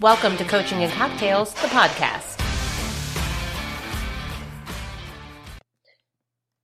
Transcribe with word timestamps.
Welcome 0.00 0.38
to 0.38 0.46
Coaching 0.46 0.82
and 0.82 0.90
Cocktails, 0.90 1.52
the 1.52 1.68
podcast. 1.68 2.40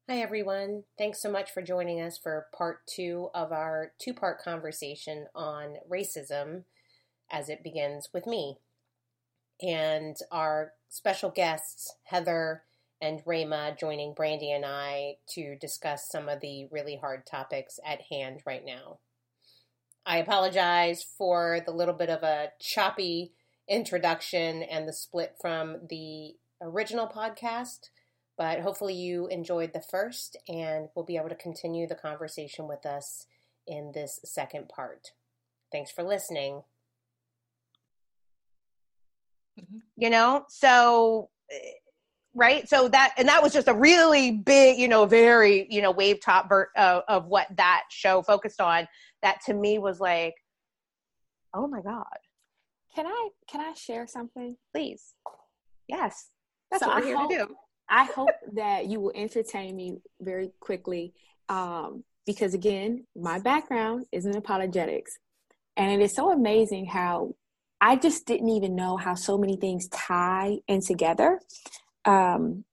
Hi, 0.08 0.20
everyone. 0.20 0.84
Thanks 0.96 1.20
so 1.20 1.30
much 1.30 1.50
for 1.50 1.60
joining 1.60 2.00
us 2.00 2.16
for 2.16 2.46
part 2.56 2.86
two 2.86 3.28
of 3.34 3.52
our 3.52 3.92
two 3.98 4.14
part 4.14 4.40
conversation 4.40 5.26
on 5.34 5.74
racism 5.86 6.62
as 7.30 7.50
it 7.50 7.62
begins 7.62 8.08
with 8.14 8.26
me. 8.26 8.56
And 9.60 10.16
our 10.32 10.72
special 10.88 11.28
guests, 11.28 11.94
Heather 12.04 12.62
and 13.02 13.22
Rayma, 13.26 13.78
joining 13.78 14.14
Brandy 14.14 14.50
and 14.50 14.64
I 14.64 15.16
to 15.34 15.56
discuss 15.56 16.08
some 16.10 16.30
of 16.30 16.40
the 16.40 16.68
really 16.70 16.96
hard 16.96 17.26
topics 17.26 17.78
at 17.84 18.00
hand 18.10 18.40
right 18.46 18.64
now. 18.64 18.96
I 20.06 20.18
apologize 20.18 21.02
for 21.02 21.60
the 21.66 21.72
little 21.72 21.92
bit 21.92 22.08
of 22.08 22.22
a 22.22 22.52
choppy 22.60 23.32
introduction 23.68 24.62
and 24.62 24.86
the 24.86 24.92
split 24.92 25.34
from 25.40 25.78
the 25.90 26.36
original 26.62 27.08
podcast, 27.08 27.90
but 28.38 28.60
hopefully 28.60 28.94
you 28.94 29.26
enjoyed 29.26 29.72
the 29.72 29.80
first 29.80 30.36
and 30.48 30.88
will 30.94 31.04
be 31.04 31.16
able 31.16 31.28
to 31.28 31.34
continue 31.34 31.88
the 31.88 31.96
conversation 31.96 32.68
with 32.68 32.86
us 32.86 33.26
in 33.66 33.90
this 33.94 34.20
second 34.24 34.68
part. 34.68 35.10
Thanks 35.72 35.90
for 35.90 36.04
listening. 36.04 36.62
Mm-hmm. 39.58 39.78
You 39.96 40.10
know, 40.10 40.44
so 40.48 41.30
right 42.36 42.68
so 42.68 42.86
that 42.86 43.14
and 43.16 43.26
that 43.28 43.42
was 43.42 43.52
just 43.52 43.66
a 43.66 43.72
really 43.72 44.30
big 44.30 44.78
you 44.78 44.86
know 44.86 45.06
very 45.06 45.66
you 45.70 45.80
know 45.80 45.90
wave 45.90 46.20
top 46.20 46.48
vert 46.50 46.68
of, 46.76 47.02
of 47.08 47.26
what 47.26 47.46
that 47.56 47.84
show 47.88 48.20
focused 48.22 48.60
on 48.60 48.86
that 49.22 49.40
to 49.46 49.54
me 49.54 49.78
was 49.78 50.00
like 50.00 50.34
oh 51.56 51.66
my 51.66 51.80
god. 51.80 52.04
Can 52.94 53.06
i 53.06 53.28
can 53.50 53.60
i 53.60 53.72
share 53.74 54.06
something? 54.06 54.56
Please. 54.72 55.14
Yes. 55.88 56.30
That's 56.70 56.82
so 56.82 56.88
what 56.88 56.98
we're 56.98 57.02
I 57.02 57.06
here 57.06 57.16
hope, 57.16 57.30
to 57.30 57.36
do. 57.36 57.56
I 57.88 58.04
hope 58.04 58.30
that 58.54 58.86
you 58.86 59.00
will 59.00 59.12
entertain 59.14 59.76
me 59.76 59.98
very 60.20 60.50
quickly 60.60 61.14
um, 61.48 62.04
because 62.26 62.54
again 62.54 63.06
my 63.16 63.38
background 63.38 64.06
is 64.12 64.26
in 64.26 64.36
apologetics. 64.36 65.18
And 65.76 65.92
it 65.92 66.04
is 66.04 66.14
so 66.14 66.32
amazing 66.32 66.86
how 66.86 67.34
i 67.78 67.94
just 67.94 68.26
didn't 68.26 68.48
even 68.48 68.74
know 68.74 68.96
how 68.96 69.14
so 69.14 69.36
many 69.36 69.56
things 69.56 69.88
tie 69.88 70.58
in 70.68 70.80
together. 70.80 71.40
Um, 72.04 72.64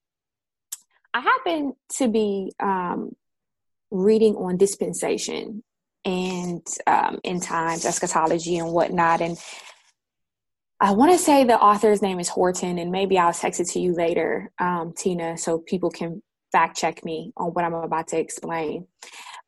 I 1.13 1.21
happen 1.21 1.73
to 1.97 2.07
be 2.07 2.53
um, 2.59 3.15
reading 3.91 4.35
on 4.35 4.57
dispensation 4.57 5.63
and 6.05 6.65
um, 6.87 7.19
in 7.23 7.39
times, 7.39 7.85
eschatology 7.85 8.57
and 8.57 8.71
whatnot. 8.71 9.21
And 9.21 9.37
I 10.79 10.91
want 10.91 11.11
to 11.11 11.17
say 11.17 11.43
the 11.43 11.59
author's 11.59 12.01
name 12.01 12.19
is 12.19 12.29
Horton, 12.29 12.77
and 12.77 12.91
maybe 12.91 13.17
I'll 13.17 13.33
text 13.33 13.59
it 13.59 13.67
to 13.69 13.79
you 13.79 13.93
later, 13.93 14.51
um, 14.59 14.93
Tina, 14.95 15.37
so 15.37 15.59
people 15.59 15.89
can 15.89 16.21
fact 16.51 16.77
check 16.77 17.03
me 17.05 17.31
on 17.37 17.47
what 17.49 17.65
I'm 17.65 17.73
about 17.73 18.09
to 18.09 18.19
explain. 18.19 18.87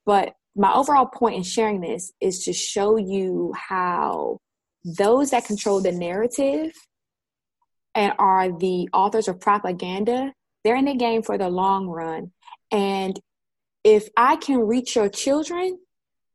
But 0.06 0.34
my 0.56 0.74
overall 0.74 1.06
point 1.06 1.36
in 1.36 1.44
sharing 1.44 1.82
this 1.82 2.14
is 2.22 2.46
to 2.46 2.54
show 2.54 2.98
you 2.98 3.54
how 3.56 4.40
those 4.86 5.32
that 5.32 5.46
control 5.46 5.82
the 5.82 5.92
narrative 5.92 6.72
and 7.96 8.14
are 8.20 8.58
the 8.58 8.88
authors 8.94 9.28
of 9.28 9.40
propaganda, 9.40 10.34
they're 10.64 10.76
in 10.76 10.86
the 10.86 10.96
game 10.96 11.22
for 11.22 11.38
the 11.38 11.50
long 11.50 11.88
run. 11.88 12.32
And 12.72 13.20
if 13.84 14.08
I 14.18 14.36
can 14.38 14.60
reach 14.60 14.96
your 14.96 15.10
children 15.10 15.80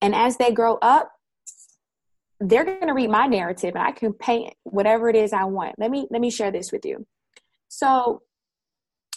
and 0.01 0.15
as 0.15 0.37
they 0.37 0.53
grow 0.53 0.79
up, 0.83 1.11
they're 2.41 2.65
going 2.65 2.87
to 2.87 2.95
read 2.95 3.11
my 3.11 3.27
narrative 3.27 3.75
and 3.75 3.85
I 3.85 3.93
can 3.93 4.15
paint 4.15 4.55
whatever 4.65 5.11
it 5.11 5.17
is 5.17 5.33
I 5.33 5.45
want. 5.45 5.75
Let 5.79 5.91
me 5.91 6.07
let 6.11 6.21
me 6.21 6.31
share 6.31 6.51
this 6.51 6.73
with 6.73 6.85
you. 6.85 7.07
So 7.69 8.23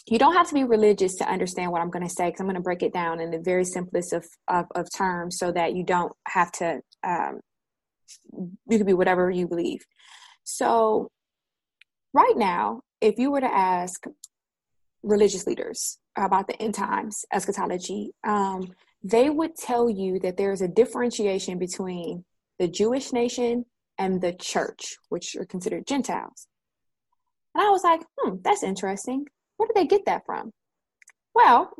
you 0.06 0.18
don't 0.18 0.34
have 0.34 0.48
to 0.48 0.54
be 0.54 0.64
religious 0.64 1.14
to 1.16 1.28
understand 1.28 1.72
what 1.72 1.80
I'm 1.80 1.90
going 1.90 2.06
to 2.06 2.14
say 2.14 2.26
because 2.26 2.40
I'm 2.40 2.46
going 2.46 2.56
to 2.56 2.62
break 2.62 2.82
it 2.82 2.92
down 2.92 3.20
in 3.20 3.30
the 3.30 3.38
very 3.38 3.64
simplest 3.64 4.12
of, 4.12 4.26
of, 4.48 4.66
of 4.74 4.86
terms 4.94 5.38
so 5.38 5.50
that 5.52 5.74
you 5.74 5.82
don't 5.82 6.12
have 6.28 6.52
to, 6.52 6.80
um, 7.02 7.40
you 8.68 8.76
can 8.76 8.86
be 8.86 8.92
whatever 8.92 9.30
you 9.30 9.48
believe. 9.48 9.80
So 10.44 11.10
right 12.12 12.34
now, 12.36 12.82
if 13.00 13.18
you 13.18 13.30
were 13.30 13.40
to 13.40 13.54
ask 13.54 14.04
religious 15.02 15.46
leaders 15.46 15.98
about 16.18 16.48
the 16.48 16.60
end 16.60 16.74
times 16.74 17.24
eschatology, 17.32 18.10
um, 18.24 18.74
they 19.04 19.30
would 19.30 19.54
tell 19.54 19.88
you 19.88 20.18
that 20.20 20.36
there's 20.36 20.62
a 20.62 20.68
differentiation 20.68 21.58
between 21.58 22.24
the 22.58 22.66
Jewish 22.66 23.12
nation 23.12 23.64
and 23.98 24.20
the 24.20 24.32
church, 24.32 24.96
which 25.10 25.36
are 25.36 25.44
considered 25.44 25.86
Gentiles. 25.86 26.48
And 27.54 27.62
I 27.62 27.70
was 27.70 27.84
like, 27.84 28.00
hmm, 28.18 28.36
that's 28.42 28.64
interesting. 28.64 29.26
Where 29.56 29.68
did 29.68 29.76
they 29.76 29.86
get 29.86 30.06
that 30.06 30.22
from? 30.26 30.50
Well, 31.34 31.70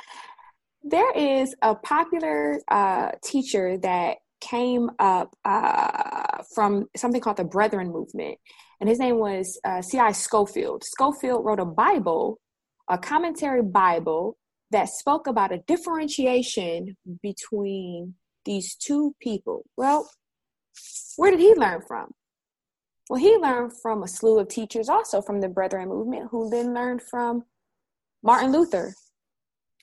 there 0.84 1.10
is 1.16 1.54
a 1.62 1.74
popular 1.74 2.60
uh, 2.70 3.12
teacher 3.24 3.78
that 3.78 4.18
came 4.40 4.90
up 4.98 5.34
uh, 5.44 6.42
from 6.54 6.86
something 6.94 7.20
called 7.20 7.38
the 7.38 7.44
Brethren 7.44 7.90
Movement 7.90 8.38
and 8.84 8.88
his 8.90 8.98
name 8.98 9.18
was 9.18 9.58
uh, 9.64 9.80
C.I. 9.80 10.12
Scofield. 10.12 10.84
Scofield 10.84 11.44
wrote 11.44 11.58
a 11.58 11.64
Bible, 11.64 12.38
a 12.88 12.98
commentary 12.98 13.62
Bible 13.62 14.36
that 14.74 14.88
spoke 14.88 15.28
about 15.28 15.52
a 15.52 15.58
differentiation 15.68 16.96
between 17.22 18.14
these 18.44 18.74
two 18.74 19.14
people. 19.20 19.64
Well, 19.76 20.10
where 21.16 21.30
did 21.30 21.38
he 21.38 21.54
learn 21.54 21.80
from? 21.86 22.10
Well, 23.08 23.20
he 23.20 23.36
learned 23.36 23.72
from 23.80 24.02
a 24.02 24.08
slew 24.08 24.40
of 24.40 24.48
teachers, 24.48 24.88
also 24.88 25.22
from 25.22 25.40
the 25.40 25.48
Brethren 25.48 25.88
movement, 25.88 26.28
who 26.30 26.50
then 26.50 26.74
learned 26.74 27.02
from 27.02 27.44
Martin 28.24 28.50
Luther 28.50 28.94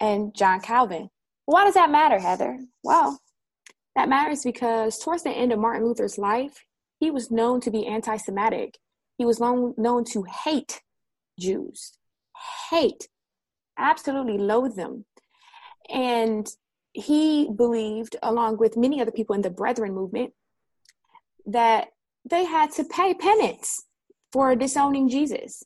and 0.02 0.36
John 0.36 0.60
Calvin. 0.60 1.10
Why 1.46 1.64
does 1.64 1.76
that 1.76 1.90
matter, 1.90 2.20
Heather? 2.20 2.60
Well, 2.84 3.18
that 3.96 4.10
matters 4.10 4.44
because 4.44 5.00
towards 5.00 5.24
the 5.24 5.30
end 5.30 5.54
of 5.54 5.60
Martin 5.60 5.86
Luther's 5.86 6.18
life, 6.18 6.66
he 7.00 7.12
was 7.12 7.32
known 7.32 7.62
to 7.62 7.72
be 7.72 7.88
anti 7.88 8.18
Semitic. 8.18 8.78
He 9.18 9.24
was 9.24 9.40
known, 9.40 9.74
known 9.78 10.04
to 10.12 10.24
hate 10.44 10.82
Jews, 11.40 11.94
hate, 12.70 13.08
absolutely 13.78 14.38
loathe 14.38 14.76
them. 14.76 15.06
And 15.90 16.48
he 16.94 17.50
believed, 17.56 18.16
along 18.22 18.58
with 18.58 18.78
many 18.78 19.02
other 19.02 19.12
people 19.12 19.36
in 19.36 19.42
the 19.42 19.50
Brethren 19.50 19.94
movement, 19.94 20.34
that 21.46 21.90
they 22.30 22.46
had 22.46 22.72
to 22.74 22.84
pay 22.84 23.14
penance 23.14 23.86
for 24.32 24.56
disowning 24.56 25.10
Jesus. 25.10 25.64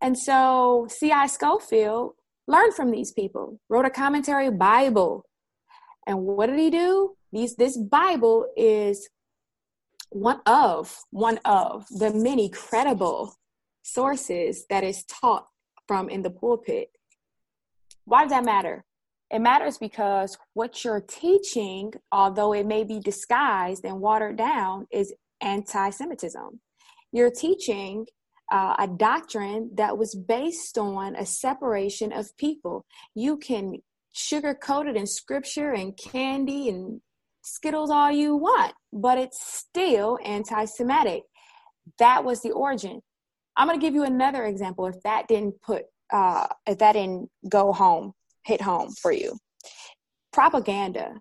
And 0.00 0.18
so 0.18 0.86
C.I. 0.88 1.26
Scofield 1.26 2.14
learned 2.46 2.74
from 2.74 2.90
these 2.90 3.12
people, 3.12 3.60
wrote 3.68 3.84
a 3.84 3.90
commentary 3.90 4.50
Bible. 4.50 5.24
And 6.06 6.24
what 6.24 6.46
did 6.46 6.58
he 6.58 6.70
do? 6.70 7.16
These, 7.32 7.56
this 7.56 7.76
Bible 7.78 8.46
is 8.56 9.08
one 10.10 10.40
of 10.44 10.98
one 11.10 11.38
of 11.44 11.86
the 11.88 12.12
many 12.12 12.50
credible 12.50 13.34
sources 13.82 14.66
that 14.68 14.84
is 14.84 15.04
taught 15.04 15.46
from 15.88 16.08
in 16.08 16.22
the 16.22 16.30
pulpit 16.30 16.90
why 18.04 18.22
does 18.22 18.30
that 18.30 18.44
matter 18.44 18.84
it 19.30 19.38
matters 19.40 19.78
because 19.78 20.36
what 20.54 20.84
you're 20.84 21.00
teaching 21.00 21.92
although 22.10 22.52
it 22.52 22.66
may 22.66 22.84
be 22.84 23.00
disguised 23.00 23.84
and 23.84 24.00
watered 24.00 24.36
down 24.36 24.86
is 24.90 25.12
anti-semitism 25.40 26.60
you're 27.12 27.30
teaching 27.30 28.06
uh, 28.52 28.74
a 28.78 28.86
doctrine 28.86 29.70
that 29.74 29.96
was 29.96 30.14
based 30.14 30.76
on 30.76 31.16
a 31.16 31.24
separation 31.24 32.12
of 32.12 32.36
people 32.36 32.84
you 33.14 33.36
can 33.36 33.76
sugarcoat 34.14 34.88
it 34.88 34.96
in 34.96 35.06
scripture 35.06 35.72
and 35.72 35.96
candy 35.96 36.68
and 36.68 37.00
Skittles 37.44 37.90
all 37.90 38.10
you 38.10 38.36
want, 38.36 38.72
but 38.92 39.18
it's 39.18 39.44
still 39.44 40.18
anti 40.24 40.64
Semitic. 40.64 41.24
That 41.98 42.24
was 42.24 42.40
the 42.40 42.52
origin. 42.52 43.02
I'm 43.56 43.66
going 43.66 43.78
to 43.78 43.84
give 43.84 43.94
you 43.94 44.04
another 44.04 44.44
example 44.44 44.86
if 44.86 45.02
that 45.02 45.26
didn't 45.28 45.60
put, 45.60 45.84
uh, 46.12 46.46
if 46.66 46.78
that 46.78 46.92
didn't 46.92 47.30
go 47.48 47.72
home, 47.72 48.12
hit 48.44 48.60
home 48.60 48.90
for 49.00 49.12
you. 49.12 49.38
Propaganda. 50.32 51.20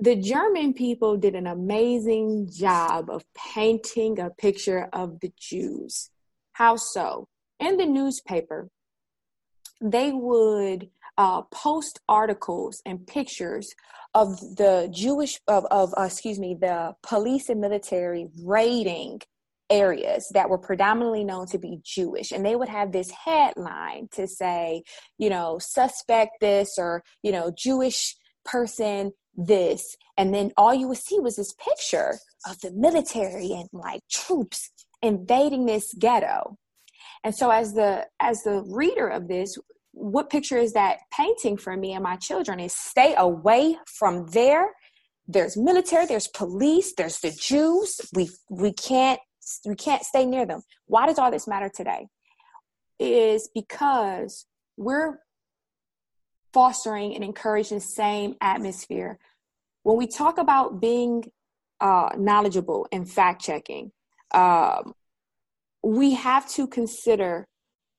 The 0.00 0.16
German 0.16 0.74
people 0.74 1.16
did 1.16 1.34
an 1.36 1.46
amazing 1.46 2.50
job 2.52 3.08
of 3.08 3.24
painting 3.54 4.18
a 4.18 4.30
picture 4.30 4.88
of 4.92 5.20
the 5.20 5.32
Jews. 5.38 6.10
How 6.54 6.76
so? 6.76 7.28
In 7.60 7.76
the 7.76 7.86
newspaper, 7.86 8.68
they 9.80 10.10
would 10.10 10.90
uh, 11.18 11.42
post 11.52 12.00
articles 12.08 12.82
and 12.84 13.06
pictures 13.06 13.72
of 14.14 14.38
the 14.56 14.90
Jewish 14.92 15.40
of, 15.46 15.64
of 15.66 15.94
uh, 15.96 16.02
excuse 16.02 16.38
me 16.38 16.56
the 16.60 16.94
police 17.02 17.48
and 17.48 17.60
military 17.60 18.28
raiding 18.44 19.20
areas 19.72 20.28
that 20.34 20.50
were 20.50 20.58
predominantly 20.58 21.24
known 21.24 21.46
to 21.46 21.58
be 21.58 21.80
Jewish. 21.82 22.30
And 22.30 22.44
they 22.44 22.54
would 22.54 22.68
have 22.68 22.92
this 22.92 23.10
headline 23.10 24.08
to 24.12 24.28
say, 24.28 24.82
you 25.18 25.30
know, 25.30 25.58
suspect 25.58 26.32
this 26.40 26.74
or, 26.78 27.02
you 27.22 27.32
know, 27.32 27.50
Jewish 27.56 28.14
person 28.44 29.12
this. 29.34 29.96
And 30.18 30.34
then 30.34 30.52
all 30.58 30.74
you 30.74 30.88
would 30.88 30.98
see 30.98 31.18
was 31.18 31.36
this 31.36 31.54
picture 31.54 32.18
of 32.46 32.60
the 32.60 32.70
military 32.72 33.52
and 33.52 33.68
like 33.72 34.02
troops 34.10 34.70
invading 35.00 35.64
this 35.64 35.94
ghetto. 35.98 36.58
And 37.24 37.34
so 37.34 37.50
as 37.50 37.72
the 37.72 38.06
as 38.20 38.42
the 38.42 38.62
reader 38.66 39.08
of 39.08 39.28
this, 39.28 39.56
what 39.92 40.28
picture 40.28 40.58
is 40.58 40.74
that 40.74 40.98
painting 41.16 41.56
for 41.56 41.76
me 41.76 41.92
and 41.92 42.02
my 42.02 42.16
children 42.16 42.60
is 42.60 42.74
stay 42.74 43.14
away 43.16 43.78
from 43.86 44.26
there. 44.32 44.70
There's 45.28 45.56
military, 45.56 46.04
there's 46.04 46.28
police, 46.28 46.92
there's 46.94 47.20
the 47.20 47.30
Jews. 47.30 48.00
We 48.12 48.30
we 48.50 48.72
can't 48.72 49.20
we 49.64 49.74
can't 49.74 50.02
stay 50.02 50.24
near 50.24 50.46
them. 50.46 50.62
Why 50.86 51.06
does 51.06 51.18
all 51.18 51.30
this 51.30 51.48
matter 51.48 51.70
today? 51.74 52.06
Is 52.98 53.48
because 53.54 54.46
we're 54.76 55.18
fostering 56.52 57.14
and 57.14 57.24
encouraging 57.24 57.78
the 57.78 57.84
same 57.84 58.36
atmosphere. 58.40 59.18
When 59.82 59.96
we 59.96 60.06
talk 60.06 60.38
about 60.38 60.80
being 60.80 61.24
uh, 61.80 62.10
knowledgeable 62.16 62.86
and 62.92 63.10
fact 63.10 63.42
checking, 63.42 63.90
um, 64.32 64.94
we 65.82 66.14
have 66.14 66.48
to 66.50 66.66
consider 66.66 67.48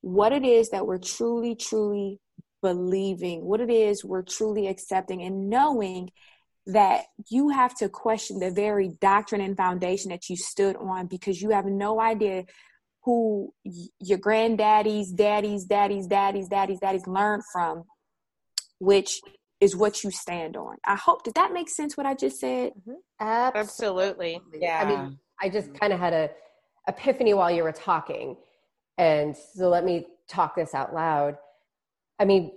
what 0.02 0.32
it 0.32 0.46
is 0.46 0.70
that 0.70 0.88
we're 0.88 0.98
truly, 0.98 1.56
truly 1.56 2.20
believing, 2.62 3.44
what 3.44 3.60
it 3.60 3.70
is 3.70 4.06
we're 4.06 4.22
truly 4.22 4.68
accepting, 4.68 5.22
and 5.22 5.50
knowing 5.50 6.10
that 6.66 7.06
you 7.30 7.50
have 7.50 7.76
to 7.76 7.90
question 7.90 8.40
the 8.40 8.52
very 8.52 8.90
doctrine 9.02 9.42
and 9.42 9.58
foundation 9.58 10.12
that 10.12 10.30
you 10.30 10.38
stood 10.38 10.76
on 10.78 11.08
because 11.08 11.42
you 11.42 11.50
have 11.50 11.66
no 11.66 12.00
idea 12.00 12.46
who 13.04 13.54
your 14.00 14.18
granddaddies, 14.18 15.14
daddies, 15.14 15.66
daddies, 15.66 16.08
daddies, 16.08 16.48
daddies, 16.48 16.80
daddies 16.80 17.06
learned 17.06 17.44
from, 17.52 17.84
which 18.80 19.20
is 19.60 19.76
what 19.76 20.04
you 20.04 20.12
stand 20.12 20.56
on. 20.56 20.78
I 20.86 20.96
hope 20.96 21.24
did 21.24 21.36
that 21.36 21.54
make 21.54 21.70
sense 21.70 21.98
what 21.98 22.06
I 22.06 22.16
just 22.16 22.40
said? 22.40 22.72
Mm-hmm. 22.80 22.94
Absolutely. 23.20 24.40
Yeah. 24.54 24.82
I 24.82 24.86
mean, 24.86 25.20
I 25.42 25.50
just 25.50 25.74
kind 25.74 25.92
of 25.92 26.00
had 26.00 26.14
a 26.14 26.30
epiphany 26.88 27.34
while 27.34 27.52
you 27.52 27.64
were 27.64 27.72
talking. 27.72 28.38
And 28.98 29.36
so 29.36 29.70
let 29.70 29.84
me 29.84 30.08
talk 30.28 30.56
this 30.56 30.74
out 30.74 30.94
loud. 30.94 31.38
I 32.20 32.26
mean, 32.26 32.52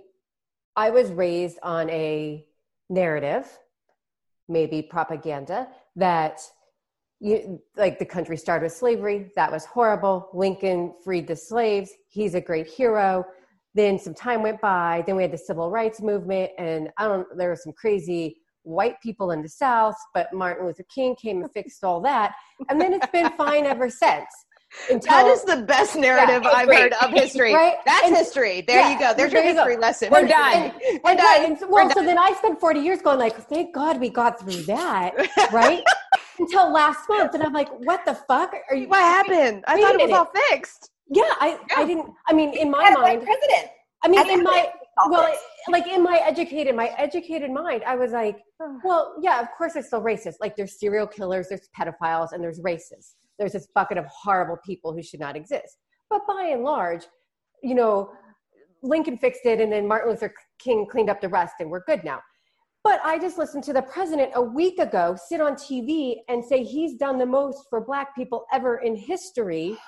I 0.75 0.91
was 0.91 1.11
raised 1.11 1.57
on 1.63 1.89
a 1.89 2.45
narrative, 2.89 3.47
maybe 4.47 4.81
propaganda, 4.81 5.67
that 5.95 6.41
you 7.19 7.59
like 7.75 7.97
the 7.97 8.05
country 8.05 8.37
started 8.37 8.65
with 8.65 8.73
slavery. 8.73 9.31
That 9.35 9.51
was 9.51 9.65
horrible. 9.65 10.29
Lincoln 10.33 10.93
freed 11.03 11.27
the 11.27 11.35
slaves. 11.35 11.91
He's 12.09 12.35
a 12.35 12.41
great 12.41 12.67
hero. 12.67 13.25
Then 13.73 13.97
some 13.97 14.13
time 14.13 14.43
went 14.43 14.61
by. 14.61 15.03
Then 15.05 15.15
we 15.15 15.23
had 15.23 15.31
the 15.31 15.37
civil 15.37 15.69
rights 15.69 16.01
movement, 16.01 16.51
and 16.57 16.89
I 16.97 17.05
don't. 17.05 17.27
There 17.37 17.49
were 17.49 17.55
some 17.55 17.73
crazy 17.73 18.37
white 18.63 18.99
people 19.01 19.31
in 19.31 19.41
the 19.41 19.49
South, 19.49 19.95
but 20.13 20.33
Martin 20.33 20.65
Luther 20.65 20.85
King 20.93 21.15
came 21.15 21.41
and 21.41 21.51
fixed 21.51 21.83
all 21.83 22.01
that. 22.01 22.35
And 22.69 22.79
then 22.81 22.93
it's 22.93 23.07
been 23.07 23.31
fine 23.37 23.65
ever 23.65 23.89
since. 23.89 24.27
Until, 24.89 25.09
that 25.09 25.25
is 25.27 25.43
the 25.43 25.63
best 25.63 25.95
narrative 25.95 26.43
yeah, 26.43 26.51
I've 26.53 26.67
heard 26.67 26.93
of 26.93 27.11
history. 27.11 27.53
right? 27.53 27.75
That's 27.85 28.07
and, 28.07 28.15
history. 28.15 28.61
There 28.61 28.79
yeah, 28.79 28.91
you 28.91 28.99
go. 28.99 29.13
There's 29.15 29.31
your 29.31 29.41
history 29.41 29.75
go. 29.75 29.81
lesson. 29.81 30.09
We're 30.11 30.27
done. 30.27 30.53
And, 30.53 30.73
We're 31.03 31.11
and, 31.11 31.17
done. 31.17 31.69
Well, 31.69 31.85
We're 31.85 31.89
so 31.89 31.95
done. 31.95 32.05
then 32.05 32.17
I 32.17 32.33
spent 32.37 32.59
40 32.59 32.79
years 32.79 33.01
going 33.01 33.19
like, 33.19 33.35
thank 33.47 33.73
God 33.73 33.99
we 33.99 34.09
got 34.09 34.39
through 34.39 34.63
that, 34.63 35.13
right? 35.51 35.83
Until 36.39 36.71
last 36.71 37.07
month, 37.09 37.33
and 37.33 37.43
I'm 37.43 37.53
like, 37.53 37.69
what 37.79 38.05
the 38.05 38.13
fuck? 38.13 38.53
Are 38.69 38.75
you? 38.75 38.87
What 38.87 38.99
happened? 38.99 39.63
I 39.67 39.79
thought 39.81 39.95
it 39.95 40.09
was 40.09 40.11
all 40.11 40.31
fixed. 40.49 40.91
Yeah, 41.09 41.23
I, 41.39 41.57
yeah. 41.69 41.75
I 41.77 41.85
didn't. 41.85 42.11
I 42.27 42.33
mean, 42.33 42.53
in 42.53 42.69
my 42.69 42.89
mind, 42.91 43.23
president. 43.23 43.71
I 44.03 44.07
mean, 44.07 44.29
in 44.29 44.43
my 44.43 44.69
well, 45.09 45.33
like 45.69 45.87
in 45.87 46.03
my 46.03 46.19
educated, 46.23 46.75
my 46.75 46.87
educated 46.97 47.51
mind, 47.51 47.83
I 47.85 47.95
was 47.95 48.11
like, 48.11 48.37
well, 48.83 49.15
yeah, 49.21 49.41
of 49.41 49.47
course 49.57 49.75
it's 49.75 49.87
still 49.87 50.01
racist. 50.01 50.35
Like 50.39 50.55
there's 50.55 50.79
serial 50.79 51.07
killers, 51.07 51.47
there's 51.49 51.69
pedophiles, 51.77 52.31
and 52.31 52.43
there's 52.43 52.59
racists. 52.59 53.13
There's 53.37 53.53
this 53.53 53.67
bucket 53.73 53.97
of 53.97 54.05
horrible 54.05 54.57
people 54.65 54.93
who 54.93 55.01
should 55.01 55.19
not 55.19 55.35
exist. 55.35 55.77
But 56.09 56.21
by 56.27 56.49
and 56.53 56.63
large, 56.63 57.03
you 57.61 57.75
know, 57.75 58.11
Lincoln 58.83 59.17
fixed 59.17 59.45
it, 59.45 59.59
and 59.59 59.71
then 59.71 59.87
Martin 59.87 60.11
Luther 60.11 60.33
King 60.59 60.85
cleaned 60.89 61.09
up 61.09 61.21
the 61.21 61.29
rest, 61.29 61.55
and 61.59 61.69
we're 61.69 61.83
good 61.83 62.03
now. 62.03 62.21
But 62.83 63.01
I 63.03 63.19
just 63.19 63.37
listened 63.37 63.63
to 63.65 63.73
the 63.73 63.81
president 63.81 64.31
a 64.35 64.41
week 64.41 64.79
ago 64.79 65.17
sit 65.27 65.41
on 65.41 65.55
TV 65.55 66.17
and 66.29 66.43
say 66.43 66.63
he's 66.63 66.95
done 66.95 67.17
the 67.17 67.25
most 67.25 67.65
for 67.69 67.81
black 67.81 68.15
people 68.15 68.45
ever 68.53 68.77
in 68.77 68.95
history. 68.95 69.77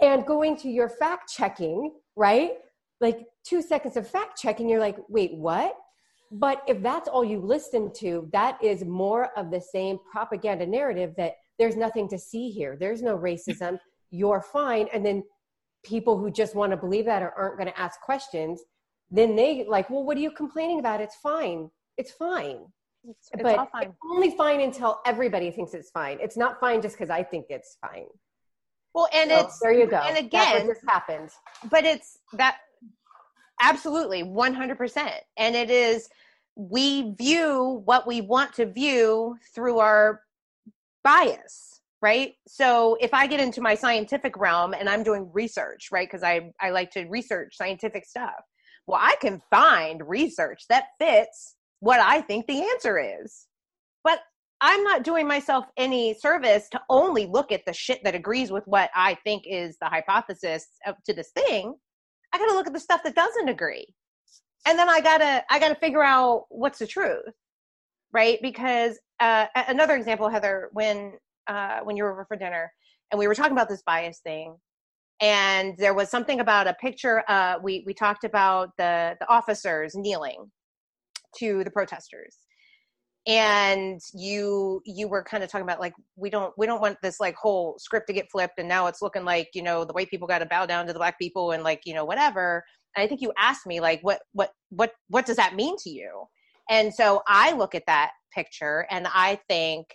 And 0.00 0.26
going 0.26 0.56
to 0.56 0.68
your 0.68 0.88
fact 0.88 1.32
checking, 1.32 1.92
right? 2.16 2.54
like 3.02 3.26
two 3.44 3.60
seconds 3.60 3.96
of 3.98 4.08
fact 4.08 4.40
checking, 4.40 4.68
you're 4.68 4.80
like, 4.80 4.96
wait, 5.08 5.34
what? 5.34 5.74
But 6.30 6.62
if 6.66 6.80
that's 6.82 7.08
all 7.08 7.24
you 7.24 7.40
listen 7.40 7.92
to, 7.96 8.30
that 8.32 8.62
is 8.62 8.84
more 8.84 9.36
of 9.36 9.50
the 9.50 9.60
same 9.60 9.98
propaganda 10.10 10.64
narrative 10.64 11.12
that 11.18 11.34
there's 11.58 11.76
nothing 11.76 12.08
to 12.08 12.18
see 12.18 12.50
here. 12.50 12.76
There's 12.78 13.02
no 13.02 13.16
racism. 13.16 13.78
You're 14.10 14.42
fine. 14.42 14.88
And 14.92 15.04
then 15.04 15.22
people 15.84 16.18
who 16.18 16.30
just 16.30 16.54
want 16.54 16.70
to 16.72 16.76
believe 16.76 17.04
that 17.06 17.22
or 17.22 17.32
aren't 17.32 17.58
going 17.58 17.68
to 17.68 17.80
ask 17.80 18.00
questions, 18.00 18.62
then 19.10 19.36
they 19.36 19.66
like, 19.68 19.90
well, 19.90 20.04
what 20.04 20.16
are 20.16 20.20
you 20.20 20.30
complaining 20.30 20.78
about? 20.78 21.00
It's 21.00 21.16
fine. 21.16 21.70
It's 21.98 22.12
fine. 22.12 22.60
It's, 23.04 23.28
it's 23.32 23.42
but 23.42 23.68
fine. 23.72 23.82
it's 23.82 23.96
only 24.10 24.30
fine 24.36 24.60
until 24.60 25.00
everybody 25.04 25.50
thinks 25.50 25.74
it's 25.74 25.90
fine. 25.90 26.18
It's 26.20 26.36
not 26.36 26.60
fine 26.60 26.80
just 26.80 26.96
because 26.96 27.10
I 27.10 27.22
think 27.22 27.46
it's 27.48 27.76
fine. 27.80 28.06
Well, 28.94 29.08
and 29.12 29.30
so, 29.30 29.40
it's 29.40 29.58
there 29.60 29.72
you 29.72 29.86
go. 29.86 29.96
And 29.96 30.18
again, 30.18 30.66
this 30.66 30.78
happened. 30.86 31.30
But 31.70 31.84
it's 31.84 32.18
that 32.34 32.58
Absolutely, 33.62 34.24
100%. 34.24 35.12
And 35.36 35.54
it 35.54 35.70
is, 35.70 36.08
we 36.56 37.12
view 37.14 37.80
what 37.84 38.06
we 38.06 38.20
want 38.20 38.52
to 38.54 38.66
view 38.66 39.36
through 39.54 39.78
our 39.78 40.21
bias, 41.04 41.80
right? 42.00 42.34
So 42.46 42.96
if 43.00 43.14
I 43.14 43.26
get 43.26 43.40
into 43.40 43.60
my 43.60 43.74
scientific 43.74 44.36
realm 44.36 44.74
and 44.74 44.88
I'm 44.88 45.02
doing 45.02 45.30
research, 45.32 45.88
right? 45.92 46.08
Because 46.08 46.22
I, 46.22 46.52
I 46.60 46.70
like 46.70 46.90
to 46.92 47.04
research 47.06 47.56
scientific 47.56 48.04
stuff. 48.04 48.42
Well, 48.86 49.00
I 49.00 49.14
can 49.20 49.40
find 49.50 50.02
research 50.06 50.64
that 50.68 50.86
fits 50.98 51.54
what 51.80 52.00
I 52.00 52.20
think 52.20 52.46
the 52.46 52.62
answer 52.62 52.98
is. 52.98 53.46
But 54.04 54.20
I'm 54.60 54.84
not 54.84 55.02
doing 55.02 55.26
myself 55.26 55.66
any 55.76 56.14
service 56.14 56.68
to 56.70 56.80
only 56.88 57.26
look 57.26 57.50
at 57.50 57.66
the 57.66 57.72
shit 57.72 58.02
that 58.04 58.14
agrees 58.14 58.52
with 58.52 58.64
what 58.66 58.90
I 58.94 59.16
think 59.24 59.44
is 59.46 59.76
the 59.80 59.88
hypothesis 59.88 60.66
to 61.04 61.12
this 61.12 61.30
thing. 61.30 61.74
I 62.32 62.38
got 62.38 62.46
to 62.46 62.54
look 62.54 62.68
at 62.68 62.72
the 62.72 62.80
stuff 62.80 63.02
that 63.02 63.16
doesn't 63.16 63.48
agree. 63.48 63.86
And 64.66 64.78
then 64.78 64.88
I 64.88 65.00
got 65.00 65.18
to 65.18 65.44
I 65.50 65.58
got 65.58 65.70
to 65.70 65.74
figure 65.74 66.04
out 66.04 66.44
what's 66.48 66.78
the 66.78 66.86
truth. 66.86 67.34
Right? 68.12 68.38
Because 68.42 68.98
uh, 69.20 69.46
another 69.68 69.94
example 69.94 70.28
Heather 70.28 70.68
when 70.72 71.12
uh, 71.46 71.80
when 71.84 71.96
you 71.96 72.04
were 72.04 72.12
over 72.12 72.24
for 72.26 72.36
dinner 72.36 72.72
and 73.10 73.18
we 73.18 73.26
were 73.26 73.34
talking 73.34 73.52
about 73.52 73.68
this 73.68 73.82
bias 73.86 74.20
thing 74.24 74.56
and 75.20 75.74
there 75.78 75.94
was 75.94 76.10
something 76.10 76.40
about 76.40 76.66
a 76.66 76.74
picture 76.74 77.22
uh, 77.28 77.54
we 77.62 77.84
we 77.86 77.94
talked 77.94 78.24
about 78.24 78.70
the 78.76 79.16
the 79.20 79.28
officers 79.28 79.94
kneeling 79.94 80.50
to 81.38 81.64
the 81.64 81.70
protesters. 81.70 82.38
And 83.26 84.00
you 84.12 84.82
you 84.84 85.06
were 85.06 85.22
kind 85.22 85.44
of 85.44 85.50
talking 85.50 85.64
about 85.64 85.78
like 85.78 85.94
we 86.16 86.28
don't 86.28 86.52
we 86.58 86.66
don't 86.66 86.80
want 86.80 86.98
this 87.02 87.20
like 87.20 87.36
whole 87.36 87.76
script 87.78 88.08
to 88.08 88.12
get 88.12 88.26
flipped 88.32 88.58
and 88.58 88.68
now 88.68 88.88
it's 88.88 89.00
looking 89.00 89.24
like 89.24 89.48
you 89.54 89.62
know 89.62 89.84
the 89.84 89.92
white 89.92 90.10
people 90.10 90.26
got 90.26 90.40
to 90.40 90.46
bow 90.46 90.66
down 90.66 90.86
to 90.86 90.92
the 90.92 90.98
black 90.98 91.20
people 91.20 91.52
and 91.52 91.62
like 91.62 91.82
you 91.84 91.94
know 91.94 92.04
whatever. 92.04 92.64
And 92.96 93.04
i 93.04 93.06
think 93.06 93.20
you 93.20 93.32
asked 93.38 93.64
me 93.64 93.80
like 93.80 94.00
what 94.02 94.22
what 94.32 94.50
what 94.70 94.92
what 95.08 95.24
does 95.24 95.36
that 95.36 95.54
mean 95.54 95.76
to 95.78 95.90
you 95.90 96.24
and 96.70 96.92
so 96.92 97.22
i 97.26 97.52
look 97.52 97.74
at 97.74 97.86
that 97.86 98.12
picture 98.32 98.86
and 98.90 99.06
i 99.14 99.38
think 99.48 99.86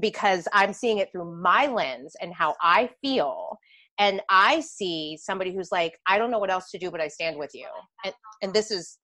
because 0.00 0.46
i'm 0.52 0.72
seeing 0.72 0.98
it 0.98 1.10
through 1.12 1.40
my 1.40 1.66
lens 1.66 2.14
and 2.20 2.34
how 2.34 2.54
i 2.62 2.88
feel 3.02 3.58
and 3.98 4.20
i 4.28 4.60
see 4.60 5.18
somebody 5.20 5.54
who's 5.54 5.72
like 5.72 5.98
i 6.06 6.18
don't 6.18 6.30
know 6.30 6.38
what 6.38 6.50
else 6.50 6.70
to 6.70 6.78
do 6.78 6.90
but 6.90 7.00
i 7.00 7.08
stand 7.08 7.36
with 7.38 7.50
you. 7.54 7.66
And, 8.04 8.14
and 8.42 8.52
this 8.52 8.70
is 8.70 8.98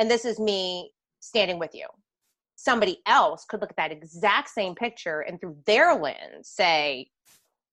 and 0.00 0.10
this 0.10 0.24
is 0.24 0.40
me 0.40 0.90
standing 1.20 1.58
with 1.58 1.74
you. 1.74 1.86
Somebody 2.56 3.00
else 3.06 3.44
could 3.44 3.60
look 3.60 3.70
at 3.70 3.76
that 3.76 3.92
exact 3.92 4.48
same 4.48 4.74
picture 4.74 5.20
and 5.20 5.38
through 5.38 5.56
their 5.66 5.94
lens 5.94 6.48
say, 6.48 7.08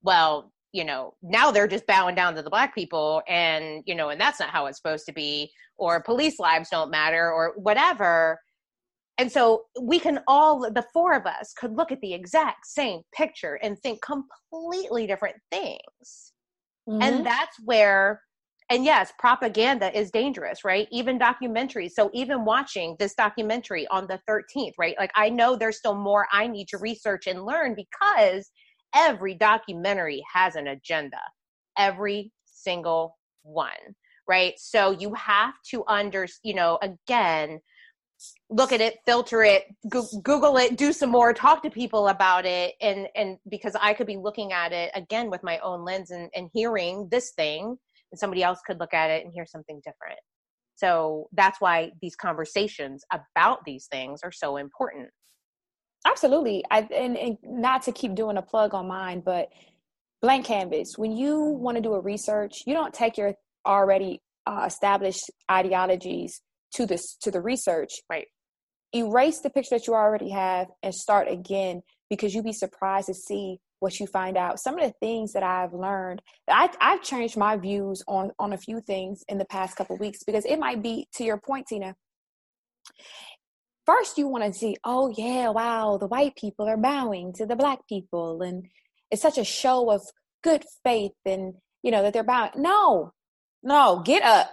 well, 0.03 0.51
you 0.74 0.83
know, 0.83 1.13
now 1.21 1.51
they're 1.51 1.67
just 1.67 1.88
bowing 1.88 2.15
down 2.15 2.36
to 2.36 2.41
the 2.41 2.50
black 2.50 2.75
people 2.75 3.21
and, 3.27 3.83
you 3.86 3.95
know, 3.95 4.09
and 4.09 4.19
that's 4.19 4.39
not 4.39 4.50
how 4.50 4.65
it's 4.65 4.77
supposed 4.77 5.05
to 5.05 5.13
be, 5.13 5.51
or 5.77 6.01
police 6.01 6.39
lives 6.39 6.69
don't 6.69 6.91
matter, 6.91 7.31
or 7.31 7.53
whatever. 7.55 8.39
And 9.17 9.31
so 9.31 9.63
we 9.81 10.00
can 10.00 10.19
all, 10.27 10.59
the 10.71 10.86
four 10.93 11.13
of 11.13 11.25
us 11.25 11.53
could 11.53 11.75
look 11.75 11.91
at 11.91 12.01
the 12.01 12.13
exact 12.13 12.67
same 12.67 13.01
picture 13.15 13.55
and 13.63 13.79
think 13.79 14.00
completely 14.01 15.07
different 15.07 15.38
things. 15.51 16.33
Mm-hmm. 16.88 17.01
And 17.01 17.25
that's 17.25 17.57
where 17.63 18.21
and 18.69 18.83
yes 18.83 19.13
propaganda 19.17 19.97
is 19.97 20.12
dangerous 20.12 20.63
right 20.65 20.88
even 20.91 21.17
documentaries 21.17 21.91
so 21.91 22.09
even 22.13 22.43
watching 22.43 22.95
this 23.00 23.13
documentary 23.15 23.88
on 23.88 24.07
the 24.07 24.19
13th 24.29 24.74
right 24.77 24.95
like 25.00 25.12
i 25.15 25.29
know 25.29 25.55
there's 25.55 25.77
still 25.77 25.95
more 25.95 26.27
i 26.31 26.47
need 26.47 26.67
to 26.67 26.77
research 26.77 27.27
and 27.27 27.45
learn 27.45 27.75
because 27.75 28.51
every 28.96 29.34
documentary 29.34 30.24
has 30.34 30.56
an 30.56 30.67
agenda. 30.67 31.20
Every 31.77 32.32
single 32.46 33.17
one 33.44 33.96
right? 34.29 34.56
So 34.58 34.91
you 34.91 35.13
have 35.13 35.53
to 35.72 35.86
under 35.88 36.27
you 36.44 36.53
know 36.53 36.77
again 36.82 37.60
look 38.50 38.72
at 38.72 38.82
it 38.82 38.98
filter 39.06 39.44
it 39.44 39.65
go- 39.89 40.08
google 40.24 40.58
it 40.58 40.75
do 40.75 40.91
some 40.91 41.12
more 41.12 41.34
talk 41.34 41.62
to 41.62 41.70
people 41.70 42.08
about 42.08 42.48
it 42.48 42.74
and 42.82 43.08
and 43.15 43.38
because 43.48 43.75
i 43.79 43.94
could 43.94 44.08
be 44.08 44.17
looking 44.17 44.51
at 44.51 44.74
it 44.74 44.89
again 44.96 45.29
with 45.29 45.44
my 45.44 45.60
own 45.60 45.86
lens 45.86 46.10
and, 46.10 46.27
and 46.36 46.50
hearing 46.51 47.08
this 47.12 47.34
thing 47.34 47.77
and 48.12 48.20
somebody 48.20 48.44
else 48.44 48.60
could 48.65 48.79
look 48.79 48.94
at 48.94 49.10
it 49.10 49.24
and 49.24 49.34
hear 49.34 49.46
something 49.46 49.82
different. 49.84 50.20
So 50.75 51.27
that's 51.34 51.60
why 51.60 51.91
these 52.01 52.15
conversations 52.15 53.03
about 53.12 53.65
these 53.65 53.88
things 53.88 54.22
are 54.24 54.32
so 54.32 54.58
important 54.58 55.10
absolutely. 56.05 56.63
I 56.69 56.81
and, 56.81 57.17
and 57.17 57.37
not 57.43 57.83
to 57.83 57.91
keep 57.91 58.15
doing 58.15 58.37
a 58.37 58.41
plug 58.41 58.73
on 58.73 58.87
mine 58.87 59.21
but 59.25 59.49
blank 60.21 60.45
canvas 60.45 60.97
when 60.97 61.15
you 61.15 61.39
want 61.39 61.77
to 61.77 61.81
do 61.81 61.93
a 61.93 62.01
research 62.01 62.63
you 62.65 62.73
don't 62.73 62.93
take 62.93 63.17
your 63.17 63.35
already 63.65 64.21
uh, 64.47 64.63
established 64.65 65.29
ideologies 65.51 66.41
to 66.73 66.85
this 66.85 67.15
to 67.21 67.31
the 67.31 67.41
research. 67.41 67.91
Right. 68.09 68.27
Erase 68.95 69.41
the 69.41 69.49
picture 69.49 69.75
that 69.77 69.87
you 69.87 69.93
already 69.93 70.29
have 70.29 70.67
and 70.81 70.93
start 70.93 71.27
again 71.29 71.81
because 72.09 72.33
you'd 72.33 72.45
be 72.45 72.53
surprised 72.53 73.07
to 73.07 73.13
see 73.13 73.59
what 73.79 73.99
you 73.99 74.07
find 74.07 74.37
out. 74.37 74.59
Some 74.59 74.79
of 74.79 74.85
the 74.85 74.93
things 74.99 75.33
that 75.33 75.43
i've 75.43 75.73
learned 75.73 76.21
I, 76.49 76.69
i've 76.81 77.03
changed 77.03 77.37
my 77.37 77.57
views 77.57 78.01
on 78.07 78.31
on 78.39 78.53
a 78.53 78.57
few 78.57 78.79
things 78.81 79.23
in 79.27 79.37
the 79.37 79.45
past 79.45 79.75
couple 79.75 79.97
weeks 79.97 80.23
because 80.23 80.45
it 80.45 80.57
might 80.57 80.81
be 80.81 81.07
to 81.15 81.23
your 81.23 81.37
point 81.37 81.67
tina 81.67 81.95
first 83.88 84.20
you 84.20 84.27
want 84.27 84.44
to 84.44 84.53
see 84.53 84.75
oh 84.84 85.12
yeah 85.17 85.50
wow 85.50 85.98
the 85.98 86.08
white 86.08 86.36
people 86.36 86.67
are 86.67 86.77
bowing 86.77 87.34
to 87.34 87.48
the 87.48 87.56
black 87.56 87.79
people 87.89 88.44
and 88.44 88.67
it's 89.10 89.22
such 89.22 89.39
a 89.39 89.44
show 89.44 89.89
of 89.89 90.01
good 90.44 90.63
faith 90.84 91.13
and 91.25 91.56
you 91.84 91.91
know 91.91 92.03
that 92.03 92.13
they're 92.13 92.24
bowing. 92.24 92.51
No 92.56 93.13
no 93.63 94.01
get 94.06 94.24
up. 94.24 94.50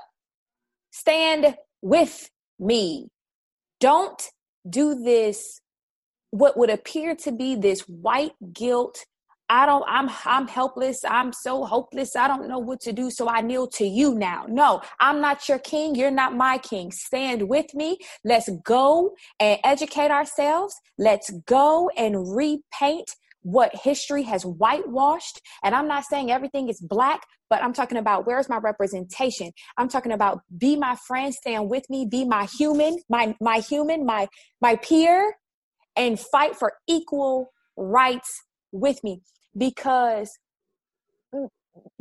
Stand 0.90 1.56
with 1.82 2.30
me. 2.58 3.08
Don't 3.80 4.30
do 4.68 5.02
this 5.02 5.60
what 6.30 6.56
would 6.56 6.70
appear 6.70 7.14
to 7.14 7.32
be 7.32 7.54
this 7.54 7.80
white 7.82 8.32
guilt 8.52 9.04
I 9.48 9.66
don't 9.66 9.84
I'm 9.86 10.10
I'm 10.24 10.48
helpless. 10.48 11.04
I'm 11.04 11.32
so 11.32 11.64
hopeless. 11.64 12.16
I 12.16 12.28
don't 12.28 12.48
know 12.48 12.58
what 12.58 12.80
to 12.82 12.92
do, 12.92 13.10
so 13.10 13.28
I 13.28 13.42
kneel 13.42 13.66
to 13.68 13.84
you 13.84 14.14
now. 14.14 14.46
No, 14.48 14.80
I'm 15.00 15.20
not 15.20 15.48
your 15.48 15.58
king. 15.58 15.94
You're 15.94 16.10
not 16.10 16.34
my 16.34 16.58
king. 16.58 16.90
Stand 16.92 17.48
with 17.48 17.74
me. 17.74 17.98
Let's 18.24 18.48
go 18.64 19.14
and 19.38 19.60
educate 19.62 20.10
ourselves. 20.10 20.74
Let's 20.98 21.30
go 21.46 21.90
and 21.96 22.34
repaint 22.34 23.10
what 23.42 23.76
history 23.76 24.22
has 24.22 24.44
whitewashed. 24.44 25.42
And 25.62 25.74
I'm 25.74 25.86
not 25.86 26.04
saying 26.04 26.30
everything 26.30 26.70
is 26.70 26.80
black, 26.80 27.20
but 27.50 27.62
I'm 27.62 27.74
talking 27.74 27.98
about 27.98 28.26
where's 28.26 28.48
my 28.48 28.56
representation? 28.56 29.50
I'm 29.76 29.88
talking 29.88 30.12
about 30.12 30.40
be 30.56 30.76
my 30.76 30.96
friend, 31.06 31.34
stand 31.34 31.68
with 31.68 31.84
me, 31.90 32.06
be 32.10 32.24
my 32.24 32.46
human, 32.58 32.98
my 33.10 33.36
my 33.42 33.58
human, 33.58 34.06
my 34.06 34.28
my 34.62 34.76
peer 34.76 35.36
and 35.96 36.18
fight 36.18 36.56
for 36.56 36.72
equal 36.88 37.52
rights 37.76 38.42
with 38.72 39.04
me 39.04 39.20
because 39.56 40.38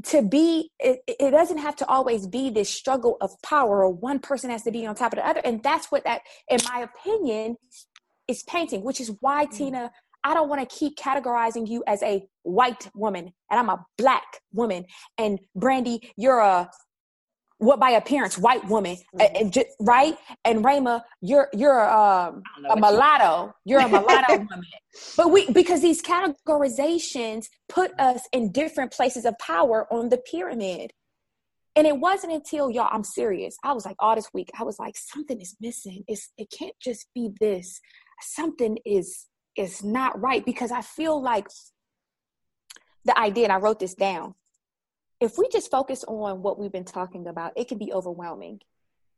to 0.03 0.22
be 0.22 0.69
it, 0.79 1.00
it, 1.07 1.31
doesn't 1.31 1.57
have 1.57 1.75
to 1.77 1.88
always 1.88 2.27
be 2.27 2.50
this 2.50 2.69
struggle 2.69 3.17
of 3.22 3.31
power. 3.41 3.83
Or 3.83 3.89
one 3.89 4.19
person 4.19 4.50
has 4.50 4.63
to 4.63 4.72
be 4.72 4.86
on 4.86 4.95
top 4.95 5.13
of 5.13 5.17
the 5.17 5.27
other. 5.27 5.41
And 5.43 5.63
that's 5.63 5.91
what 5.91 6.03
that 6.03 6.22
in 6.50 6.60
my 6.72 6.81
opinion 6.81 7.57
is 8.27 8.43
painting 8.43 8.83
which 8.83 9.01
is 9.01 9.12
why 9.19 9.45
mm-hmm. 9.45 9.57
tina 9.57 9.91
i 10.24 10.33
don't 10.33 10.48
want 10.48 10.62
to 10.67 10.75
keep 10.77 10.98
categorizing 10.98 11.67
you 11.67 11.83
as 11.88 12.01
a 12.03 12.25
white 12.43 12.89
woman. 12.93 13.33
And 13.50 13.60
i'm 13.60 13.69
a 13.69 13.86
black 13.98 14.41
woman. 14.51 14.86
And 15.17 15.39
brandy 15.55 16.12
you're 16.17 16.39
a 16.39 16.69
what 17.63 17.79
by 17.79 17.91
appearance 17.91 18.38
white 18.38 18.65
woman 18.67 18.96
mm-hmm. 18.96 19.22
and, 19.22 19.55
and, 19.55 19.65
right? 19.79 20.17
And 20.43 20.63
Rayma 20.63 21.01
you're 21.22 21.50
you're 21.53 21.89
um, 21.89 22.43
a 22.70 22.75
mulatto. 22.75 23.55
You're 23.65 23.82
a 23.82 23.88
mulatto 23.88 24.38
woman. 24.38 24.63
But 25.15 25.32
we 25.32 25.50
because 25.51 25.82
these 25.82 26.01
categorizations 26.01 27.48
put 27.70 27.98
us 28.00 28.27
in 28.32 28.51
different 28.51 28.91
places 28.91 29.25
of 29.25 29.38
power 29.39 29.88
on 29.91 30.10
the 30.10 30.17
pyramid. 30.17 30.91
And 31.75 31.88
it 31.88 31.98
wasn't 31.98 32.34
until 32.34 32.70
y'all 32.70 32.89
I'm 32.91 33.03
serious. 33.03 33.55
I 33.63 33.74
was 33.74 33.86
like 33.86 33.96
all 34.00 34.15
this 34.15 34.29
week 34.34 34.51
I 34.60 34.63
was 34.63 34.77
like 34.77 34.96
something 34.98 35.39
is 35.39 35.55
missing. 35.60 36.03
It's 36.08 36.32
it 36.38 36.50
can't 36.58 36.75
just 36.82 37.08
be 37.15 37.32
this. 37.39 37.79
Something 38.22 38.77
is 38.86 39.25
is 39.55 39.84
not 39.84 40.20
right. 40.22 40.46
Because 40.46 40.72
I 40.72 40.82
feel 40.82 41.22
like 41.22 41.48
the 43.05 43.17
idea 43.17 43.46
and 43.46 43.53
I 43.53 43.58
wrote 43.58 43.79
this 43.79 43.96
down 43.96 44.36
if 45.24 45.38
we 45.38 45.48
just 45.50 45.72
focus 45.72 46.03
on 46.06 46.42
what 46.42 46.60
we've 46.60 46.72
been 46.72 46.84
talking 46.84 47.27
about, 47.27 47.53
it 47.56 47.70
can 47.70 47.77
be 47.77 47.94
overwhelming. 47.94 48.60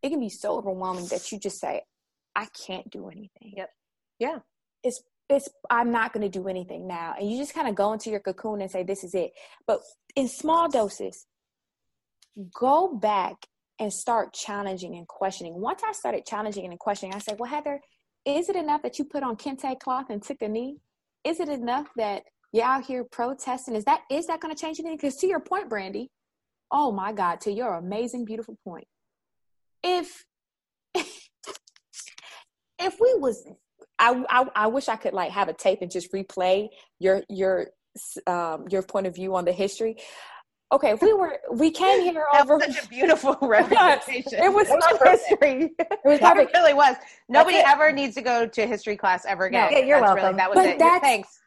It 0.04 0.10
can 0.10 0.20
be 0.20 0.30
so 0.30 0.58
overwhelming 0.58 1.08
that 1.08 1.32
you 1.32 1.40
just 1.40 1.60
say, 1.60 1.82
I 2.36 2.46
can't 2.68 2.90
do 2.92 3.10
anything. 3.10 3.54
Yep. 3.58 3.70
Yeah. 4.20 4.40
It's 4.84 5.02
it's 5.28 5.50
I'm 5.72 5.92
not 5.92 6.14
going 6.14 6.30
to 6.30 6.40
do 6.40 6.48
anything 6.48 6.88
now. 6.88 7.16
And 7.18 7.30
you 7.30 7.40
just 7.40 7.56
kind 7.56 7.68
of 7.68 7.74
go 7.74 7.92
into 7.92 8.12
your 8.12 8.20
cocoon 8.20 8.62
and 8.62 8.70
say 8.70 8.84
this 8.84 9.04
is 9.04 9.16
it. 9.16 9.32
But 9.66 9.80
in 10.16 10.28
small 10.28 10.70
doses, 10.70 11.26
go 12.54 12.94
back 12.96 13.34
and 13.80 13.92
start 13.92 14.34
challenging 14.34 14.96
and 14.96 15.08
questioning. 15.08 15.56
Once 15.60 15.82
I 15.84 15.92
started 15.94 16.26
challenging 16.28 16.66
and 16.66 16.78
questioning, 16.78 17.16
I 17.16 17.20
said, 17.20 17.40
"Well, 17.40 17.50
Heather, 17.50 17.82
is 18.26 18.48
it 18.48 18.56
enough 18.56 18.84
that 18.84 19.00
you 19.00 19.06
put 19.06 19.24
on 19.24 19.38
kente 19.38 19.80
cloth 19.80 20.12
and 20.12 20.22
took 20.22 20.44
a 20.44 20.48
knee? 20.48 20.78
Is 21.24 21.40
it 21.40 21.50
enough 21.50 21.88
that 21.96 22.24
you're 22.56 22.66
out 22.66 22.86
here 22.86 23.04
protesting. 23.04 23.76
Is 23.76 23.84
that 23.84 24.02
is 24.10 24.28
that 24.28 24.40
going 24.40 24.56
to 24.56 24.60
change 24.60 24.80
anything? 24.80 24.96
Because 24.96 25.18
to 25.18 25.28
your 25.28 25.42
point, 25.42 25.70
Brandy, 25.70 26.10
oh 26.72 26.92
my 26.92 27.12
God, 27.12 27.42
to 27.42 27.52
your 27.52 27.74
amazing, 27.74 28.24
beautiful 28.24 28.58
point, 28.64 28.88
if 29.84 30.24
if 30.96 31.06
we 32.80 33.14
was, 33.16 33.46
I, 34.00 34.24
I 34.30 34.46
I 34.56 34.68
wish 34.68 34.88
I 34.88 34.96
could 34.96 35.14
like 35.14 35.32
have 35.32 35.50
a 35.50 35.54
tape 35.54 35.80
and 35.82 35.92
just 35.92 36.14
replay 36.14 36.70
your 36.98 37.24
your 37.30 37.68
um, 38.26 38.66
your 38.70 38.84
point 38.84 39.08
of 39.08 39.16
view 39.16 39.36
on 39.36 39.44
the 39.44 39.52
history. 39.52 39.98
Okay, 40.72 40.92
if 40.92 41.02
we 41.02 41.14
were 41.14 41.40
we 41.52 41.72
came 41.72 42.04
here 42.04 42.26
over 42.40 42.58
such 42.62 42.86
a 42.86 42.88
beautiful 42.88 43.38
representation. 43.42 44.34
it 44.34 44.52
was, 44.52 44.70
was 44.70 45.00
history. 45.04 45.74
It 45.78 46.00
was. 46.06 46.20
It 46.22 46.50
really 46.54 46.74
was. 46.74 46.96
Nobody 47.28 47.58
ever 47.58 47.92
needs 47.92 48.16
to 48.16 48.22
go 48.22 48.48
to 48.48 48.66
history 48.66 48.96
class 48.96 49.26
ever 49.28 49.46
again. 49.46 49.72
No, 49.72 49.78
yeah, 49.78 49.86
you're 49.86 50.00
that's 50.00 50.16
welcome. 50.16 50.24
Really, 50.24 50.38
that 50.38 50.50
was 50.50 50.56
but 50.56 50.66
it. 50.68 50.80
That's, 50.80 51.04
Thanks. 51.04 51.40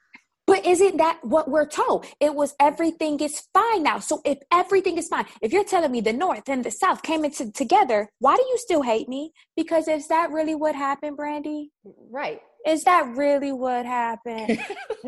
But 0.49 0.65
isn't 0.65 0.97
that 0.97 1.19
what 1.23 1.51
we're 1.51 1.67
told? 1.67 2.07
It 2.21 2.35
was 2.35 2.55
everything 2.59 3.21
is 3.21 3.43
fine 3.53 3.83
now. 3.83 3.99
So 3.99 4.23
if 4.25 4.39
everything 4.51 4.97
is 4.97 5.07
fine, 5.07 5.27
if 5.43 5.53
you're 5.53 5.63
telling 5.63 5.93
me 5.93 6.01
the 6.01 6.15
North 6.15 6.49
and 6.49 6.65
the 6.65 6.71
South 6.71 7.03
came 7.03 7.23
into 7.27 7.53
together, 7.53 8.09
why 8.19 8.35
do 8.35 8.43
you 8.43 8.57
still 8.57 8.81
hate 8.81 9.11
me? 9.11 9.33
Because 9.57 9.89
is 9.89 10.09
that 10.09 10.31
really 10.31 10.55
what 10.55 10.75
happened, 10.75 11.19
Brandy? 11.19 11.71
Right. 12.11 12.41
Is 12.67 12.83
that 12.85 13.15
really 13.15 13.53
what 13.53 13.85
happened? 13.85 14.59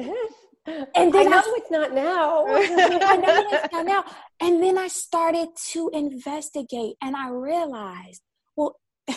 and 0.66 1.10
then 1.10 1.14
I 1.14 1.22
know 1.22 1.42
I, 1.42 1.54
it's 1.56 1.70
not 1.70 1.94
now. 1.94 2.44
I 2.46 3.16
know 3.16 3.44
it's 3.50 3.72
not 3.72 3.86
now. 3.86 4.04
And 4.40 4.62
then 4.62 4.76
I 4.76 4.88
started 4.88 5.48
to 5.70 5.90
investigate 5.94 6.96
and 7.00 7.16
I 7.16 7.30
realized, 7.30 8.20
well, 8.56 8.76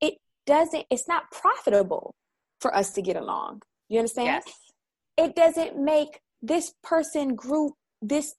it 0.00 0.14
doesn't, 0.46 0.86
it's 0.90 1.06
not 1.06 1.24
profitable 1.30 2.14
for 2.62 2.74
us 2.74 2.94
to 2.94 3.02
get 3.02 3.16
along. 3.16 3.60
You 3.90 3.98
understand? 3.98 4.42
Yes 4.46 4.61
it 5.16 5.34
doesn't 5.34 5.78
make 5.78 6.20
this 6.40 6.72
person 6.82 7.34
group 7.34 7.74
this 8.00 8.34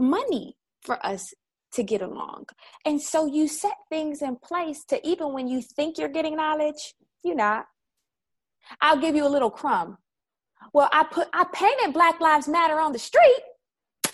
money 0.00 0.56
for 0.82 1.04
us 1.04 1.32
to 1.72 1.82
get 1.82 2.02
along. 2.02 2.46
And 2.84 3.00
so 3.00 3.26
you 3.26 3.48
set 3.48 3.74
things 3.90 4.22
in 4.22 4.36
place 4.36 4.84
to 4.86 5.06
even 5.06 5.32
when 5.32 5.48
you 5.48 5.62
think 5.62 5.98
you're 5.98 6.08
getting 6.08 6.36
knowledge, 6.36 6.94
you're 7.24 7.36
not. 7.36 7.66
I'll 8.80 9.00
give 9.00 9.14
you 9.14 9.26
a 9.26 9.28
little 9.28 9.50
crumb. 9.50 9.98
Well, 10.72 10.88
I 10.92 11.04
put 11.04 11.28
I 11.32 11.44
painted 11.52 11.92
Black 11.92 12.20
Lives 12.20 12.48
Matter 12.48 12.78
on 12.80 12.92
the 12.92 12.98
street. 12.98 13.42
Done. 14.02 14.12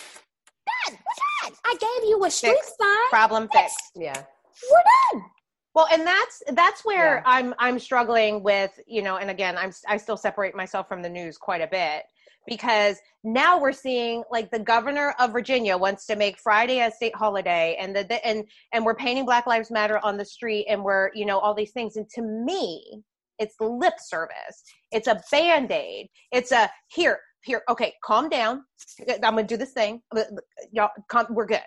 We're 0.91 1.49
done. 1.49 1.57
I 1.65 1.77
gave 1.79 2.09
you 2.09 2.25
a 2.25 2.31
street 2.31 2.53
fixed. 2.53 2.75
sign. 2.81 3.09
Problem 3.11 3.49
fixed. 3.53 3.93
Yeah. 3.97 4.23
We're 4.71 5.21
done. 5.21 5.25
Well, 5.75 5.87
and 5.91 6.07
that's 6.07 6.43
that's 6.53 6.85
where 6.85 7.17
yeah. 7.17 7.23
I'm 7.25 7.55
I'm 7.59 7.79
struggling 7.79 8.43
with, 8.43 8.79
you 8.87 9.03
know, 9.03 9.17
and 9.17 9.31
again, 9.31 9.57
I'm 9.57 9.73
I 9.89 9.97
still 9.97 10.17
separate 10.17 10.55
myself 10.55 10.87
from 10.87 11.03
the 11.03 11.09
news 11.09 11.39
quite 11.39 11.63
a 11.63 11.67
bit 11.67 12.05
because 12.47 12.99
now 13.25 13.59
we're 13.61 13.73
seeing 13.73 14.23
like 14.31 14.51
the 14.51 14.59
governor 14.59 15.15
of 15.19 15.33
Virginia 15.33 15.77
wants 15.77 16.07
to 16.07 16.17
make 16.17 16.39
Friday 16.39 16.81
a 16.81 16.91
state 16.91 17.15
holiday 17.15 17.77
and 17.81 17.95
the, 17.95 18.05
the 18.05 18.27
and 18.27 18.45
and 18.73 18.85
we're 18.85 18.95
painting 18.95 19.25
Black 19.25 19.47
Lives 19.47 19.71
Matter 19.71 19.99
on 20.05 20.17
the 20.17 20.25
street 20.25 20.67
and 20.69 20.83
we're, 20.83 21.11
you 21.15 21.25
know, 21.25 21.39
all 21.39 21.55
these 21.55 21.73
things 21.73 21.97
and 21.97 22.09
to 22.11 22.23
me, 22.23 23.03
it's 23.39 23.55
lip 23.61 23.95
service. 23.99 24.63
It's 24.91 25.07
a 25.09 25.21
band-aid. 25.31 26.09
It's 26.33 26.53
a 26.53 26.71
here, 26.89 27.21
here, 27.45 27.63
okay, 27.69 27.95
calm 28.05 28.29
down. 28.29 28.65
I'm 29.23 29.37
to 29.37 29.43
do 29.43 29.57
this 29.57 29.73
thing. 29.73 30.03
Y'all 30.71 30.91
calm, 31.09 31.27
we're 31.31 31.47
good. 31.47 31.61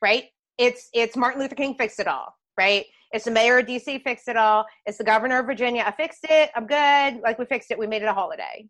Right? 0.00 0.24
It's 0.56 0.88
it's 0.94 1.16
Martin 1.16 1.42
Luther 1.42 1.54
King 1.56 1.74
fixed 1.74 2.00
it 2.00 2.08
all, 2.08 2.34
right? 2.56 2.86
It's 3.12 3.24
the 3.24 3.30
mayor 3.30 3.58
of 3.58 3.66
DC 3.66 4.02
fixed 4.02 4.28
it 4.28 4.36
all. 4.36 4.64
It's 4.86 4.98
the 4.98 5.04
governor 5.04 5.40
of 5.40 5.46
Virginia. 5.46 5.82
I 5.86 5.90
fixed 5.92 6.24
it. 6.28 6.50
I'm 6.54 6.66
good. 6.66 7.22
Like 7.22 7.38
we 7.38 7.44
fixed 7.44 7.70
it. 7.70 7.78
We 7.78 7.86
made 7.86 8.02
it 8.02 8.08
a 8.08 8.12
holiday. 8.12 8.66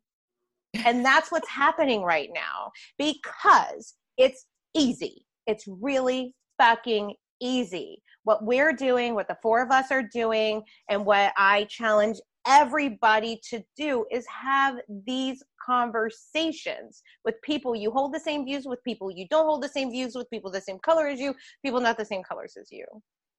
And 0.86 1.04
that's 1.04 1.30
what's 1.30 1.48
happening 1.48 2.02
right 2.02 2.30
now 2.32 2.70
because 2.98 3.94
it's 4.16 4.46
easy. 4.74 5.26
It's 5.46 5.64
really 5.66 6.34
fucking 6.58 7.14
easy. 7.40 8.02
what 8.24 8.44
we're 8.44 8.72
doing, 8.72 9.14
what 9.14 9.28
the 9.28 9.36
four 9.42 9.62
of 9.62 9.70
us 9.70 9.86
are 9.90 10.02
doing, 10.02 10.62
and 10.90 11.06
what 11.06 11.32
I 11.38 11.64
challenge 11.70 12.18
everybody 12.46 13.40
to 13.50 13.62
do 13.76 14.04
is 14.10 14.26
have 14.26 14.76
these 15.06 15.42
conversations 15.64 17.02
with 17.24 17.34
people 17.42 17.74
you 17.76 17.90
hold 17.90 18.14
the 18.14 18.20
same 18.20 18.44
views 18.46 18.64
with 18.66 18.82
people 18.82 19.10
you 19.10 19.26
don't 19.28 19.44
hold 19.44 19.62
the 19.62 19.68
same 19.68 19.90
views 19.90 20.14
with 20.14 20.28
people 20.30 20.50
the 20.50 20.60
same 20.60 20.78
color 20.78 21.06
as 21.06 21.20
you 21.20 21.34
people 21.62 21.80
not 21.80 21.98
the 21.98 22.04
same 22.04 22.22
colors 22.22 22.56
as 22.58 22.68
you 22.72 22.84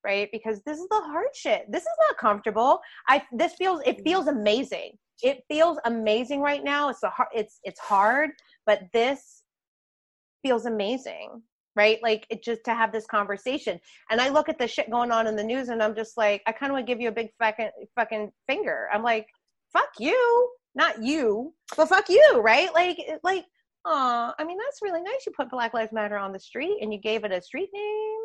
right 0.03 0.29
because 0.31 0.61
this 0.65 0.79
is 0.79 0.87
the 0.89 1.01
hard 1.01 1.27
shit 1.33 1.65
this 1.69 1.83
is 1.83 1.97
not 2.07 2.17
comfortable 2.17 2.79
i 3.07 3.21
this 3.31 3.53
feels 3.53 3.81
it 3.85 3.97
mm-hmm. 3.97 4.03
feels 4.03 4.27
amazing 4.27 4.91
it 5.23 5.43
feels 5.47 5.77
amazing 5.85 6.41
right 6.41 6.63
now 6.63 6.89
it's 6.89 7.03
a 7.03 7.09
hard 7.09 7.29
it's 7.33 7.59
it's 7.63 7.79
hard 7.79 8.31
but 8.65 8.81
this 8.93 9.43
feels 10.43 10.65
amazing 10.65 11.41
right? 11.75 11.99
Like 12.03 12.25
it 12.29 12.43
just 12.43 12.63
to 12.65 12.73
have 12.73 12.91
this 12.91 13.05
conversation. 13.05 13.79
And 14.09 14.19
I 14.19 14.29
look 14.29 14.49
at 14.49 14.59
the 14.59 14.67
shit 14.67 14.91
going 14.91 15.11
on 15.11 15.27
in 15.27 15.35
the 15.35 15.43
news 15.43 15.69
and 15.69 15.81
I'm 15.81 15.95
just 15.95 16.17
like, 16.17 16.41
I 16.45 16.51
kind 16.51 16.71
of 16.71 16.73
want 16.73 16.85
to 16.85 16.91
give 16.91 17.01
you 17.01 17.09
a 17.09 17.13
big 17.13 17.29
fucking 17.39 17.69
fucking 17.95 18.31
finger. 18.47 18.87
I'm 18.93 19.03
like, 19.03 19.27
fuck 19.71 19.89
you, 19.99 20.49
not 20.75 21.01
you, 21.01 21.53
but 21.77 21.89
fuck 21.89 22.09
you, 22.09 22.41
right? 22.41 22.73
Like 22.73 22.97
like, 23.23 23.45
oh, 23.85 24.33
I 24.37 24.43
mean 24.43 24.57
that's 24.57 24.81
really 24.81 25.01
nice. 25.01 25.25
You 25.25 25.33
put 25.35 25.49
Black 25.49 25.73
Lives 25.73 25.93
Matter 25.93 26.17
on 26.17 26.33
the 26.33 26.39
street 26.39 26.79
and 26.81 26.93
you 26.93 26.99
gave 26.99 27.23
it 27.23 27.31
a 27.31 27.41
street 27.41 27.69
name, 27.73 28.19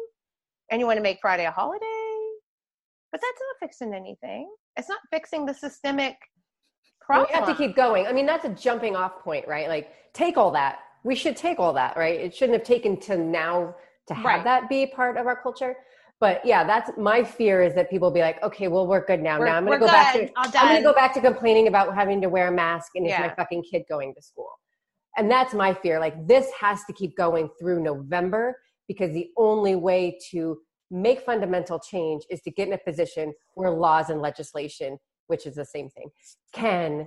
and 0.71 0.81
you 0.81 0.87
want 0.87 0.97
to 0.97 1.03
make 1.03 1.19
Friday 1.21 1.47
a 1.47 1.51
holiday, 1.51 1.85
but 3.13 3.21
that's 3.21 3.41
not 3.41 3.69
fixing 3.69 3.95
anything. 3.95 4.49
It's 4.77 4.89
not 4.89 5.01
fixing 5.11 5.47
the 5.47 5.55
systemic. 5.55 6.17
Problem. 7.01 7.29
We 7.31 7.39
have 7.39 7.47
to 7.49 7.55
keep 7.55 7.77
going. 7.77 8.07
I 8.07 8.13
mean, 8.13 8.27
that's 8.27 8.45
a 8.45 8.49
jumping 8.49 8.97
off 8.97 9.23
point, 9.23 9.47
right? 9.47 9.69
Like, 9.69 9.93
take 10.13 10.37
all 10.37 10.51
that, 10.53 10.81
we 11.07 11.15
should 11.15 11.37
take 11.37 11.61
all 11.61 11.73
that, 11.75 11.97
right? 11.97 12.19
It 12.19 12.35
shouldn't 12.35 12.59
have 12.59 12.67
taken 12.67 12.99
to 13.03 13.17
now 13.17 13.77
to 14.09 14.15
have 14.15 14.25
right. 14.25 14.45
that 14.45 14.69
be 14.69 14.87
part 14.87 15.17
of 15.17 15.27
our 15.27 15.41
culture. 15.41 15.77
But 16.19 16.45
yeah, 16.45 16.65
that's 16.65 16.91
my 16.99 17.23
fear 17.23 17.63
is 17.63 17.75
that 17.75 17.91
people 17.91 18.09
will 18.09 18.15
be 18.15 18.21
like, 18.21 18.43
okay, 18.43 18.69
well, 18.69 18.87
we're 18.87 19.05
good 19.05 19.23
now. 19.23 19.39
We're, 19.39 19.47
now 19.47 19.57
I'm 19.57 19.67
going 19.67 19.79
to 19.79 19.87
go 19.87 19.87
good. 19.87 19.93
back 19.93 20.15
to 20.15 20.31
I'm 20.59 20.77
to 20.77 20.83
go 20.83 20.95
back 20.95 21.15
to 21.15 21.21
complaining 21.21 21.69
about 21.69 21.95
having 21.95 22.21
to 22.23 22.29
wear 22.29 22.49
a 22.49 22.53
mask 22.53 22.93
and 22.97 23.07
yeah. 23.07 23.23
is 23.23 23.29
my 23.29 23.35
fucking 23.35 23.65
kid 23.71 23.83
going 23.89 24.15
to 24.15 24.23
school? 24.23 24.51
And 25.17 25.31
that's 25.31 25.55
my 25.55 25.75
fear. 25.75 26.01
Like 26.01 26.27
this 26.27 26.51
has 26.59 26.85
to 26.85 26.93
keep 26.93 27.17
going 27.17 27.51
through 27.59 27.83
November 27.83 28.57
because 28.89 29.13
the 29.13 29.31
only 29.37 29.75
way 29.75 30.19
to 30.31 30.59
make 30.91 31.21
fundamental 31.21 31.79
change 31.79 32.23
is 32.31 32.41
to 32.43 32.51
get 32.51 32.69
in 32.69 32.75
a 32.75 32.79
position 32.79 33.35
where 33.55 33.71
laws 33.71 34.11
and 34.11 34.21
legislation, 34.21 34.99
which 35.27 35.47
is 35.47 35.57
the 35.57 35.65
same 35.65 35.91
thing, 35.91 36.09
can 36.53 37.07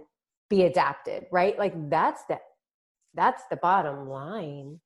be 0.49 0.63
adapted, 0.63 1.25
right? 1.31 1.57
Like 1.57 1.73
that's 1.89 2.23
the 2.27 2.39
that's 3.15 3.43
the 3.49 3.57
bottom 3.57 4.07
line. 4.09 4.79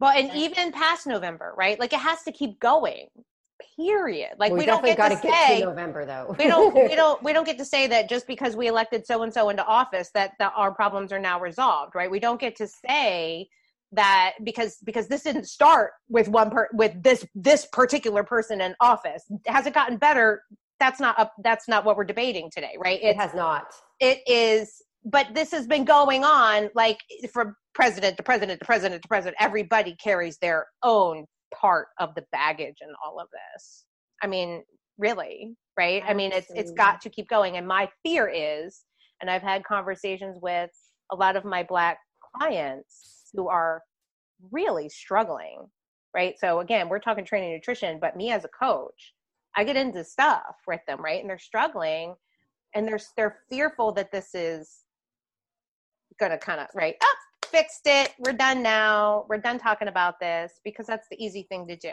Well, 0.00 0.10
and 0.10 0.30
even 0.34 0.72
past 0.72 1.06
November, 1.06 1.54
right? 1.56 1.78
Like 1.78 1.92
it 1.92 2.00
has 2.00 2.22
to 2.24 2.32
keep 2.32 2.58
going. 2.58 3.06
Period. 3.76 4.32
Like 4.38 4.50
well, 4.50 4.58
we, 4.58 4.62
we 4.62 4.66
don't 4.66 4.84
get 4.84 4.96
to 4.96 5.16
say 5.16 5.60
to 5.60 5.66
November 5.66 6.04
though. 6.04 6.34
we 6.36 6.48
don't 6.48 6.74
we 6.74 6.94
don't 6.96 7.22
we 7.22 7.32
don't 7.32 7.46
get 7.46 7.58
to 7.58 7.64
say 7.64 7.86
that 7.86 8.08
just 8.08 8.26
because 8.26 8.56
we 8.56 8.66
elected 8.66 9.06
so 9.06 9.22
and 9.22 9.32
so 9.32 9.48
into 9.50 9.64
office 9.64 10.10
that, 10.14 10.32
that 10.40 10.52
our 10.56 10.72
problems 10.72 11.12
are 11.12 11.20
now 11.20 11.38
resolved, 11.38 11.94
right? 11.94 12.10
We 12.10 12.18
don't 12.18 12.40
get 12.40 12.56
to 12.56 12.66
say 12.66 13.48
that 13.92 14.32
because 14.44 14.78
because 14.84 15.08
this 15.08 15.22
didn't 15.22 15.46
start 15.46 15.92
with 16.08 16.28
one 16.28 16.50
per 16.50 16.68
with 16.72 17.00
this 17.02 17.24
this 17.34 17.66
particular 17.72 18.24
person 18.24 18.60
in 18.60 18.74
office. 18.80 19.24
Has 19.46 19.66
it 19.66 19.74
gotten 19.74 19.96
better? 19.96 20.42
That's 20.80 21.00
not 21.00 21.18
up 21.18 21.32
that's 21.44 21.68
not 21.68 21.84
what 21.84 21.96
we're 21.96 22.04
debating 22.04 22.50
today, 22.52 22.76
right? 22.82 22.98
It's, 23.02 23.16
it 23.16 23.20
has 23.20 23.34
not. 23.34 23.66
It 24.00 24.20
is 24.26 24.82
but 25.04 25.34
this 25.34 25.50
has 25.50 25.66
been 25.66 25.84
going 25.84 26.24
on 26.24 26.70
like 26.74 26.98
from 27.32 27.56
president 27.74 28.16
to 28.16 28.22
president 28.22 28.60
to 28.60 28.66
president 28.66 29.02
to 29.02 29.08
president 29.08 29.36
everybody 29.40 29.96
carries 29.96 30.38
their 30.38 30.66
own 30.82 31.24
part 31.54 31.88
of 31.98 32.14
the 32.14 32.24
baggage 32.32 32.76
in 32.80 32.88
all 33.04 33.20
of 33.20 33.28
this 33.30 33.84
i 34.22 34.26
mean 34.26 34.62
really 34.98 35.54
right 35.78 36.02
i 36.06 36.14
mean 36.14 36.32
it's 36.32 36.50
it's 36.54 36.70
got 36.72 37.00
to 37.00 37.10
keep 37.10 37.28
going 37.28 37.56
and 37.56 37.66
my 37.66 37.88
fear 38.02 38.30
is 38.32 38.82
and 39.20 39.30
i've 39.30 39.42
had 39.42 39.64
conversations 39.64 40.38
with 40.40 40.70
a 41.10 41.16
lot 41.16 41.36
of 41.36 41.44
my 41.44 41.62
black 41.62 41.98
clients 42.36 43.21
who 43.34 43.48
are 43.48 43.82
really 44.50 44.88
struggling 44.88 45.66
right? 46.14 46.34
So 46.38 46.60
again 46.60 46.88
we're 46.88 46.98
talking 46.98 47.24
training 47.24 47.52
nutrition 47.52 47.98
but 48.00 48.16
me 48.16 48.30
as 48.30 48.44
a 48.44 48.48
coach 48.48 49.14
i 49.56 49.64
get 49.64 49.76
into 49.76 50.04
stuff 50.04 50.56
with 50.66 50.80
them 50.86 51.02
right? 51.02 51.20
And 51.20 51.28
they're 51.28 51.38
struggling 51.38 52.14
and 52.74 52.86
they're 52.86 53.00
they're 53.16 53.38
fearful 53.50 53.92
that 53.92 54.12
this 54.12 54.34
is 54.34 54.84
gonna 56.18 56.38
kind 56.38 56.60
of 56.60 56.68
right 56.74 56.94
up 56.94 57.00
oh, 57.02 57.48
fixed 57.52 57.82
it. 57.84 58.14
We're 58.18 58.32
done 58.32 58.62
now. 58.62 59.26
We're 59.28 59.38
done 59.38 59.58
talking 59.58 59.88
about 59.88 60.18
this 60.18 60.60
because 60.64 60.86
that's 60.86 61.06
the 61.10 61.22
easy 61.22 61.46
thing 61.48 61.68
to 61.68 61.76
do. 61.76 61.92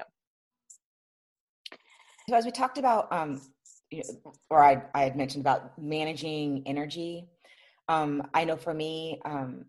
So 2.30 2.36
as 2.36 2.46
we 2.46 2.52
talked 2.52 2.78
about 2.78 3.12
um 3.12 3.42
or 4.52 4.64
i, 4.64 4.82
I 4.94 5.02
had 5.02 5.16
mentioned 5.16 5.42
about 5.42 5.82
managing 5.82 6.62
energy 6.68 7.28
um 7.88 8.22
i 8.36 8.46
know 8.46 8.56
for 8.56 8.72
me 8.72 9.20
um 9.26 9.66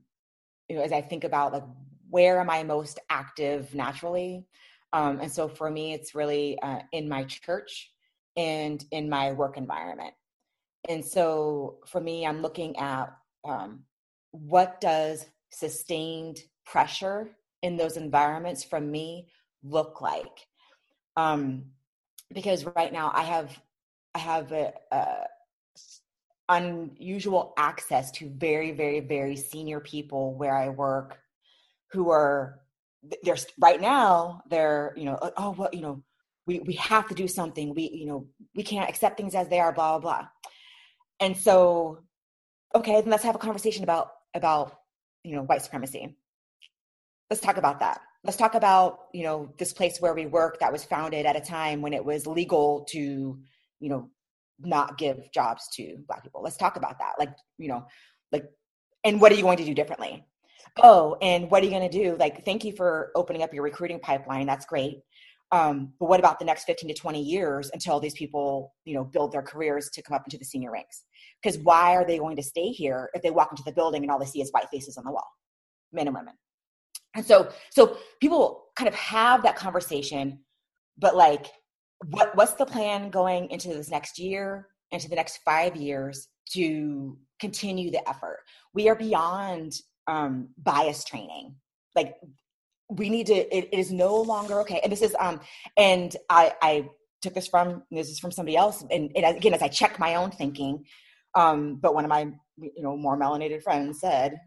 you 0.70 0.76
know 0.76 0.82
as 0.82 0.92
i 0.92 1.00
think 1.02 1.24
about 1.24 1.52
like 1.52 1.64
where 2.08 2.40
am 2.40 2.48
i 2.48 2.62
most 2.62 2.98
active 3.10 3.74
naturally? 3.74 4.46
Um 4.92 5.20
and 5.20 5.30
so 5.30 5.48
for 5.48 5.70
me 5.70 5.92
it's 5.92 6.14
really 6.14 6.58
uh, 6.60 6.80
in 6.92 7.08
my 7.08 7.24
church 7.24 7.90
and 8.36 8.84
in 8.90 9.08
my 9.08 9.32
work 9.32 9.56
environment. 9.56 10.14
And 10.88 11.04
so 11.04 11.78
for 11.86 12.00
me 12.00 12.26
i'm 12.26 12.40
looking 12.40 12.76
at 12.78 13.12
um, 13.44 13.84
what 14.30 14.80
does 14.80 15.26
sustained 15.50 16.38
pressure 16.64 17.30
in 17.62 17.76
those 17.76 17.96
environments 17.96 18.62
from 18.64 18.90
me 18.90 19.28
look 19.62 20.00
like? 20.00 20.46
Um 21.16 21.64
because 22.32 22.64
right 22.76 22.92
now 22.92 23.10
i 23.14 23.22
have 23.22 23.60
i 24.14 24.18
have 24.18 24.52
a, 24.52 24.72
a 24.92 25.04
unusual 26.50 27.54
access 27.56 28.10
to 28.10 28.28
very 28.28 28.72
very 28.72 29.00
very 29.00 29.36
senior 29.36 29.80
people 29.80 30.34
where 30.34 30.54
i 30.54 30.68
work 30.68 31.18
who 31.92 32.10
are 32.10 32.60
there's 33.22 33.46
right 33.58 33.80
now 33.80 34.42
they're 34.50 34.92
you 34.96 35.04
know 35.04 35.18
oh, 35.22 35.32
oh 35.38 35.50
well 35.52 35.70
you 35.72 35.80
know 35.80 36.02
we 36.50 36.58
we 36.60 36.74
have 36.74 37.08
to 37.08 37.14
do 37.14 37.28
something. 37.28 37.74
We 37.74 37.90
you 37.92 38.06
know 38.06 38.26
we 38.54 38.62
can't 38.62 38.88
accept 38.88 39.16
things 39.16 39.34
as 39.34 39.48
they 39.48 39.60
are 39.60 39.72
blah 39.72 39.98
blah 39.98 40.18
blah. 40.18 40.28
And 41.20 41.36
so 41.36 42.00
okay 42.74 43.00
then 43.00 43.10
let's 43.10 43.24
have 43.24 43.36
a 43.36 43.38
conversation 43.46 43.84
about 43.84 44.10
about 44.34 44.76
you 45.22 45.36
know 45.36 45.42
white 45.42 45.62
supremacy. 45.62 46.16
Let's 47.30 47.42
talk 47.42 47.56
about 47.56 47.80
that. 47.80 48.00
Let's 48.24 48.36
talk 48.36 48.54
about 48.54 49.06
you 49.12 49.22
know 49.22 49.54
this 49.58 49.72
place 49.72 50.00
where 50.00 50.14
we 50.14 50.26
work 50.26 50.58
that 50.60 50.72
was 50.72 50.84
founded 50.84 51.24
at 51.24 51.36
a 51.36 51.40
time 51.40 51.82
when 51.82 51.92
it 51.92 52.04
was 52.04 52.26
legal 52.26 52.84
to 52.90 53.38
you 53.78 53.88
know 53.88 54.10
not 54.62 54.98
give 54.98 55.30
jobs 55.32 55.68
to 55.74 55.96
black 56.06 56.22
people. 56.22 56.42
Let's 56.42 56.56
talk 56.56 56.76
about 56.76 56.98
that. 56.98 57.14
Like 57.18 57.30
you 57.58 57.68
know 57.68 57.84
like 58.32 58.44
and 59.04 59.20
what 59.20 59.32
are 59.32 59.34
you 59.34 59.42
going 59.42 59.58
to 59.58 59.64
do 59.64 59.74
differently? 59.74 60.24
Oh 60.82 61.16
and 61.20 61.50
what 61.50 61.62
are 61.62 61.66
you 61.66 61.72
going 61.72 61.88
to 61.88 62.02
do? 62.02 62.16
Like 62.18 62.44
thank 62.44 62.64
you 62.64 62.72
for 62.72 63.10
opening 63.14 63.42
up 63.42 63.54
your 63.54 63.62
recruiting 63.62 64.00
pipeline. 64.00 64.46
That's 64.46 64.66
great. 64.66 65.00
Um, 65.52 65.94
but 65.98 66.08
what 66.08 66.20
about 66.20 66.38
the 66.38 66.44
next 66.44 66.62
15 66.64 66.88
to 66.88 66.94
20 66.94 67.20
years 67.20 67.70
until 67.72 67.98
these 67.98 68.14
people 68.14 68.72
you 68.84 68.94
know 68.94 69.04
build 69.04 69.32
their 69.32 69.42
careers 69.42 69.90
to 69.90 70.02
come 70.02 70.14
up 70.14 70.24
into 70.24 70.38
the 70.38 70.44
senior 70.44 70.70
ranks? 70.70 71.04
Because 71.42 71.58
why 71.58 71.96
are 71.96 72.06
they 72.06 72.18
going 72.18 72.36
to 72.36 72.42
stay 72.42 72.68
here 72.68 73.10
if 73.14 73.22
they 73.22 73.30
walk 73.30 73.50
into 73.50 73.64
the 73.64 73.72
building 73.72 74.02
and 74.02 74.10
all 74.10 74.18
they 74.18 74.26
see 74.26 74.42
is 74.42 74.50
white 74.50 74.68
faces 74.70 74.96
on 74.96 75.04
the 75.04 75.12
wall? 75.12 75.26
Men 75.92 76.06
and 76.06 76.16
women. 76.16 76.34
And 77.16 77.26
so 77.26 77.50
so 77.70 77.96
people 78.20 78.66
kind 78.76 78.88
of 78.88 78.94
have 78.94 79.42
that 79.42 79.56
conversation 79.56 80.40
but 81.00 81.16
like 81.16 81.46
what 82.06 82.34
what's 82.36 82.54
the 82.54 82.66
plan 82.66 83.10
going 83.10 83.50
into 83.50 83.68
this 83.68 83.90
next 83.90 84.18
year 84.18 84.68
into 84.90 85.08
the 85.08 85.16
next 85.16 85.38
five 85.44 85.76
years 85.76 86.28
to 86.52 87.16
continue 87.40 87.90
the 87.90 88.06
effort? 88.08 88.38
We 88.74 88.88
are 88.88 88.94
beyond 88.94 89.74
um, 90.06 90.48
bias 90.58 91.04
training. 91.04 91.54
Like 91.94 92.16
we 92.88 93.08
need 93.08 93.26
to 93.26 93.34
it, 93.34 93.68
it 93.72 93.78
is 93.78 93.92
no 93.92 94.16
longer 94.16 94.60
okay 94.60 94.80
and 94.82 94.90
this 94.90 95.02
is 95.02 95.14
um 95.20 95.40
and 95.76 96.16
i 96.28 96.52
i 96.60 96.88
took 97.22 97.34
this 97.34 97.46
from 97.46 97.84
this 97.90 98.08
is 98.08 98.18
from 98.18 98.32
somebody 98.32 98.56
else 98.56 98.82
and, 98.90 99.12
and 99.14 99.36
again 99.36 99.54
as 99.54 99.62
i 99.62 99.68
check 99.68 99.98
my 100.00 100.16
own 100.16 100.30
thinking 100.30 100.84
um 101.36 101.78
but 101.80 101.94
one 101.94 102.04
of 102.04 102.08
my 102.08 102.28
you 102.56 102.82
know 102.82 102.96
more 102.96 103.16
melanated 103.16 103.62
friends 103.62 104.00
said 104.00 104.40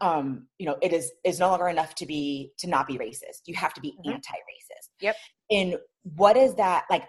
um 0.00 0.48
you 0.58 0.66
know 0.66 0.76
it 0.82 0.92
is 0.92 1.12
is 1.24 1.38
no 1.38 1.48
longer 1.48 1.68
enough 1.68 1.94
to 1.94 2.04
be 2.04 2.52
to 2.58 2.66
not 2.66 2.88
be 2.88 2.98
racist. 2.98 3.42
You 3.46 3.54
have 3.54 3.72
to 3.74 3.80
be 3.80 3.90
mm-hmm. 3.90 4.10
anti-racist. 4.10 4.88
Yep 5.00 5.16
and 5.50 5.76
what 6.14 6.36
is 6.36 6.54
that 6.54 6.84
like 6.90 7.04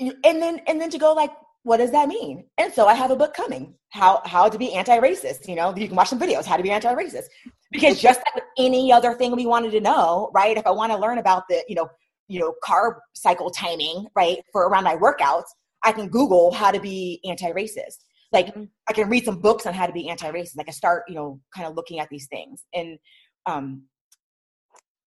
and 0.00 0.14
then 0.22 0.60
and 0.66 0.80
then 0.80 0.90
to 0.90 0.98
go 0.98 1.12
like 1.12 1.32
what 1.68 1.78
does 1.78 1.90
that 1.90 2.08
mean? 2.08 2.44
And 2.56 2.72
so 2.72 2.86
I 2.86 2.94
have 2.94 3.10
a 3.10 3.16
book 3.16 3.34
coming, 3.34 3.74
how 3.90 4.22
how 4.24 4.48
to 4.48 4.58
be 4.58 4.72
anti-racist. 4.72 5.46
You 5.46 5.54
know, 5.54 5.76
you 5.76 5.86
can 5.86 5.96
watch 5.96 6.08
some 6.08 6.18
videos, 6.18 6.46
how 6.46 6.56
to 6.56 6.62
be 6.62 6.70
anti-racist. 6.70 7.24
Because 7.70 8.00
just 8.08 8.20
like 8.34 8.44
any 8.56 8.90
other 8.90 9.12
thing 9.14 9.36
we 9.36 9.44
wanted 9.44 9.72
to 9.72 9.80
know, 9.80 10.30
right? 10.34 10.56
If 10.56 10.66
I 10.66 10.70
want 10.70 10.92
to 10.92 10.98
learn 10.98 11.18
about 11.18 11.44
the, 11.48 11.62
you 11.68 11.74
know, 11.74 11.88
you 12.26 12.40
know, 12.40 12.54
carb 12.64 12.96
cycle 13.14 13.50
timing, 13.50 14.06
right, 14.14 14.38
for 14.50 14.68
around 14.68 14.84
my 14.84 14.96
workouts, 14.96 15.44
I 15.84 15.92
can 15.92 16.08
Google 16.08 16.52
how 16.52 16.70
to 16.70 16.80
be 16.80 17.20
anti-racist. 17.28 17.98
Like 18.32 18.46
mm-hmm. 18.46 18.64
I 18.88 18.92
can 18.94 19.10
read 19.10 19.26
some 19.26 19.38
books 19.38 19.66
on 19.66 19.74
how 19.74 19.86
to 19.86 19.92
be 19.92 20.08
anti-racist. 20.08 20.56
Like 20.56 20.68
I 20.68 20.72
start, 20.72 21.04
you 21.08 21.14
know, 21.14 21.40
kind 21.54 21.66
of 21.66 21.74
looking 21.74 22.00
at 22.00 22.08
these 22.08 22.28
things, 22.28 22.64
and 22.72 22.98
um, 23.44 23.82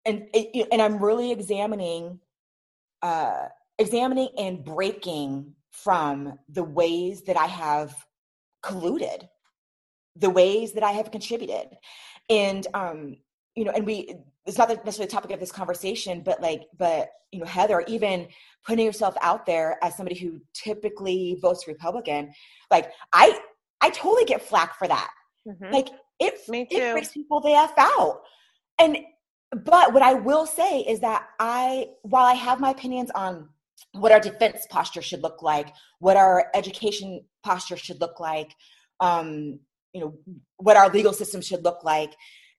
and 0.07 0.27
and 0.71 0.81
I'm 0.81 1.03
really 1.03 1.31
examining 1.31 2.19
uh 3.01 3.47
examining 3.77 4.29
and 4.37 4.63
breaking 4.63 5.53
from 5.71 6.39
the 6.49 6.63
ways 6.63 7.23
that 7.23 7.37
I 7.37 7.45
have 7.45 7.95
colluded, 8.63 9.27
the 10.15 10.29
ways 10.29 10.73
that 10.73 10.83
I 10.83 10.91
have 10.91 11.11
contributed. 11.11 11.77
And 12.29 12.65
um, 12.73 13.17
you 13.55 13.63
know, 13.63 13.71
and 13.71 13.85
we 13.85 14.15
it's 14.45 14.57
not 14.57 14.69
necessarily 14.69 15.07
the 15.07 15.11
topic 15.11 15.31
of 15.31 15.39
this 15.39 15.51
conversation, 15.51 16.21
but 16.21 16.41
like, 16.41 16.63
but 16.77 17.09
you 17.31 17.39
know, 17.39 17.45
Heather, 17.45 17.83
even 17.87 18.27
putting 18.65 18.85
yourself 18.85 19.15
out 19.21 19.45
there 19.45 19.77
as 19.83 19.95
somebody 19.95 20.17
who 20.17 20.39
typically 20.53 21.37
votes 21.41 21.67
Republican, 21.67 22.33
like 22.71 22.91
I 23.13 23.39
I 23.81 23.89
totally 23.91 24.25
get 24.25 24.41
flack 24.41 24.77
for 24.77 24.87
that. 24.87 25.11
Mm-hmm. 25.47 25.73
Like 25.73 25.89
it, 26.19 26.33
it 26.49 26.91
freaks 26.91 27.11
people 27.11 27.39
the 27.41 27.51
F 27.51 27.73
out. 27.77 28.21
And 28.79 28.97
but 29.51 29.93
what 29.93 30.03
I 30.03 30.13
will 30.13 30.45
say 30.45 30.81
is 30.81 30.99
that 30.99 31.27
I, 31.39 31.89
while 32.01 32.25
I 32.25 32.33
have 32.33 32.59
my 32.59 32.71
opinions 32.71 33.11
on 33.11 33.49
what 33.93 34.11
our 34.11 34.19
defense 34.19 34.67
posture 34.69 35.01
should 35.01 35.23
look 35.23 35.41
like, 35.41 35.73
what 35.99 36.17
our 36.17 36.47
education 36.53 37.23
posture 37.43 37.77
should 37.77 38.01
look 38.01 38.19
like, 38.19 38.53
um, 38.99 39.59
you 39.93 40.01
know, 40.01 40.13
what 40.57 40.77
our 40.77 40.89
legal 40.89 41.13
system 41.13 41.41
should 41.41 41.63
look 41.63 41.83
like, 41.83 42.13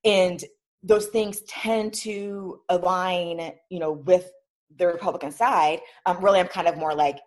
and 0.05 0.43
those 0.83 1.07
things 1.07 1.43
tend 1.43 1.93
to 1.93 2.61
align, 2.69 3.53
you 3.69 3.79
know, 3.79 3.93
with 3.93 4.31
the 4.77 4.87
Republican 4.87 5.31
side. 5.31 5.81
Um, 6.07 6.25
really, 6.25 6.41
I'm 6.41 6.49
kind 6.49 6.69
of 6.69 6.79
more 6.79 6.95
like 6.95 7.19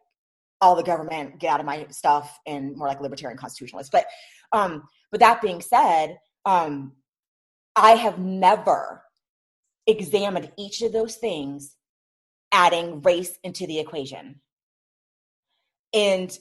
all 0.61 0.75
the 0.75 0.83
government, 0.83 1.39
get 1.39 1.51
out 1.51 1.59
of 1.59 1.65
my 1.65 1.85
stuff, 1.89 2.39
and 2.47 2.75
more 2.75 2.87
like 2.87 3.01
libertarian 3.01 3.37
constitutionalist. 3.37 3.91
But, 3.91 4.05
um, 4.53 4.83
but 5.11 5.19
that 5.19 5.41
being 5.41 5.61
said, 5.61 6.17
um, 6.45 6.93
I 7.75 7.91
have 7.91 8.19
never 8.19 9.03
examined 9.87 10.51
each 10.57 10.81
of 10.81 10.91
those 10.91 11.15
things, 11.15 11.75
adding 12.51 13.01
race 13.01 13.37
into 13.43 13.67
the 13.67 13.79
equation. 13.79 14.41
And 15.93 16.37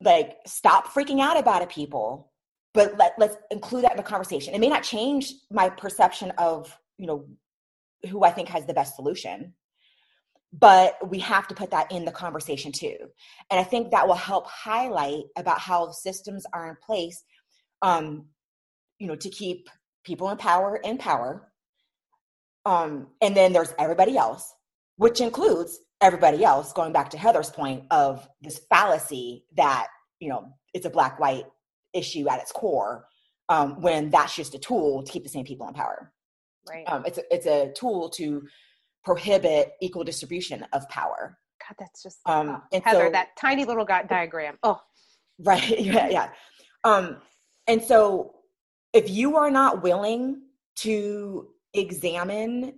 like, 0.00 0.38
stop 0.46 0.88
freaking 0.88 1.20
out 1.20 1.38
about 1.38 1.62
it, 1.62 1.68
people, 1.68 2.32
but 2.72 2.96
let, 2.98 3.14
let's 3.18 3.36
include 3.50 3.84
that 3.84 3.92
in 3.92 3.96
the 3.96 4.02
conversation. 4.02 4.54
It 4.54 4.60
may 4.60 4.68
not 4.68 4.82
change 4.82 5.32
my 5.50 5.68
perception 5.68 6.32
of, 6.38 6.76
you 6.98 7.06
know, 7.06 7.26
who 8.10 8.24
I 8.24 8.30
think 8.30 8.48
has 8.48 8.66
the 8.66 8.74
best 8.74 8.96
solution, 8.96 9.54
but 10.52 10.96
we 11.08 11.18
have 11.20 11.48
to 11.48 11.54
put 11.54 11.70
that 11.70 11.90
in 11.90 12.04
the 12.04 12.12
conversation 12.12 12.70
too. 12.70 12.96
And 13.50 13.58
I 13.58 13.64
think 13.64 13.90
that 13.90 14.06
will 14.06 14.14
help 14.14 14.46
highlight 14.46 15.24
about 15.36 15.58
how 15.58 15.90
systems 15.90 16.44
are 16.52 16.68
in 16.68 16.76
place, 16.84 17.24
um, 17.82 18.26
you 18.98 19.06
know, 19.06 19.16
to 19.16 19.30
keep 19.30 19.68
people 20.04 20.30
in 20.30 20.36
power 20.36 20.76
in 20.76 20.98
power 20.98 21.50
um, 22.64 23.08
and 23.20 23.36
then 23.36 23.52
there's 23.52 23.74
everybody 23.78 24.16
else, 24.16 24.54
which 24.96 25.20
includes 25.20 25.78
everybody 26.00 26.44
else, 26.44 26.72
going 26.72 26.92
back 26.92 27.10
to 27.10 27.18
Heather's 27.18 27.50
point 27.50 27.84
of 27.90 28.28
this 28.42 28.60
fallacy 28.70 29.44
that, 29.56 29.88
you 30.20 30.28
know, 30.28 30.48
it's 30.72 30.86
a 30.86 30.90
black 30.90 31.18
white 31.18 31.44
issue 31.92 32.28
at 32.28 32.40
its 32.40 32.52
core, 32.52 33.06
um, 33.48 33.80
when 33.80 34.10
that's 34.10 34.34
just 34.34 34.54
a 34.54 34.58
tool 34.58 35.02
to 35.02 35.12
keep 35.12 35.22
the 35.22 35.28
same 35.28 35.44
people 35.44 35.68
in 35.68 35.74
power. 35.74 36.12
Right. 36.68 36.84
Um, 36.86 37.04
it's, 37.06 37.18
a, 37.18 37.34
it's 37.34 37.46
a 37.46 37.72
tool 37.72 38.08
to 38.10 38.42
prohibit 39.04 39.72
equal 39.80 40.04
distribution 40.04 40.66
of 40.72 40.88
power. 40.88 41.38
God, 41.60 41.76
that's 41.78 42.02
just 42.02 42.18
um, 42.26 42.62
oh, 42.72 42.80
Heather, 42.84 43.06
so, 43.06 43.10
that 43.12 43.28
tiny 43.38 43.64
little 43.64 43.84
diagram. 43.84 44.58
Oh, 44.62 44.80
right. 45.38 45.80
Yeah. 45.80 46.08
Yeah. 46.08 46.28
Um, 46.84 47.18
and 47.66 47.82
so 47.82 48.34
if 48.92 49.10
you 49.10 49.36
are 49.36 49.50
not 49.50 49.82
willing 49.82 50.42
to 50.76 51.48
examine 51.74 52.74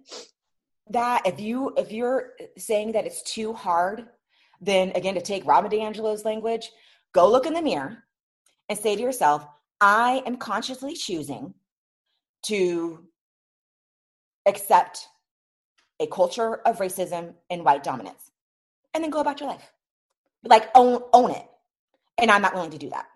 that 0.89 1.27
if 1.27 1.41
you 1.41 1.73
if 1.77 1.93
you're 1.93 2.33
saying 2.57 2.93
that 2.93 3.07
it's 3.07 3.23
too 3.23 3.53
hard 3.53 4.07
then 4.61 4.91
again 4.95 5.15
to 5.15 5.21
take 5.21 5.47
robin 5.47 5.71
diangelo's 5.71 6.25
language 6.25 6.71
go 7.13 7.31
look 7.31 7.47
in 7.47 7.53
the 7.53 7.63
mirror 7.63 8.05
and 8.69 8.79
say 8.79 8.97
to 8.97 9.03
yourself 9.03 9.47
i 9.81 10.23
am 10.27 10.37
consciously 10.37 10.95
choosing 10.95 11.53
to 12.43 13.05
accept 14.47 15.09
a 16.01 16.07
culture 16.07 16.57
of 16.67 16.79
racism 16.79 17.35
and 17.51 17.65
white 17.65 17.83
dominance 17.83 18.31
and 18.95 19.03
then 19.03 19.11
go 19.11 19.21
about 19.21 19.41
your 19.41 19.49
life. 19.49 19.73
Like 20.45 20.71
own 20.75 21.03
own 21.13 21.31
it. 21.33 21.47
And 22.19 22.31
i'm 22.31 22.43
not 22.43 22.55
willing 22.55 22.71
to 22.71 22.79
do 22.79 22.91
that. 22.91 23.07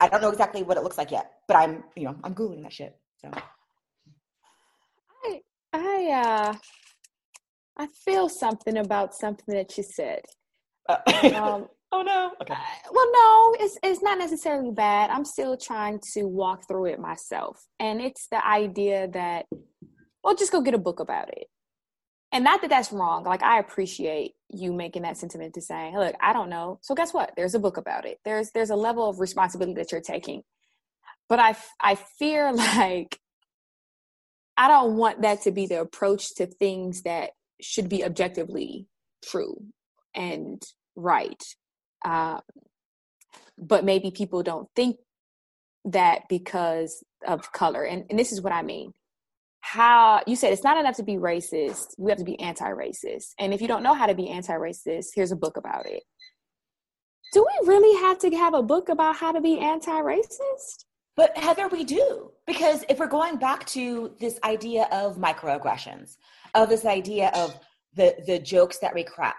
I 0.00 0.08
don't 0.08 0.22
know 0.22 0.30
exactly 0.30 0.62
what 0.62 0.76
it 0.76 0.82
looks 0.82 0.98
like 0.98 1.10
yet 1.10 1.32
but 1.48 1.56
i'm 1.56 1.82
you 1.96 2.04
know 2.04 2.14
i'm 2.22 2.34
googling 2.34 2.62
that 2.62 2.72
shit 2.72 2.96
so 3.16 3.30
I 5.72 6.10
uh 6.12 6.54
I 7.78 7.86
feel 8.04 8.28
something 8.28 8.76
about 8.76 9.14
something 9.14 9.54
that 9.54 9.76
you 9.76 9.84
said. 9.84 10.22
Uh, 10.88 10.96
um, 11.34 11.68
oh 11.92 12.02
no. 12.02 12.32
Okay. 12.42 12.54
Well, 12.90 13.10
no, 13.12 13.54
it's 13.60 13.78
it's 13.82 14.02
not 14.02 14.18
necessarily 14.18 14.72
bad. 14.72 15.10
I'm 15.10 15.24
still 15.24 15.56
trying 15.56 16.00
to 16.14 16.24
walk 16.24 16.66
through 16.66 16.86
it 16.86 16.98
myself, 16.98 17.56
and 17.78 18.00
it's 18.00 18.26
the 18.30 18.44
idea 18.44 19.08
that, 19.08 19.46
well, 20.24 20.34
just 20.34 20.52
go 20.52 20.60
get 20.60 20.74
a 20.74 20.78
book 20.78 20.98
about 20.98 21.28
it. 21.28 21.46
And 22.32 22.44
not 22.44 22.60
that 22.60 22.68
that's 22.68 22.92
wrong. 22.92 23.24
Like 23.24 23.42
I 23.42 23.58
appreciate 23.58 24.32
you 24.50 24.72
making 24.72 25.02
that 25.02 25.16
sentiment 25.16 25.54
to 25.54 25.62
say, 25.62 25.92
"Look, 25.96 26.16
I 26.20 26.32
don't 26.32 26.50
know." 26.50 26.78
So 26.82 26.94
guess 26.94 27.14
what? 27.14 27.32
There's 27.36 27.54
a 27.54 27.60
book 27.60 27.76
about 27.76 28.06
it. 28.06 28.18
There's 28.24 28.50
there's 28.50 28.70
a 28.70 28.76
level 28.76 29.08
of 29.08 29.20
responsibility 29.20 29.74
that 29.74 29.92
you're 29.92 30.00
taking. 30.00 30.42
But 31.28 31.38
I 31.38 31.56
I 31.80 31.94
fear 31.94 32.52
like 32.52 33.20
I 34.58 34.66
don't 34.66 34.96
want 34.96 35.22
that 35.22 35.42
to 35.42 35.52
be 35.52 35.66
the 35.66 35.80
approach 35.80 36.34
to 36.34 36.46
things 36.46 37.02
that 37.02 37.30
should 37.60 37.88
be 37.88 38.04
objectively 38.04 38.88
true 39.24 39.62
and 40.14 40.60
right. 40.96 41.42
Uh, 42.04 42.40
but 43.56 43.84
maybe 43.84 44.10
people 44.10 44.42
don't 44.42 44.68
think 44.74 44.96
that 45.84 46.22
because 46.28 47.04
of 47.24 47.52
color. 47.52 47.84
And, 47.84 48.04
and 48.10 48.18
this 48.18 48.32
is 48.32 48.40
what 48.40 48.52
I 48.52 48.62
mean. 48.62 48.92
How 49.60 50.22
you 50.26 50.34
said 50.34 50.52
it's 50.52 50.64
not 50.64 50.76
enough 50.76 50.96
to 50.96 51.02
be 51.04 51.16
racist, 51.16 51.94
we 51.96 52.10
have 52.10 52.18
to 52.18 52.24
be 52.24 52.38
anti 52.40 52.68
racist. 52.68 53.34
And 53.38 53.54
if 53.54 53.60
you 53.60 53.68
don't 53.68 53.82
know 53.82 53.94
how 53.94 54.06
to 54.06 54.14
be 54.14 54.28
anti 54.28 54.54
racist, 54.54 55.08
here's 55.14 55.32
a 55.32 55.36
book 55.36 55.56
about 55.56 55.86
it. 55.86 56.02
Do 57.32 57.46
we 57.46 57.68
really 57.68 58.00
have 58.00 58.18
to 58.20 58.30
have 58.30 58.54
a 58.54 58.62
book 58.62 58.88
about 58.88 59.16
how 59.16 59.32
to 59.32 59.40
be 59.40 59.58
anti 59.58 60.00
racist? 60.00 60.84
But 61.18 61.36
Heather, 61.36 61.66
we 61.66 61.82
do. 61.82 62.30
Because 62.46 62.84
if 62.88 63.00
we're 63.00 63.08
going 63.08 63.38
back 63.38 63.66
to 63.70 64.14
this 64.20 64.38
idea 64.44 64.86
of 64.92 65.16
microaggressions, 65.16 66.16
of 66.54 66.68
this 66.68 66.86
idea 66.86 67.32
of 67.34 67.58
the 67.94 68.14
the 68.24 68.38
jokes 68.38 68.78
that 68.78 68.94
we 68.94 69.02
crack, 69.02 69.36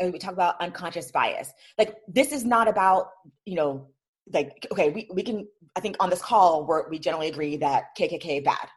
and 0.00 0.12
we 0.12 0.18
talk 0.18 0.32
about 0.32 0.60
unconscious 0.60 1.12
bias. 1.12 1.52
Like 1.78 1.94
this 2.08 2.32
is 2.32 2.44
not 2.44 2.66
about, 2.66 3.10
you 3.46 3.54
know, 3.54 3.86
like 4.32 4.66
okay, 4.72 4.90
we, 4.90 5.08
we 5.14 5.22
can 5.22 5.46
I 5.76 5.80
think 5.80 5.96
on 6.00 6.10
this 6.10 6.20
call 6.20 6.66
where 6.66 6.86
we 6.90 6.98
generally 6.98 7.28
agree 7.28 7.56
that 7.58 7.96
KKK 7.96 8.42
bad. 8.44 8.68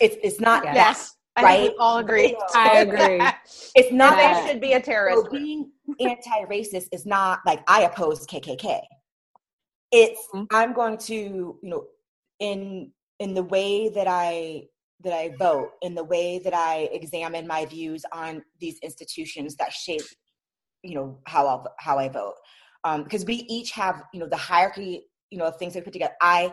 It's 0.00 0.16
it's 0.24 0.40
not 0.40 0.64
yes. 0.64 0.74
Yes. 0.74 1.16
Right? 1.40 1.72
all 1.78 1.98
agree. 1.98 2.36
I 2.52 2.80
agree. 2.80 3.24
it's 3.76 3.92
not 3.92 4.16
that 4.16 4.48
should 4.48 4.60
be 4.60 4.72
a 4.72 4.80
terrorist. 4.80 5.26
So 5.26 5.30
being 5.30 5.70
anti-racist 6.00 6.88
is 6.90 7.06
not 7.06 7.38
like 7.46 7.62
I 7.68 7.82
oppose 7.82 8.26
KKK 8.26 8.80
it's 9.92 10.20
mm-hmm. 10.34 10.44
i'm 10.50 10.72
going 10.72 10.96
to 10.96 11.14
you 11.14 11.58
know 11.62 11.84
in 12.38 12.90
in 13.18 13.34
the 13.34 13.42
way 13.42 13.88
that 13.88 14.06
i 14.08 14.62
that 15.02 15.12
i 15.12 15.30
vote 15.38 15.70
in 15.82 15.94
the 15.94 16.04
way 16.04 16.38
that 16.38 16.54
i 16.54 16.88
examine 16.92 17.46
my 17.46 17.64
views 17.64 18.04
on 18.12 18.42
these 18.60 18.78
institutions 18.82 19.56
that 19.56 19.72
shape 19.72 20.02
you 20.82 20.94
know 20.94 21.18
how 21.26 21.46
i 21.46 21.58
how 21.78 21.98
i 21.98 22.08
vote 22.08 22.34
um 22.84 23.04
because 23.04 23.24
we 23.24 23.46
each 23.48 23.70
have 23.72 24.02
you 24.12 24.20
know 24.20 24.28
the 24.28 24.36
hierarchy 24.36 25.04
you 25.30 25.38
know 25.38 25.44
of 25.44 25.56
things 25.56 25.72
that 25.72 25.80
we 25.80 25.84
put 25.84 25.92
together 25.92 26.14
i 26.20 26.52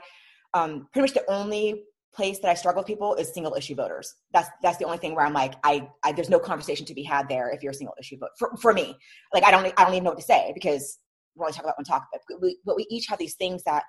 um 0.53 0.87
pretty 0.91 1.03
much 1.03 1.13
the 1.13 1.31
only 1.31 1.83
place 2.17 2.39
that 2.39 2.49
I 2.49 2.55
struggle 2.55 2.81
with 2.81 2.87
people 2.87 3.13
is 3.15 3.31
single 3.31 3.53
issue 3.53 3.75
voters. 3.75 4.15
That's 4.33 4.49
that's 4.63 4.77
the 4.77 4.85
only 4.85 4.97
thing 4.97 5.13
where 5.13 5.25
I'm 5.25 5.33
like, 5.33 5.53
I, 5.63 5.87
I 6.03 6.11
there's 6.11 6.31
no 6.31 6.39
conversation 6.39 6.85
to 6.87 6.95
be 6.95 7.03
had 7.03 7.29
there 7.29 7.51
if 7.51 7.61
you're 7.61 7.71
a 7.71 7.75
single 7.75 7.95
issue 7.99 8.17
vote 8.17 8.31
for, 8.39 8.57
for 8.57 8.73
me. 8.73 8.97
Like 9.33 9.43
I 9.43 9.51
don't 9.51 9.65
I 9.77 9.83
don't 9.83 9.93
even 9.93 10.03
know 10.03 10.09
what 10.09 10.19
to 10.19 10.25
say 10.25 10.51
because 10.53 10.97
we're 11.37 11.45
only 11.45 11.53
talking 11.53 11.69
about 11.69 11.77
one 11.77 11.85
topic, 11.85 12.21
but 12.29 12.41
we, 12.41 12.57
but 12.65 12.75
we 12.75 12.85
each 12.89 13.07
have 13.07 13.19
these 13.19 13.35
things 13.35 13.63
that, 13.63 13.83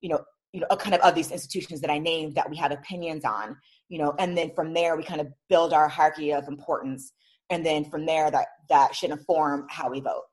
you 0.00 0.08
know, 0.10 0.20
you 0.52 0.60
know, 0.60 0.76
kind 0.76 0.94
of 0.94 1.00
of 1.02 1.14
these 1.14 1.30
institutions 1.30 1.80
that 1.82 1.90
I 1.90 1.98
named 1.98 2.34
that 2.34 2.48
we 2.48 2.56
have 2.56 2.72
opinions 2.72 3.24
on, 3.24 3.56
you 3.88 3.98
know, 3.98 4.14
and 4.18 4.36
then 4.36 4.50
from 4.54 4.72
there 4.72 4.96
we 4.96 5.02
kind 5.02 5.20
of 5.20 5.28
build 5.48 5.72
our 5.72 5.88
hierarchy 5.88 6.32
of 6.32 6.48
importance, 6.48 7.12
and 7.50 7.64
then 7.64 7.84
from 7.90 8.06
there 8.06 8.30
that 8.30 8.46
that 8.68 8.94
should 8.94 9.10
inform 9.10 9.66
how 9.68 9.90
we 9.90 10.00
vote. 10.00 10.24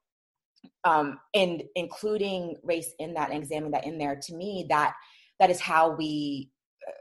Um, 0.83 1.19
and 1.33 1.63
including 1.75 2.55
race 2.63 2.91
in 2.99 3.13
that 3.15 3.29
and 3.29 3.43
examining 3.43 3.71
that 3.71 3.85
in 3.85 3.97
there, 3.97 4.15
to 4.15 4.35
me, 4.35 4.65
that 4.69 4.93
that 5.39 5.49
is 5.49 5.59
how 5.59 5.91
we 5.91 6.49
uh, 6.87 6.91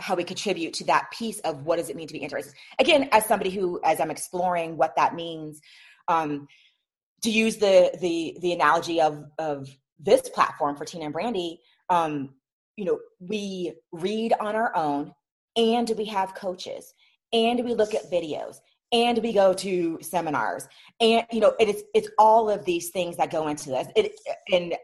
how 0.00 0.14
we 0.14 0.24
contribute 0.24 0.74
to 0.74 0.84
that 0.84 1.10
piece 1.12 1.40
of 1.40 1.62
what 1.64 1.76
does 1.76 1.88
it 1.90 1.96
mean 1.96 2.08
to 2.08 2.14
be 2.14 2.22
anti-racist. 2.22 2.52
Again, 2.78 3.08
as 3.10 3.24
somebody 3.26 3.50
who, 3.50 3.80
as 3.84 4.00
I'm 4.00 4.10
exploring 4.10 4.76
what 4.76 4.94
that 4.96 5.14
means, 5.14 5.60
um, 6.08 6.46
to 7.22 7.30
use 7.30 7.56
the 7.56 7.96
the 8.00 8.36
the 8.40 8.52
analogy 8.52 9.00
of 9.00 9.24
of 9.38 9.68
this 9.98 10.28
platform 10.28 10.76
for 10.76 10.84
Tina 10.84 11.06
and 11.06 11.14
Brandy, 11.14 11.60
um, 11.88 12.34
you 12.76 12.84
know, 12.84 12.98
we 13.20 13.74
read 13.92 14.34
on 14.38 14.56
our 14.56 14.74
own, 14.76 15.14
and 15.56 15.90
we 15.96 16.06
have 16.06 16.34
coaches, 16.34 16.92
and 17.32 17.64
we 17.64 17.74
look 17.74 17.94
at 17.94 18.10
videos, 18.10 18.56
and 18.94 19.18
we 19.18 19.32
go 19.32 19.52
to 19.52 19.98
seminars 20.00 20.68
and 21.00 21.26
you 21.32 21.40
know 21.40 21.54
it 21.58 21.68
is 21.68 21.82
it's 21.94 22.08
all 22.18 22.48
of 22.48 22.64
these 22.64 22.90
things 22.90 23.16
that 23.16 23.30
go 23.30 23.48
into 23.48 23.70
this. 23.70 23.88
It 23.96 24.12
and 24.52 24.74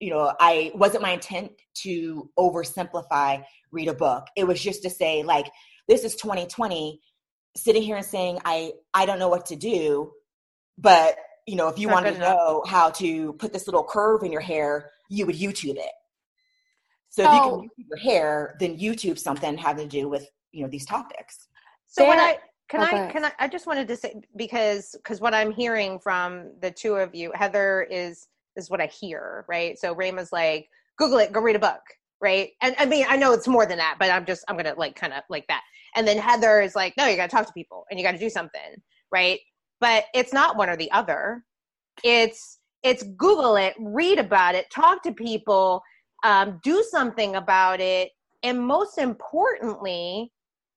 you 0.00 0.10
know 0.10 0.32
i 0.40 0.70
wasn't 0.74 1.02
my 1.02 1.10
intent 1.10 1.52
to 1.82 2.30
oversimplify 2.38 3.44
read 3.72 3.88
a 3.88 3.94
book. 3.94 4.26
It 4.36 4.46
was 4.46 4.62
just 4.62 4.82
to 4.84 4.90
say 4.90 5.22
like 5.24 5.46
this 5.88 6.04
is 6.04 6.14
2020 6.14 7.00
sitting 7.56 7.82
here 7.82 7.96
and 7.96 8.06
saying 8.06 8.38
i 8.44 8.72
i 8.94 9.04
don't 9.04 9.18
know 9.18 9.28
what 9.28 9.46
to 9.46 9.56
do 9.56 10.12
but 10.76 11.16
you 11.48 11.56
know 11.56 11.68
if 11.68 11.78
you 11.78 11.88
want 11.88 12.06
to 12.06 12.18
know 12.18 12.62
how 12.66 12.90
to 12.90 13.32
put 13.34 13.52
this 13.52 13.66
little 13.66 13.84
curve 13.84 14.22
in 14.22 14.30
your 14.30 14.40
hair 14.40 14.90
you 15.08 15.24
would 15.26 15.36
youtube 15.36 15.76
it 15.76 15.92
so 17.08 17.22
if 17.22 17.32
you 17.32 17.40
can 17.40 17.50
oh. 17.50 17.62
YouTube 17.62 17.86
your 17.88 17.98
hair 17.98 18.56
then 18.60 18.78
youtube 18.78 19.18
something 19.18 19.56
having 19.56 19.88
to 19.88 20.00
do 20.00 20.08
with 20.08 20.28
you 20.52 20.62
know 20.62 20.68
these 20.68 20.86
topics 20.86 21.48
so 21.86 22.06
when 22.06 22.18
i 22.18 22.38
can 22.68 22.82
okay. 22.82 23.06
I 23.06 23.10
can 23.10 23.24
I 23.24 23.32
I 23.38 23.48
just 23.48 23.66
wanted 23.66 23.88
to 23.88 23.96
say 23.96 24.20
because 24.36 24.94
because 24.98 25.20
what 25.20 25.34
I'm 25.34 25.50
hearing 25.50 25.98
from 25.98 26.52
the 26.60 26.70
two 26.70 26.96
of 26.96 27.14
you, 27.14 27.32
Heather 27.34 27.86
is 27.90 28.28
is 28.56 28.68
what 28.68 28.80
I 28.80 28.86
hear, 28.86 29.44
right? 29.48 29.78
So 29.78 29.94
Rayma's 29.94 30.32
like, 30.32 30.68
Google 30.98 31.18
it, 31.18 31.32
go 31.32 31.40
read 31.40 31.56
a 31.56 31.60
book, 31.60 31.80
right? 32.20 32.50
And 32.60 32.74
I 32.78 32.84
mean, 32.84 33.06
I 33.08 33.16
know 33.16 33.32
it's 33.32 33.48
more 33.48 33.64
than 33.64 33.78
that, 33.78 33.96
but 33.98 34.10
I'm 34.10 34.26
just 34.26 34.44
I'm 34.48 34.56
gonna 34.56 34.74
like 34.76 34.96
kind 34.96 35.14
of 35.14 35.22
like 35.30 35.46
that. 35.48 35.62
And 35.96 36.06
then 36.06 36.18
Heather 36.18 36.60
is 36.60 36.76
like, 36.76 36.94
no, 36.98 37.06
you 37.06 37.16
gotta 37.16 37.30
talk 37.30 37.46
to 37.46 37.52
people 37.52 37.84
and 37.90 37.98
you 37.98 38.04
gotta 38.04 38.18
do 38.18 38.28
something, 38.28 38.82
right? 39.10 39.40
But 39.80 40.04
it's 40.14 40.32
not 40.32 40.56
one 40.56 40.68
or 40.68 40.76
the 40.76 40.90
other. 40.92 41.44
It's 42.04 42.58
it's 42.82 43.02
Google 43.16 43.56
it, 43.56 43.74
read 43.78 44.18
about 44.18 44.54
it, 44.54 44.70
talk 44.70 45.02
to 45.02 45.12
people, 45.12 45.82
um, 46.24 46.60
do 46.62 46.84
something 46.90 47.34
about 47.34 47.80
it, 47.80 48.10
and 48.42 48.60
most 48.60 48.98
importantly, 48.98 50.32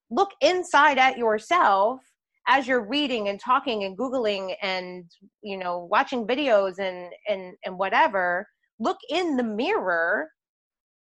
look 0.10 0.32
inside 0.42 0.98
at 0.98 1.18
yourself 1.18 2.02
as 2.48 2.68
you're 2.68 2.88
reading 2.88 3.30
and 3.30 3.40
talking 3.40 3.84
and 3.84 3.98
googling 3.98 4.56
and 4.62 5.06
you 5.42 5.58
know 5.58 5.88
watching 5.92 6.26
videos 6.26 6.80
and 6.80 7.12
and 7.28 7.54
and 7.66 7.78
whatever 7.78 8.48
look 8.80 8.98
in 9.10 9.38
the 9.38 9.44
mirror 9.44 10.28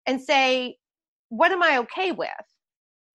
and 0.06 0.20
say 0.20 0.76
what 1.28 1.50
am 1.50 1.62
i 1.62 1.78
okay 1.78 2.12
with 2.12 2.28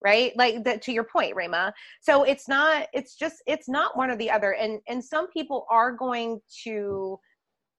right? 0.06 0.32
Like 0.36 0.62
that 0.62 0.82
to 0.82 0.92
your 0.92 1.02
point 1.02 1.34
Rayma. 1.34 1.72
So 2.00 2.22
it's 2.22 2.46
not 2.48 2.86
it's 2.92 3.16
just 3.16 3.42
it's 3.48 3.68
not 3.68 3.96
one 3.96 4.08
or 4.08 4.16
the 4.16 4.30
other. 4.30 4.52
And 4.52 4.78
and 4.86 5.04
some 5.04 5.26
people 5.32 5.66
are 5.68 5.90
going 5.90 6.38
to 6.62 7.18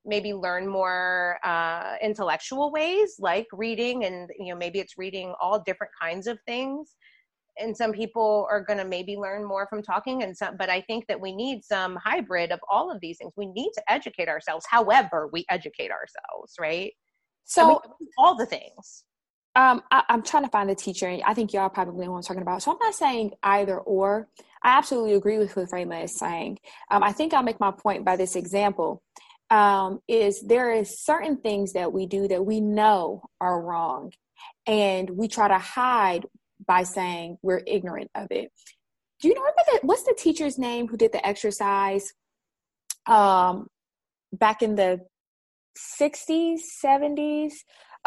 maybe 0.04 0.34
learn 0.34 0.68
more 0.68 1.38
uh, 1.46 1.96
intellectual 2.02 2.70
ways 2.72 3.16
like 3.20 3.48
reading 3.54 4.04
and 4.04 4.30
you 4.38 4.52
know 4.54 4.58
maybe 4.58 4.80
it's 4.80 4.98
reading 4.98 5.34
all 5.42 5.64
different 5.66 5.94
kinds 6.02 6.28
of 6.28 6.38
things. 6.46 6.96
And 7.60 7.76
some 7.76 7.94
people 7.94 8.46
are 8.52 8.62
going 8.62 8.78
to 8.78 8.86
maybe 8.86 9.16
learn 9.16 9.44
more 9.46 9.66
from 9.70 9.82
talking 9.82 10.22
and 10.24 10.36
some 10.38 10.58
but 10.58 10.70
i 10.70 10.82
think 10.82 11.08
that 11.08 11.20
we 11.20 11.32
need 11.34 11.64
some 11.64 11.96
hybrid 11.96 12.52
of 12.52 12.60
all 12.70 12.92
of 12.92 13.00
these 13.00 13.18
things. 13.20 13.32
We 13.38 13.48
need 13.48 13.72
to 13.76 13.84
educate 13.88 14.28
ourselves 14.28 14.66
however 14.70 15.30
we 15.32 15.46
educate 15.50 15.92
ourselves 15.92 16.56
right? 16.60 16.92
So 17.46 17.82
all 18.18 18.36
the 18.36 18.46
things 18.46 19.06
um, 19.58 19.82
I, 19.90 20.04
am 20.10 20.22
trying 20.22 20.44
to 20.44 20.50
find 20.50 20.70
the 20.70 20.76
teacher. 20.76 21.18
I 21.26 21.34
think 21.34 21.52
y'all 21.52 21.68
probably 21.68 22.06
know 22.06 22.12
what 22.12 22.20
I'm 22.20 22.24
talking 22.24 22.44
about. 22.44 22.62
So 22.62 22.72
I'm 22.72 22.78
not 22.80 22.94
saying 22.94 23.32
either 23.42 23.80
or. 23.80 24.28
I 24.62 24.78
absolutely 24.78 25.16
agree 25.16 25.40
with 25.40 25.56
what 25.56 25.72
Rayma 25.72 26.04
is 26.04 26.18
saying. 26.18 26.60
Um, 26.92 27.02
I 27.02 27.12
think 27.12 27.34
I'll 27.34 27.44
make 27.44 27.60
my 27.60 27.72
point 27.72 28.06
by 28.06 28.16
this 28.16 28.36
example. 28.36 29.02
Um, 29.50 30.00
is 30.08 30.42
there 30.42 30.72
is 30.72 31.04
certain 31.04 31.38
things 31.38 31.74
that 31.74 31.92
we 31.92 32.06
do 32.06 32.28
that 32.28 32.46
we 32.46 32.62
know 32.62 33.24
are 33.42 33.60
wrong, 33.60 34.12
and 34.68 35.10
we 35.10 35.28
try 35.28 35.48
to 35.48 35.58
hide 35.58 36.28
by 36.68 36.84
saying 36.84 37.38
we're 37.42 37.64
ignorant 37.66 38.12
of 38.14 38.28
it. 38.30 38.52
Do 39.22 39.28
you 39.28 39.34
know 39.34 39.42
that, 39.72 39.84
what's 39.84 40.04
the 40.04 40.16
teacher's 40.16 40.60
name 40.60 40.88
who 40.88 40.98
did 40.98 41.14
the 41.14 41.26
exercise 41.26 42.14
um, 43.08 43.68
back 44.34 44.62
in 44.62 44.76
the 44.76 45.00
60s, 46.00 46.60
70s? 46.84 47.54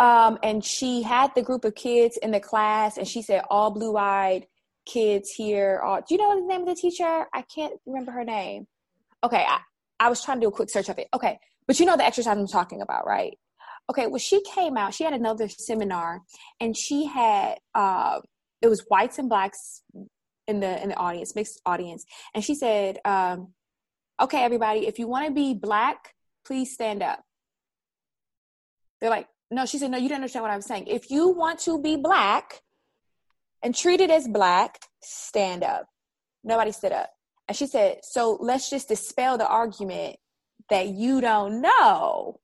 Um, 0.00 0.38
and 0.42 0.64
she 0.64 1.02
had 1.02 1.30
the 1.34 1.42
group 1.42 1.66
of 1.66 1.74
kids 1.74 2.16
in 2.16 2.30
the 2.30 2.40
class, 2.40 2.96
and 2.96 3.06
she 3.06 3.20
said, 3.20 3.42
All 3.50 3.70
blue 3.70 3.98
eyed 3.98 4.46
kids 4.86 5.30
here. 5.30 5.80
Do 6.08 6.14
you 6.14 6.18
know 6.18 6.40
the 6.40 6.46
name 6.46 6.62
of 6.62 6.68
the 6.68 6.74
teacher? 6.74 7.26
I 7.34 7.42
can't 7.42 7.74
remember 7.84 8.10
her 8.12 8.24
name. 8.24 8.66
Okay, 9.22 9.44
I, 9.46 9.60
I 10.00 10.08
was 10.08 10.24
trying 10.24 10.38
to 10.38 10.46
do 10.46 10.48
a 10.48 10.52
quick 10.52 10.70
search 10.70 10.88
of 10.88 10.98
it. 10.98 11.08
Okay, 11.12 11.38
but 11.66 11.78
you 11.78 11.84
know 11.84 11.98
the 11.98 12.04
exercise 12.06 12.38
I'm 12.38 12.46
talking 12.46 12.80
about, 12.80 13.06
right? 13.06 13.38
Okay, 13.90 14.06
well, 14.06 14.18
she 14.18 14.42
came 14.42 14.78
out, 14.78 14.94
she 14.94 15.04
had 15.04 15.12
another 15.12 15.48
seminar, 15.48 16.22
and 16.60 16.74
she 16.74 17.04
had 17.04 17.58
uh, 17.74 18.20
it 18.62 18.68
was 18.68 18.84
whites 18.88 19.18
and 19.18 19.28
blacks 19.28 19.82
in 20.48 20.60
the 20.60 20.82
in 20.82 20.88
the 20.88 20.96
audience, 20.96 21.34
mixed 21.34 21.60
audience, 21.66 22.06
and 22.34 22.42
she 22.42 22.54
said, 22.54 22.98
um, 23.04 23.52
"Okay, 24.18 24.42
everybody, 24.42 24.86
if 24.86 24.98
you 24.98 25.06
want 25.08 25.26
to 25.26 25.32
be 25.32 25.52
black, 25.52 26.14
please 26.46 26.72
stand 26.72 27.02
up." 27.02 27.22
They're 29.00 29.10
like, 29.10 29.28
"No," 29.50 29.66
she 29.66 29.78
said, 29.78 29.90
"No, 29.90 29.98
you 29.98 30.08
don't 30.08 30.16
understand 30.16 30.42
what 30.42 30.52
I'm 30.52 30.62
saying. 30.62 30.86
If 30.86 31.10
you 31.10 31.28
want 31.28 31.58
to 31.60 31.80
be 31.80 31.96
black 31.96 32.62
and 33.62 33.74
treated 33.74 34.10
as 34.10 34.28
black, 34.28 34.80
stand 35.02 35.64
up." 35.64 35.86
Nobody 36.44 36.72
stood 36.72 36.92
up, 36.92 37.10
and 37.48 37.56
she 37.56 37.66
said, 37.66 38.00
"So 38.04 38.38
let's 38.40 38.70
just 38.70 38.88
dispel 38.88 39.38
the 39.38 39.48
argument 39.48 40.16
that 40.68 40.88
you 40.88 41.20
don't 41.20 41.60
know." 41.60 42.40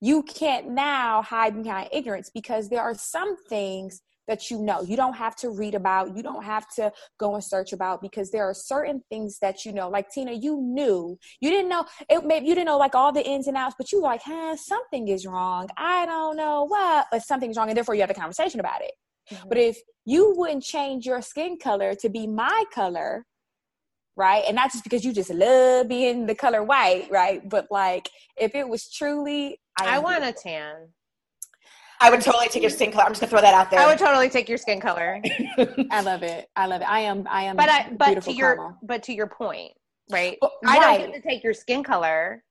You 0.00 0.22
can't 0.22 0.68
now 0.68 1.22
hide 1.22 1.62
behind 1.62 1.90
ignorance 1.92 2.30
because 2.30 2.68
there 2.68 2.80
are 2.80 2.94
some 2.94 3.36
things 3.48 4.00
that 4.30 4.50
you 4.50 4.58
know. 4.58 4.80
You 4.82 4.96
don't 4.96 5.14
have 5.14 5.36
to 5.36 5.50
read 5.50 5.74
about, 5.74 6.16
you 6.16 6.22
don't 6.22 6.44
have 6.44 6.66
to 6.76 6.92
go 7.18 7.34
and 7.34 7.44
search 7.44 7.72
about 7.72 8.00
because 8.00 8.30
there 8.30 8.48
are 8.48 8.54
certain 8.54 9.02
things 9.10 9.38
that 9.40 9.64
you 9.64 9.72
know. 9.72 9.88
Like 9.88 10.08
Tina, 10.10 10.32
you 10.32 10.60
knew. 10.60 11.18
You 11.40 11.50
didn't 11.50 11.68
know 11.68 11.84
it 12.08 12.24
maybe 12.24 12.46
you 12.46 12.54
didn't 12.54 12.66
know 12.66 12.78
like 12.78 12.94
all 12.94 13.12
the 13.12 13.26
ins 13.26 13.46
and 13.48 13.56
outs, 13.56 13.74
but 13.76 13.92
you 13.92 13.98
were 14.00 14.08
like, 14.08 14.22
huh, 14.24 14.56
something 14.56 15.08
is 15.08 15.26
wrong. 15.26 15.68
I 15.76 16.06
don't 16.06 16.36
know 16.36 16.64
what, 16.64 17.06
but 17.10 17.22
something's 17.22 17.56
wrong, 17.56 17.68
and 17.68 17.76
therefore 17.76 17.94
you 17.94 18.00
have 18.02 18.10
a 18.10 18.14
conversation 18.14 18.60
about 18.60 18.80
it. 18.80 18.92
Mm-hmm. 19.30 19.48
But 19.48 19.58
if 19.58 19.78
you 20.06 20.32
wouldn't 20.36 20.62
change 20.62 21.06
your 21.06 21.20
skin 21.22 21.58
color 21.58 21.94
to 21.96 22.08
be 22.08 22.26
my 22.26 22.64
color, 22.72 23.26
right? 24.16 24.44
And 24.46 24.54
not 24.54 24.72
just 24.72 24.84
because 24.84 25.04
you 25.04 25.12
just 25.12 25.30
love 25.30 25.88
being 25.88 26.26
the 26.26 26.34
color 26.34 26.62
white, 26.62 27.08
right? 27.10 27.46
But 27.48 27.66
like 27.70 28.08
if 28.36 28.54
it 28.54 28.68
was 28.68 28.90
truly 28.90 29.60
I, 29.78 29.96
I 29.96 29.98
want 29.98 30.24
a 30.24 30.32
tan. 30.32 30.88
I 32.00 32.10
would 32.10 32.22
totally 32.22 32.48
take 32.48 32.62
your 32.62 32.70
skin 32.70 32.90
color. 32.90 33.04
I'm 33.04 33.10
just 33.10 33.20
gonna 33.20 33.30
throw 33.30 33.40
that 33.40 33.54
out 33.54 33.70
there. 33.70 33.80
I 33.80 33.86
would 33.86 33.98
totally 33.98 34.30
take 34.30 34.48
your 34.48 34.58
skin 34.58 34.80
color. 34.80 35.20
I 35.90 36.00
love 36.00 36.22
it. 36.22 36.48
I 36.56 36.66
love 36.66 36.80
it. 36.80 36.88
I 36.88 37.00
am. 37.00 37.26
I 37.30 37.42
am. 37.42 37.56
But 37.56 37.68
I. 37.68 37.90
But 37.96 38.22
to 38.22 38.32
your. 38.32 38.76
But 38.82 39.02
to 39.04 39.12
your 39.12 39.26
point, 39.26 39.72
right? 40.10 40.38
Well, 40.40 40.52
I 40.66 40.78
don't 40.78 41.12
get 41.12 41.22
to 41.22 41.28
take 41.28 41.44
your 41.44 41.54
skin 41.54 41.84
color 41.84 42.42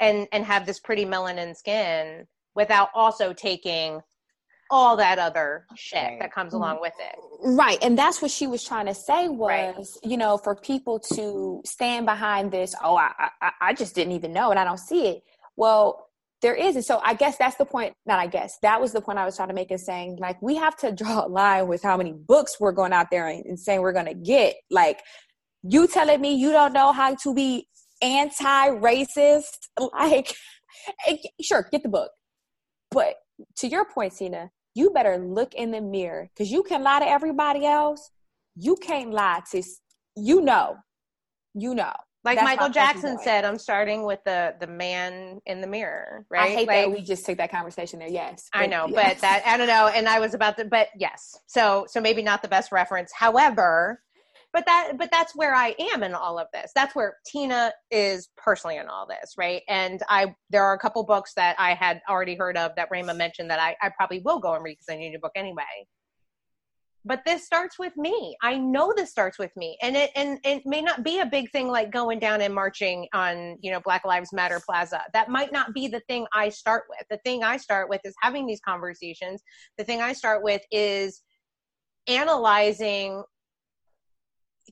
and 0.00 0.26
and 0.32 0.44
have 0.44 0.66
this 0.66 0.80
pretty 0.80 1.04
melanin 1.04 1.56
skin 1.56 2.26
without 2.54 2.88
also 2.94 3.32
taking 3.32 4.00
all 4.70 4.96
that 4.96 5.18
other 5.18 5.66
shit 5.76 6.18
that 6.18 6.32
comes 6.32 6.52
along 6.52 6.80
with 6.80 6.94
it. 6.98 7.16
Right. 7.40 7.78
And 7.82 7.96
that's 7.96 8.20
what 8.20 8.30
she 8.30 8.46
was 8.46 8.64
trying 8.64 8.86
to 8.86 8.94
say 8.94 9.28
was, 9.28 9.98
right. 10.02 10.10
you 10.10 10.16
know, 10.16 10.36
for 10.36 10.56
people 10.56 10.98
to 11.14 11.62
stand 11.64 12.06
behind 12.06 12.50
this, 12.50 12.74
oh, 12.82 12.96
I, 12.96 13.12
I, 13.40 13.50
I 13.60 13.72
just 13.74 13.94
didn't 13.94 14.12
even 14.14 14.32
know 14.32 14.50
and 14.50 14.58
I 14.58 14.64
don't 14.64 14.80
see 14.80 15.06
it. 15.06 15.22
Well, 15.56 16.05
there 16.42 16.54
is. 16.54 16.76
And 16.76 16.84
so 16.84 17.00
I 17.04 17.14
guess 17.14 17.36
that's 17.38 17.56
the 17.56 17.64
point, 17.64 17.94
not 18.04 18.18
I 18.18 18.26
guess, 18.26 18.58
that 18.62 18.80
was 18.80 18.92
the 18.92 19.00
point 19.00 19.18
I 19.18 19.24
was 19.24 19.36
trying 19.36 19.48
to 19.48 19.54
make 19.54 19.70
is 19.72 19.84
saying, 19.84 20.18
like, 20.20 20.40
we 20.42 20.56
have 20.56 20.76
to 20.78 20.92
draw 20.92 21.26
a 21.26 21.28
line 21.28 21.66
with 21.66 21.82
how 21.82 21.96
many 21.96 22.12
books 22.12 22.56
we're 22.60 22.72
going 22.72 22.92
out 22.92 23.10
there 23.10 23.28
and, 23.28 23.44
and 23.46 23.58
saying 23.58 23.80
we're 23.80 23.92
going 23.92 24.06
to 24.06 24.14
get. 24.14 24.56
Like, 24.70 25.00
you 25.62 25.86
telling 25.86 26.20
me 26.20 26.34
you 26.34 26.52
don't 26.52 26.72
know 26.72 26.92
how 26.92 27.14
to 27.14 27.34
be 27.34 27.68
anti-racist? 28.02 29.68
Like, 29.92 30.34
eh, 31.06 31.16
sure, 31.40 31.66
get 31.70 31.82
the 31.82 31.88
book. 31.88 32.10
But 32.90 33.14
to 33.58 33.68
your 33.68 33.84
point, 33.84 34.14
Tina, 34.16 34.50
you 34.74 34.90
better 34.90 35.18
look 35.18 35.54
in 35.54 35.70
the 35.70 35.80
mirror 35.80 36.28
because 36.34 36.50
you 36.52 36.62
can 36.62 36.82
lie 36.82 37.00
to 37.00 37.08
everybody 37.08 37.64
else. 37.64 38.10
You 38.54 38.76
can't 38.76 39.10
lie 39.10 39.42
to, 39.52 39.62
you 40.16 40.40
know, 40.42 40.76
you 41.54 41.74
know 41.74 41.92
like 42.26 42.38
That's 42.38 42.44
Michael 42.44 42.68
Jackson 42.70 43.18
said, 43.22 43.44
I'm 43.44 43.58
starting 43.58 44.04
with 44.04 44.18
the 44.24 44.56
the 44.58 44.66
man 44.66 45.40
in 45.46 45.60
the 45.60 45.66
mirror, 45.68 46.26
right? 46.28 46.50
I 46.50 46.54
hate 46.54 46.66
like, 46.66 46.84
that 46.84 46.90
we 46.90 47.00
just 47.00 47.24
took 47.24 47.38
that 47.38 47.52
conversation 47.52 48.00
there. 48.00 48.08
Yes. 48.08 48.48
I 48.52 48.66
know, 48.66 48.88
yes. 48.88 49.14
but 49.14 49.20
that 49.20 49.42
I 49.46 49.56
don't 49.56 49.68
know. 49.68 49.86
And 49.96 50.08
I 50.08 50.18
was 50.18 50.34
about 50.34 50.58
to 50.58 50.64
but 50.64 50.88
yes. 50.98 51.38
So 51.46 51.86
so 51.88 52.00
maybe 52.00 52.22
not 52.22 52.42
the 52.42 52.48
best 52.48 52.72
reference. 52.72 53.12
However, 53.14 54.02
but 54.52 54.66
that 54.66 54.94
but 54.98 55.08
that's 55.12 55.36
where 55.36 55.54
I 55.54 55.76
am 55.78 56.02
in 56.02 56.14
all 56.14 56.38
of 56.38 56.48
this. 56.52 56.72
That's 56.74 56.96
where 56.96 57.14
Tina 57.24 57.72
is 57.92 58.28
personally 58.36 58.76
in 58.76 58.88
all 58.88 59.06
this, 59.06 59.34
right? 59.38 59.62
And 59.68 60.02
I 60.08 60.34
there 60.50 60.64
are 60.64 60.74
a 60.74 60.78
couple 60.78 61.04
books 61.04 61.32
that 61.36 61.54
I 61.60 61.74
had 61.74 62.00
already 62.10 62.34
heard 62.34 62.56
of 62.56 62.72
that 62.74 62.90
Rayma 62.90 63.16
mentioned 63.16 63.50
that 63.50 63.60
I, 63.60 63.76
I 63.80 63.90
probably 63.96 64.20
will 64.24 64.40
go 64.40 64.54
and 64.54 64.64
read 64.64 64.76
because 64.80 64.92
I 64.92 64.98
need 64.98 65.14
a 65.14 65.20
book 65.20 65.32
anyway 65.36 65.86
but 67.06 67.22
this 67.24 67.44
starts 67.44 67.78
with 67.78 67.96
me 67.96 68.36
i 68.42 68.56
know 68.56 68.92
this 68.94 69.10
starts 69.10 69.38
with 69.38 69.56
me 69.56 69.78
and 69.82 69.96
it 69.96 70.10
and 70.16 70.38
it 70.44 70.62
may 70.66 70.82
not 70.82 71.02
be 71.02 71.20
a 71.20 71.26
big 71.26 71.50
thing 71.50 71.68
like 71.68 71.90
going 71.90 72.18
down 72.18 72.40
and 72.40 72.54
marching 72.54 73.06
on 73.14 73.56
you 73.62 73.70
know 73.70 73.80
black 73.80 74.04
lives 74.04 74.32
matter 74.32 74.60
plaza 74.64 75.00
that 75.12 75.30
might 75.30 75.52
not 75.52 75.72
be 75.72 75.88
the 75.88 76.00
thing 76.08 76.26
i 76.34 76.48
start 76.48 76.84
with 76.90 77.06
the 77.08 77.18
thing 77.18 77.42
i 77.42 77.56
start 77.56 77.88
with 77.88 78.00
is 78.04 78.14
having 78.20 78.46
these 78.46 78.60
conversations 78.60 79.42
the 79.78 79.84
thing 79.84 80.02
i 80.02 80.12
start 80.12 80.42
with 80.42 80.62
is 80.70 81.22
analyzing 82.08 83.22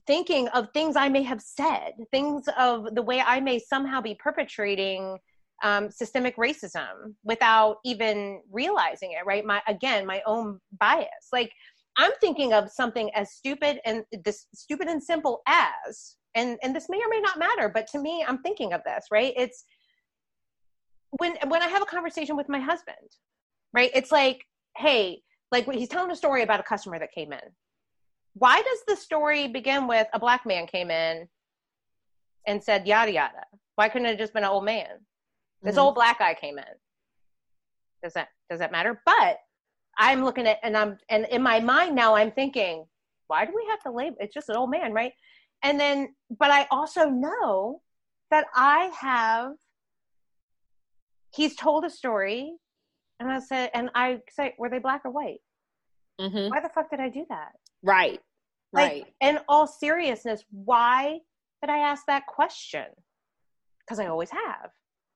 thinking 0.07 0.47
of 0.49 0.67
things 0.73 0.95
I 0.95 1.09
may 1.09 1.23
have 1.23 1.41
said, 1.41 1.93
things 2.11 2.45
of 2.57 2.93
the 2.95 3.01
way 3.01 3.21
I 3.21 3.39
may 3.39 3.59
somehow 3.59 4.01
be 4.01 4.15
perpetrating 4.15 5.17
um, 5.63 5.89
systemic 5.89 6.35
racism 6.37 7.15
without 7.23 7.77
even 7.85 8.41
realizing 8.51 9.11
it. 9.11 9.25
Right? 9.25 9.45
My 9.45 9.61
again, 9.67 10.05
my 10.05 10.21
own 10.25 10.59
bias. 10.79 11.29
Like 11.31 11.51
I'm 11.97 12.11
thinking 12.19 12.53
of 12.53 12.69
something 12.69 13.09
as 13.15 13.31
stupid 13.31 13.79
and 13.85 14.03
this 14.23 14.47
stupid 14.53 14.87
and 14.87 15.01
simple 15.01 15.41
as, 15.47 16.17
and 16.35 16.57
and 16.63 16.75
this 16.75 16.87
may 16.89 16.97
or 16.97 17.09
may 17.09 17.21
not 17.21 17.39
matter, 17.39 17.69
but 17.73 17.87
to 17.87 17.99
me, 17.99 18.25
I'm 18.27 18.39
thinking 18.39 18.73
of 18.73 18.81
this. 18.85 19.05
Right? 19.11 19.33
It's 19.37 19.63
when 21.11 21.35
when 21.47 21.61
I 21.61 21.67
have 21.67 21.81
a 21.81 21.85
conversation 21.85 22.35
with 22.35 22.49
my 22.49 22.59
husband. 22.59 22.97
Right? 23.73 23.91
It's 23.93 24.11
like, 24.11 24.43
hey, 24.77 25.21
like 25.51 25.69
he's 25.71 25.89
telling 25.89 26.11
a 26.11 26.15
story 26.15 26.43
about 26.43 26.59
a 26.59 26.63
customer 26.63 26.99
that 26.99 27.11
came 27.13 27.33
in 27.33 27.41
why 28.35 28.61
does 28.61 28.79
the 28.87 28.95
story 28.95 29.47
begin 29.47 29.87
with 29.87 30.07
a 30.13 30.19
black 30.19 30.45
man 30.45 30.67
came 30.67 30.91
in 30.91 31.27
and 32.45 32.61
said 32.61 32.85
yada 32.85 33.11
yada? 33.11 33.45
Why 33.75 33.89
couldn't 33.89 34.07
it 34.07 34.11
have 34.11 34.19
just 34.19 34.33
been 34.33 34.43
an 34.43 34.49
old 34.49 34.65
man? 34.65 34.87
This 35.63 35.75
mm-hmm. 35.75 35.79
old 35.79 35.95
black 35.95 36.19
guy 36.19 36.33
came 36.33 36.57
in. 36.57 36.65
Does 38.03 38.13
that 38.13 38.27
does 38.49 38.59
that 38.59 38.73
matter? 38.73 39.01
But 39.05 39.37
I'm 39.97 40.23
looking 40.23 40.47
at 40.47 40.59
and 40.63 40.75
I'm 40.75 40.97
and 41.09 41.25
in 41.31 41.41
my 41.41 41.59
mind 41.59 41.95
now 41.95 42.15
I'm 42.15 42.31
thinking, 42.31 42.85
why 43.27 43.45
do 43.45 43.53
we 43.55 43.65
have 43.69 43.81
to 43.83 43.91
label? 43.91 44.17
It's 44.19 44.33
just 44.33 44.49
an 44.49 44.55
old 44.55 44.69
man, 44.69 44.93
right? 44.93 45.13
And 45.63 45.79
then, 45.79 46.13
but 46.37 46.51
I 46.51 46.67
also 46.71 47.05
know 47.05 47.81
that 48.31 48.45
I 48.53 48.91
have. 48.99 49.53
He's 51.33 51.55
told 51.55 51.83
a 51.83 51.89
story, 51.89 52.53
and 53.19 53.29
I 53.29 53.39
said, 53.39 53.71
and 53.73 53.89
I 53.93 54.21
say, 54.29 54.53
were 54.57 54.69
they 54.69 54.79
black 54.79 55.01
or 55.05 55.11
white? 55.11 55.39
Mm-hmm. 56.19 56.49
Why 56.49 56.61
the 56.61 56.69
fuck 56.69 56.89
did 56.89 56.99
I 56.99 57.09
do 57.09 57.25
that? 57.29 57.51
Right. 57.83 58.21
Right. 58.71 59.03
Like, 59.03 59.13
in 59.21 59.39
all 59.49 59.67
seriousness, 59.67 60.43
why 60.51 61.19
did 61.61 61.69
I 61.69 61.79
ask 61.79 62.05
that 62.07 62.25
question? 62.27 62.85
Because 63.79 63.99
I 63.99 64.07
always 64.07 64.29
have. 64.29 64.69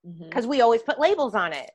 Because 0.03 0.43
mm-hmm. 0.43 0.49
we 0.49 0.61
always 0.61 0.81
put 0.81 0.99
labels 0.99 1.35
on 1.35 1.53
it. 1.53 1.71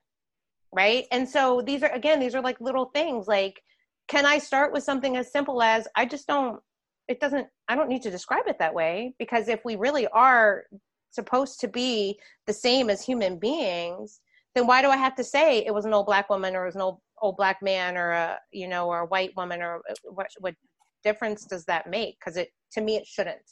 Right. 0.74 1.06
And 1.12 1.28
so 1.28 1.62
these 1.64 1.82
are, 1.82 1.90
again, 1.90 2.20
these 2.20 2.34
are 2.34 2.42
like 2.42 2.60
little 2.60 2.86
things. 2.86 3.28
Like, 3.28 3.62
can 4.08 4.26
I 4.26 4.38
start 4.38 4.72
with 4.72 4.82
something 4.82 5.16
as 5.16 5.32
simple 5.32 5.62
as 5.62 5.86
I 5.96 6.04
just 6.04 6.26
don't, 6.26 6.60
it 7.08 7.20
doesn't, 7.20 7.46
I 7.68 7.76
don't 7.76 7.88
need 7.88 8.02
to 8.02 8.10
describe 8.10 8.48
it 8.48 8.58
that 8.58 8.74
way. 8.74 9.14
Because 9.18 9.48
if 9.48 9.64
we 9.64 9.76
really 9.76 10.06
are 10.08 10.64
supposed 11.10 11.60
to 11.60 11.68
be 11.68 12.18
the 12.46 12.52
same 12.52 12.90
as 12.90 13.04
human 13.04 13.38
beings, 13.38 14.20
then 14.54 14.66
why 14.66 14.82
do 14.82 14.88
I 14.88 14.96
have 14.96 15.14
to 15.16 15.24
say 15.24 15.64
it 15.64 15.74
was 15.74 15.84
an 15.84 15.94
old 15.94 16.06
black 16.06 16.28
woman 16.30 16.54
or 16.54 16.62
it 16.64 16.66
was 16.66 16.76
an 16.76 16.82
old 16.82 17.00
old 17.22 17.36
black 17.36 17.62
man 17.62 17.96
or 17.96 18.10
a 18.10 18.38
you 18.52 18.68
know 18.68 18.88
or 18.88 19.00
a 19.00 19.06
white 19.06 19.30
woman 19.36 19.62
or 19.62 19.80
what 20.04 20.28
what 20.40 20.54
difference 21.02 21.44
does 21.44 21.64
that 21.66 21.88
make? 21.88 22.16
Because 22.18 22.36
it 22.36 22.50
to 22.72 22.80
me 22.80 22.96
it 22.96 23.06
shouldn't. 23.06 23.42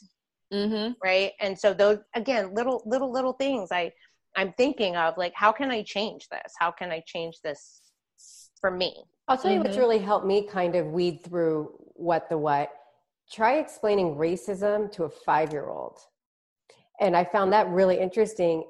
Mm-hmm. 0.53 0.93
Right. 1.03 1.31
And 1.39 1.57
so 1.57 1.73
those 1.73 1.99
again, 2.15 2.53
little 2.53 2.83
little 2.85 3.11
little 3.11 3.33
things 3.33 3.69
I 3.71 3.91
I'm 4.35 4.53
thinking 4.53 4.95
of 4.95 5.17
like 5.17 5.33
how 5.35 5.51
can 5.51 5.71
I 5.71 5.83
change 5.83 6.27
this? 6.29 6.53
How 6.59 6.71
can 6.71 6.91
I 6.91 7.03
change 7.05 7.37
this 7.43 7.81
for 8.59 8.71
me? 8.71 8.95
I'll 9.27 9.37
tell 9.37 9.51
you 9.51 9.57
mm-hmm. 9.57 9.67
what's 9.67 9.77
really 9.77 9.99
helped 9.99 10.25
me 10.25 10.47
kind 10.47 10.75
of 10.75 10.87
weed 10.87 11.23
through 11.23 11.71
what 11.95 12.29
the 12.29 12.37
what. 12.37 12.71
Try 13.31 13.57
explaining 13.57 14.15
racism 14.15 14.91
to 14.93 15.03
a 15.05 15.09
five 15.09 15.51
year 15.51 15.69
old. 15.69 15.99
And 16.99 17.15
I 17.15 17.23
found 17.23 17.53
that 17.53 17.69
really 17.69 17.99
interesting. 17.99 18.65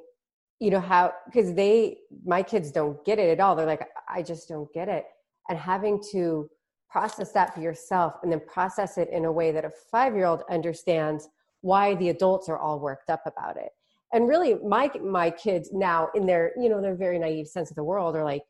You 0.60 0.71
know, 0.71 0.80
how, 0.80 1.13
because 1.26 1.54
they, 1.56 1.97
my 2.26 2.41
kids 2.41 2.71
don't 2.71 3.04
get 3.04 3.19
it 3.19 3.30
at 3.30 3.39
all. 3.41 3.56
They're 3.56 3.65
like, 3.65 3.86
I 4.08 4.21
just 4.21 4.47
don't 4.47 4.71
get 4.71 4.88
it. 4.88 5.06
And 5.49 5.58
having 5.58 6.02
to 6.12 6.49
process 6.89 7.32
that 7.32 7.54
for 7.54 7.60
yourself 7.60 8.13
and 8.21 8.32
then 8.32 8.39
process 8.47 8.97
it 8.97 9.10
in 9.10 9.26
a 9.26 9.32
way 9.32 9.52
that 9.52 9.65
a 9.65 9.71
five 9.91 10.15
year 10.15 10.26
old 10.26 10.43
understands 10.49 11.28
why 11.62 11.95
the 11.95 12.10
adults 12.10 12.47
are 12.47 12.58
all 12.58 12.80
worked 12.80 13.10
up 13.10 13.23
about 13.26 13.58
it 13.58 13.71
and 14.13 14.28
really 14.28 14.56
my 14.65 14.89
my 15.04 15.30
kids 15.30 15.69
now 15.73 16.10
in 16.15 16.26
their 16.26 16.52
you 16.58 16.69
know 16.69 16.82
their 16.82 16.95
very 16.95 17.19
naive 17.19 17.47
sense 17.47 17.69
of 17.69 17.76
the 17.76 17.84
world 17.84 18.15
are 18.15 18.23
like 18.23 18.43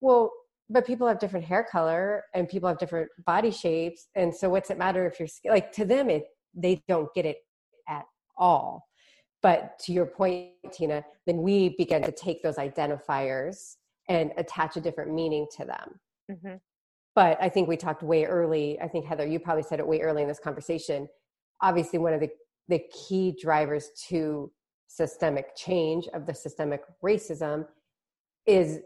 well 0.00 0.30
but 0.72 0.86
people 0.86 1.06
have 1.06 1.18
different 1.18 1.44
hair 1.44 1.66
color 1.70 2.24
and 2.34 2.48
people 2.48 2.68
have 2.68 2.78
different 2.78 3.10
body 3.26 3.50
shapes. 3.50 4.08
And 4.14 4.34
so 4.34 4.48
what's 4.48 4.70
it 4.70 4.78
matter 4.78 5.06
if 5.06 5.20
you're 5.20 5.28
like 5.52 5.70
to 5.72 5.84
them 5.84 6.10
it 6.10 6.24
they 6.54 6.82
don't 6.88 7.12
get 7.14 7.24
it 7.24 7.38
at 7.88 8.04
all. 8.36 8.86
But 9.42 9.78
to 9.80 9.92
your 9.92 10.06
point 10.06 10.50
tina 10.72 11.04
then 11.26 11.42
we 11.42 11.74
begin 11.76 12.02
to 12.02 12.12
take 12.12 12.42
those 12.42 12.56
identifiers 12.56 13.76
and 14.08 14.32
attach 14.36 14.76
a 14.76 14.80
different 14.80 15.12
meaning 15.12 15.46
to 15.56 15.64
them. 15.64 16.00
Mm-hmm. 16.30 16.54
But 17.14 17.38
i 17.40 17.48
think 17.48 17.68
we 17.68 17.76
talked 17.76 18.02
way 18.02 18.24
early 18.24 18.80
i 18.80 18.88
think 18.88 19.04
heather 19.04 19.26
you 19.26 19.38
probably 19.38 19.62
said 19.62 19.78
it 19.78 19.86
way 19.86 20.00
early 20.00 20.22
in 20.22 20.28
this 20.28 20.40
conversation. 20.40 21.08
Obviously 21.60 21.98
one 21.98 22.14
of 22.14 22.20
the 22.20 22.30
the 22.68 22.82
key 23.08 23.36
drivers 23.40 23.90
to 24.08 24.50
systemic 24.96 25.56
change 25.56 26.06
of 26.14 26.26
the 26.26 26.34
systemic 26.34 26.82
racism 27.02 27.66
is 28.46 28.80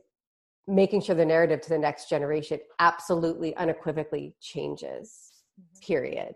making 0.69 1.01
sure 1.01 1.14
the 1.14 1.25
narrative 1.25 1.61
to 1.61 1.69
the 1.69 1.79
next 1.79 2.09
generation 2.09 2.59
absolutely 2.79 3.55
unequivocally 3.57 4.35
changes 4.40 5.33
mm-hmm. 5.61 5.87
period 5.87 6.35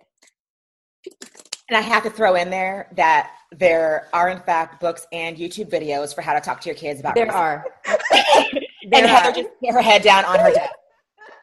and 1.69 1.77
i 1.77 1.81
have 1.81 2.03
to 2.03 2.11
throw 2.11 2.35
in 2.35 2.51
there 2.51 2.91
that 2.95 3.33
there 3.53 4.09
are 4.13 4.29
in 4.29 4.39
fact 4.41 4.81
books 4.81 5.07
and 5.13 5.37
youtube 5.37 5.71
videos 5.71 6.15
for 6.15 6.23
how 6.23 6.33
to 6.33 6.41
talk 6.41 6.61
to 6.61 6.69
your 6.69 6.77
kids 6.77 7.01
about 7.01 7.15
there 7.15 7.27
racism. 7.27 7.35
are 7.35 7.67
and 8.93 9.07
heather 9.07 9.33
just 9.33 9.51
put 9.61 9.73
her 9.73 9.83
head 9.83 10.03
down 10.03 10.25
on 10.25 10.39
her 10.39 10.53
desk 10.53 10.71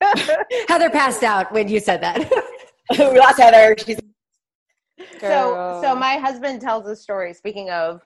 Heather 0.67 0.89
passed 0.89 1.23
out 1.23 1.51
when 1.51 1.67
you 1.67 1.79
said 1.79 2.01
that. 2.01 2.19
we 2.97 3.19
lost 3.19 3.39
Heather. 3.39 3.75
She's 3.83 3.99
so 5.19 5.79
so 5.83 5.95
my 5.95 6.17
husband 6.17 6.61
tells 6.61 6.87
a 6.87 6.95
story. 6.95 7.33
Speaking 7.33 7.69
of 7.69 8.01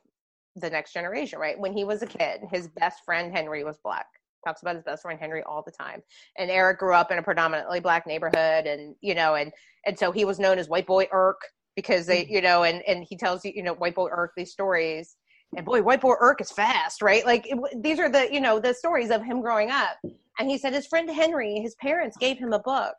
the 0.56 0.70
next 0.70 0.94
generation, 0.94 1.40
right? 1.40 1.60
When 1.60 1.74
he 1.74 1.84
was 1.84 2.02
a 2.02 2.08
kid, 2.08 2.42
his 2.52 2.68
best 2.68 3.04
friend 3.06 3.36
Henry 3.36 3.64
was 3.64 3.78
black. 3.84 4.08
Talks 4.46 4.62
about 4.62 4.76
his 4.76 4.84
best 4.84 5.04
friend 5.04 5.20
Henry 5.20 5.44
all 5.44 5.64
the 5.64 5.72
time. 5.72 6.02
And 6.38 6.50
Eric 6.50 6.80
grew 6.80 6.96
up 6.96 7.12
in 7.12 7.20
a 7.20 7.24
predominantly 7.24 7.80
black 7.80 8.08
neighborhood, 8.08 8.66
and 8.66 8.96
you 9.02 9.14
know, 9.14 9.36
and 9.36 9.52
and 9.86 9.98
so 9.98 10.12
he 10.12 10.26
was 10.26 10.40
known 10.40 10.58
as 10.58 10.68
White 10.68 10.88
Boy 10.88 11.08
Irk 11.12 11.42
because 11.76 12.06
they, 12.06 12.24
mm-hmm. 12.24 12.34
you 12.34 12.42
know, 12.42 12.64
and 12.64 12.82
and 12.88 13.06
he 13.08 13.16
tells 13.16 13.46
you, 13.46 13.52
you 13.56 13.64
know, 13.64 13.74
White 13.74 13.96
Boy 13.96 14.10
Irk 14.12 14.32
these 14.36 14.52
stories. 14.52 15.16
And 15.56 15.66
boy, 15.66 15.82
White 15.82 16.00
Boy 16.00 16.16
Irk 16.20 16.40
is 16.40 16.50
fast, 16.50 17.02
right? 17.02 17.26
Like 17.26 17.46
it, 17.46 17.60
these 17.84 18.00
are 18.00 18.10
the, 18.10 18.34
you 18.34 18.40
know, 18.40 18.58
the 18.58 18.74
stories 18.74 19.12
of 19.12 19.22
him 19.22 19.42
growing 19.42 19.70
up 19.70 19.98
and 20.40 20.50
he 20.50 20.58
said 20.58 20.74
his 20.74 20.88
friend 20.88 21.10
Henry, 21.10 21.60
his 21.60 21.76
parents 21.76 22.18
gave 22.18 22.38
him 22.38 22.54
a 22.54 22.60
book 22.60 22.96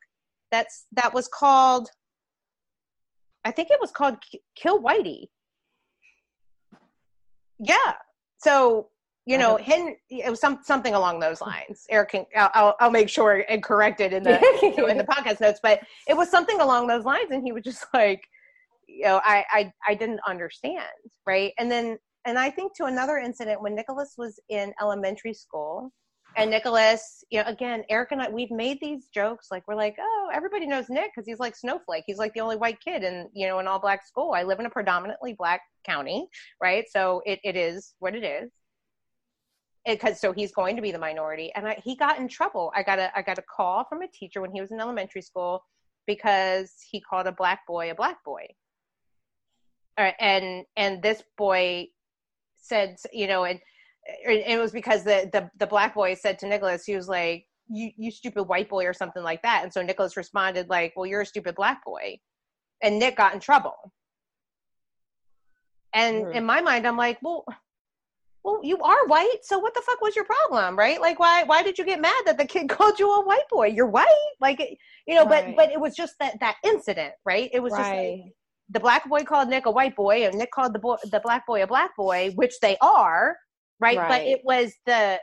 that's 0.51 0.87
that 0.93 1.13
was 1.13 1.29
called 1.29 1.89
I 3.45 3.51
think 3.51 3.71
it 3.71 3.81
was 3.81 3.91
called 3.91 4.19
Kill 4.55 4.81
Whitey. 4.81 5.27
Yeah. 7.59 7.95
So, 8.39 8.89
you 9.25 9.39
know, 9.39 9.57
uh-huh. 9.57 9.91
It 10.11 10.31
was 10.31 10.41
some, 10.41 10.61
something 10.63 10.95
along 10.95 11.21
those 11.21 11.41
lines. 11.41 11.87
Eric 11.91 12.11
can, 12.11 12.27
I'll, 12.37 12.75
I'll 12.81 12.91
make 12.91 13.09
sure 13.09 13.45
and 13.49 13.63
correct 13.63 14.01
it 14.01 14.13
in 14.13 14.23
the, 14.25 14.41
you 14.63 14.77
know, 14.79 14.87
in 14.87 14.99
the 14.99 15.05
podcast 15.05 15.41
notes, 15.41 15.61
but 15.63 15.81
it 16.09 16.17
was 16.17 16.31
something 16.31 16.61
along 16.61 16.89
those 16.89 17.05
lines. 17.05 17.31
And 17.31 17.45
he 17.45 17.53
was 17.53 17.63
just 17.63 17.87
like, 17.95 18.23
you 18.89 19.05
know, 19.05 19.21
I, 19.25 19.45
I, 19.51 19.73
I 19.87 19.95
didn't 19.95 20.21
understand. 20.27 20.85
Right. 21.27 21.53
And 21.59 21.71
then, 21.71 21.99
and 22.25 22.39
I 22.39 22.51
think 22.51 22.75
to 22.77 22.85
another 22.85 23.19
incident 23.19 23.63
when 23.63 23.75
Nicholas 23.75 24.15
was 24.19 24.39
in 24.49 24.73
elementary 24.81 25.35
school, 25.35 25.93
and 26.37 26.51
Nicholas, 26.51 27.25
you 27.31 27.39
know, 27.39 27.49
again, 27.49 27.85
Eric 27.89 28.13
and 28.13 28.23
I, 28.23 28.29
we've 28.29 28.51
made 28.51 28.79
these 28.81 29.09
jokes. 29.09 29.49
Like 29.51 29.67
we're 29.67 29.75
like, 29.75 29.97
oh, 30.01 30.31
everybody 30.33 30.67
knows 30.67 30.89
Nick 30.89 31.11
because 31.15 31.27
he's 31.27 31.39
like 31.39 31.57
Snowflake. 31.57 32.05
He's 32.07 32.19
like 32.19 32.33
the 32.35 32.41
only 32.41 32.57
white 32.57 32.81
kid 32.81 33.03
in, 33.03 33.29
you 33.35 33.47
know, 33.47 33.59
an 33.59 33.67
all 33.67 33.79
black 33.79 34.07
school. 34.07 34.33
I 34.33 34.43
live 34.43 34.61
in 34.61 34.67
a 34.67 34.71
predominantly 34.71 35.35
black 35.35 35.63
county, 35.85 36.27
right? 36.63 36.85
So 36.91 37.23
it, 37.27 37.41
it 37.45 37.57
is 37.57 37.95
what 37.99 38.15
it 38.15 38.25
is. 38.25 38.51
Because 39.87 40.21
so 40.21 40.33
he's 40.33 40.53
going 40.53 40.77
to 40.77 40.83
be 40.83 40.93
the 40.93 40.99
minority, 40.99 41.51
and 41.57 41.67
I, 41.67 41.83
he 41.83 41.97
got 41.97 42.21
in 42.21 42.29
trouble. 42.29 42.73
I 42.73 42.85
got 42.85 43.01
a 43.01 43.11
I 43.19 43.23
got 43.23 43.39
a 43.39 43.43
call 43.43 43.85
from 43.89 44.03
a 44.03 44.07
teacher 44.07 44.41
when 44.41 44.53
he 44.53 44.61
was 44.61 44.71
in 44.71 44.79
elementary 44.81 45.23
school 45.23 45.65
because 46.07 46.73
he 46.89 47.01
called 47.01 47.27
a 47.27 47.33
black 47.33 47.67
boy 47.67 47.91
a 47.91 47.95
black 47.97 48.23
boy. 48.25 48.47
And 49.99 50.65
and 50.77 51.03
this 51.03 51.25
boy 51.37 51.89
said, 52.55 52.97
you 53.13 53.27
know, 53.27 53.43
and 53.45 53.59
it 54.05 54.59
was 54.59 54.73
because 54.73 55.05
the, 55.05 55.29
the 55.33 55.51
the 55.59 55.67
black 55.67 55.95
boy 55.95 56.15
said 56.15 56.39
to 56.41 56.49
Nicholas, 56.49 56.85
he 56.85 56.97
was 56.97 57.09
like, 57.09 57.47
"You 57.69 57.91
you 57.97 58.11
stupid 58.11 58.45
white 58.45 58.69
boy" 58.69 58.85
or 58.87 58.93
something 58.93 59.23
like 59.23 59.43
that. 59.43 59.63
And 59.63 59.73
so 59.73 59.83
Nicholas 59.83 60.17
responded 60.17 60.69
like, 60.69 60.95
"Well, 60.97 61.07
you're 61.07 61.23
a 61.23 61.27
stupid 61.27 61.55
black 61.55 61.85
boy," 61.85 62.19
and 62.83 62.99
Nick 62.99 63.17
got 63.17 63.35
in 63.35 63.41
trouble. 63.41 63.93
And 65.95 66.25
mm-hmm. 66.25 66.37
in 66.37 66.47
my 66.47 66.61
mind, 66.61 66.87
I'm 66.87 66.97
like, 66.97 67.19
"Well, 67.23 67.45
well, 68.45 68.61
you 68.63 68.81
are 68.83 69.07
white, 69.07 69.39
so 69.43 69.59
what 69.59 69.75
the 69.75 69.83
fuck 69.87 70.01
was 70.01 70.17
your 70.17 70.25
problem, 70.25 70.77
right? 70.77 71.01
Like, 71.01 71.21
why 71.21 71.45
why 71.45 71.63
did 71.63 71.79
you 71.79 71.85
get 71.85 72.01
mad 72.01 72.23
that 72.27 72.39
the 72.39 72.47
kid 72.47 72.69
called 72.69 72.99
you 72.99 73.13
a 73.13 73.25
white 73.25 73.49
boy? 73.51 73.69
You're 73.69 73.87
white, 73.87 74.07
like, 74.41 74.59
you 75.07 75.15
know." 75.15 75.25
Right. 75.25 75.55
But 75.55 75.67
but 75.69 75.73
it 75.73 75.81
was 75.81 75.95
just 75.95 76.15
that 76.19 76.41
that 76.41 76.57
incident, 76.65 77.15
right? 77.25 77.51
It 77.53 77.61
was 77.61 77.73
right. 77.73 77.79
just. 77.79 78.25
Like, 78.25 78.33
the 78.71 78.81
black 78.81 79.09
boy 79.09 79.23
called 79.23 79.49
Nick 79.49 79.67
a 79.67 79.71
white 79.71 79.95
boy, 79.95 80.25
and 80.25 80.35
Nick 80.35 80.51
called 80.51 80.73
the 80.73 80.79
boy, 80.79 80.97
the 81.11 81.21
black 81.21 81.47
boy 81.47 81.63
a 81.63 81.67
black 81.67 81.95
boy, 81.97 82.31
which 82.37 82.55
they 82.63 82.77
are, 82.81 83.37
right? 83.83 83.99
right? 83.99 84.09
But 84.09 84.23
it 84.23 84.41
was 84.45 84.73
the 84.87 85.19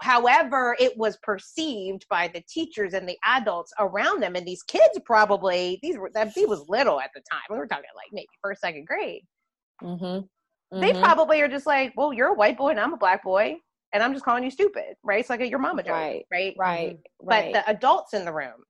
however 0.00 0.76
it 0.78 0.96
was 0.96 1.18
perceived 1.22 2.06
by 2.08 2.28
the 2.28 2.42
teachers 2.48 2.94
and 2.94 3.08
the 3.08 3.18
adults 3.24 3.72
around 3.78 4.22
them 4.22 4.36
and 4.36 4.46
these 4.46 4.62
kids 4.62 4.98
probably 5.04 5.78
these 5.82 5.98
were 5.98 6.10
that 6.14 6.28
he 6.28 6.46
was 6.46 6.64
little 6.68 7.00
at 7.00 7.10
the 7.14 7.22
time 7.30 7.42
we 7.50 7.56
were 7.56 7.66
talking 7.66 7.84
like 7.96 8.06
maybe 8.12 8.28
first 8.42 8.60
second 8.60 8.86
grade 8.86 9.22
mm-hmm. 9.82 10.04
Mm-hmm. 10.04 10.80
they 10.80 10.92
probably 10.92 11.40
are 11.40 11.48
just 11.48 11.66
like 11.66 11.92
well 11.96 12.12
you're 12.12 12.28
a 12.28 12.34
white 12.34 12.56
boy 12.56 12.68
and 12.68 12.80
i'm 12.80 12.92
a 12.92 12.96
black 12.96 13.24
boy 13.24 13.56
and 13.92 14.02
i'm 14.02 14.12
just 14.12 14.24
calling 14.24 14.44
you 14.44 14.50
stupid 14.50 14.94
right 15.02 15.20
it's 15.20 15.30
like 15.30 15.40
a 15.40 15.48
your 15.48 15.58
mama 15.58 15.82
joke 15.82 15.92
right 15.92 16.24
right 16.30 16.54
right, 16.56 16.90
mm-hmm. 16.90 17.28
right. 17.28 17.52
but 17.52 17.64
the 17.64 17.70
adults 17.70 18.14
in 18.14 18.24
the 18.24 18.32
room 18.32 18.62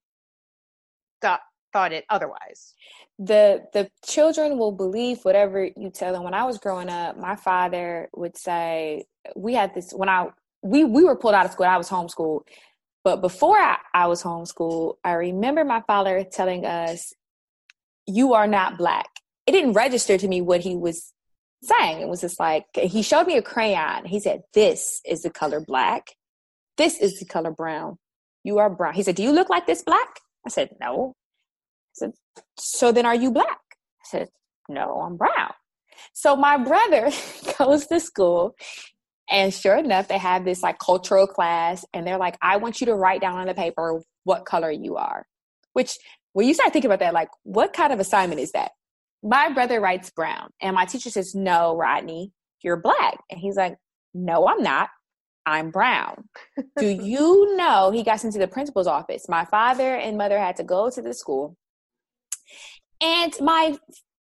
thought 1.20 1.40
thought 1.72 1.92
it 1.92 2.04
otherwise 2.08 2.74
the 3.18 3.64
the 3.72 3.90
children 4.04 4.58
will 4.58 4.72
believe 4.72 5.18
whatever 5.22 5.68
you 5.76 5.90
tell 5.90 6.12
them 6.12 6.22
when 6.22 6.34
i 6.34 6.44
was 6.44 6.58
growing 6.58 6.88
up 6.88 7.16
my 7.16 7.36
father 7.36 8.08
would 8.14 8.36
say 8.36 9.04
we 9.36 9.54
had 9.54 9.74
this 9.74 9.92
when 9.92 10.08
i 10.08 10.28
we 10.62 10.84
we 10.84 11.04
were 11.04 11.16
pulled 11.16 11.34
out 11.34 11.46
of 11.46 11.52
school. 11.52 11.66
I 11.66 11.76
was 11.76 11.88
homeschooled. 11.88 12.42
But 13.04 13.20
before 13.20 13.56
I, 13.56 13.78
I 13.94 14.06
was 14.06 14.22
homeschooled, 14.22 14.96
I 15.04 15.12
remember 15.12 15.64
my 15.64 15.82
father 15.86 16.24
telling 16.24 16.64
us, 16.66 17.12
You 18.06 18.34
are 18.34 18.46
not 18.46 18.78
black. 18.78 19.06
It 19.46 19.52
didn't 19.52 19.72
register 19.74 20.18
to 20.18 20.28
me 20.28 20.40
what 20.40 20.60
he 20.60 20.76
was 20.76 21.12
saying. 21.62 22.00
It 22.00 22.08
was 22.08 22.20
just 22.20 22.38
like 22.38 22.66
he 22.74 23.02
showed 23.02 23.26
me 23.26 23.36
a 23.36 23.42
crayon. 23.42 24.04
He 24.04 24.20
said, 24.20 24.42
This 24.52 25.00
is 25.04 25.22
the 25.22 25.30
color 25.30 25.60
black. 25.60 26.08
This 26.76 26.98
is 26.98 27.18
the 27.18 27.24
color 27.24 27.50
brown. 27.50 27.98
You 28.44 28.58
are 28.58 28.70
brown. 28.70 28.94
He 28.94 29.02
said, 29.02 29.16
Do 29.16 29.22
you 29.22 29.32
look 29.32 29.48
like 29.48 29.66
this 29.66 29.82
black? 29.82 30.20
I 30.46 30.50
said, 30.50 30.70
No. 30.80 31.14
Said, 31.98 32.12
So 32.58 32.92
then 32.92 33.06
are 33.06 33.14
you 33.14 33.30
black? 33.30 33.58
I 33.70 34.04
said, 34.04 34.28
No, 34.68 35.00
I'm 35.00 35.16
brown. 35.16 35.52
So 36.12 36.36
my 36.36 36.56
brother 36.56 37.10
goes 37.58 37.86
to 37.86 38.00
school 38.00 38.56
and 39.30 39.52
sure 39.52 39.76
enough, 39.76 40.08
they 40.08 40.18
have 40.18 40.44
this 40.44 40.62
like 40.62 40.78
cultural 40.78 41.26
class, 41.26 41.84
and 41.92 42.06
they're 42.06 42.18
like, 42.18 42.38
I 42.40 42.56
want 42.56 42.80
you 42.80 42.86
to 42.86 42.94
write 42.94 43.20
down 43.20 43.38
on 43.38 43.46
the 43.46 43.54
paper 43.54 44.00
what 44.24 44.46
color 44.46 44.70
you 44.70 44.96
are. 44.96 45.26
Which, 45.74 45.98
when 46.32 46.46
you 46.48 46.54
start 46.54 46.72
thinking 46.72 46.90
about 46.90 47.00
that, 47.00 47.14
like, 47.14 47.28
what 47.42 47.72
kind 47.72 47.92
of 47.92 48.00
assignment 48.00 48.40
is 48.40 48.52
that? 48.52 48.72
My 49.22 49.52
brother 49.52 49.80
writes 49.80 50.10
brown, 50.10 50.50
and 50.62 50.74
my 50.74 50.86
teacher 50.86 51.10
says, 51.10 51.34
No, 51.34 51.76
Rodney, 51.76 52.32
you're 52.62 52.76
black. 52.76 53.18
And 53.30 53.38
he's 53.38 53.56
like, 53.56 53.76
No, 54.14 54.48
I'm 54.48 54.62
not. 54.62 54.88
I'm 55.44 55.70
brown. 55.70 56.28
Do 56.78 56.86
you 56.86 57.56
know 57.56 57.90
he 57.90 58.02
got 58.02 58.20
sent 58.20 58.32
to 58.34 58.38
the 58.38 58.48
principal's 58.48 58.86
office? 58.86 59.28
My 59.28 59.44
father 59.44 59.94
and 59.94 60.16
mother 60.16 60.38
had 60.38 60.56
to 60.56 60.64
go 60.64 60.90
to 60.90 61.02
the 61.02 61.12
school. 61.12 61.56
And 63.00 63.32
my 63.40 63.78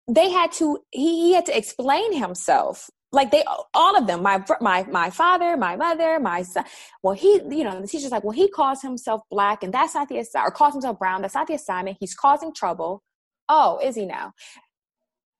they 0.07 0.29
had 0.29 0.51
to 0.53 0.79
he, 0.91 1.27
he 1.27 1.33
had 1.33 1.45
to 1.47 1.57
explain 1.57 2.13
himself. 2.13 2.89
Like 3.11 3.31
they 3.31 3.43
all 3.73 3.95
of 3.95 4.07
them 4.07 4.23
my 4.23 4.43
my 4.59 4.83
my 4.83 5.09
father 5.11 5.55
my 5.55 5.75
mother 5.75 6.19
my 6.19 6.41
son. 6.41 6.65
Well 7.03 7.13
he 7.13 7.41
you 7.49 7.63
know 7.63 7.79
the 7.79 7.87
teacher's 7.87 8.11
like 8.11 8.23
well 8.23 8.33
he 8.33 8.49
calls 8.49 8.81
himself 8.81 9.21
black 9.29 9.63
and 9.63 9.73
that's 9.73 9.93
not 9.93 10.09
the 10.09 10.17
assignment 10.17 10.51
or 10.51 10.55
calls 10.55 10.73
himself 10.73 10.97
brown 10.97 11.21
that's 11.21 11.35
not 11.35 11.47
the 11.47 11.53
assignment. 11.53 11.97
He's 11.99 12.15
causing 12.15 12.53
trouble. 12.53 13.03
Oh 13.47 13.79
is 13.83 13.95
he 13.95 14.05
now? 14.05 14.33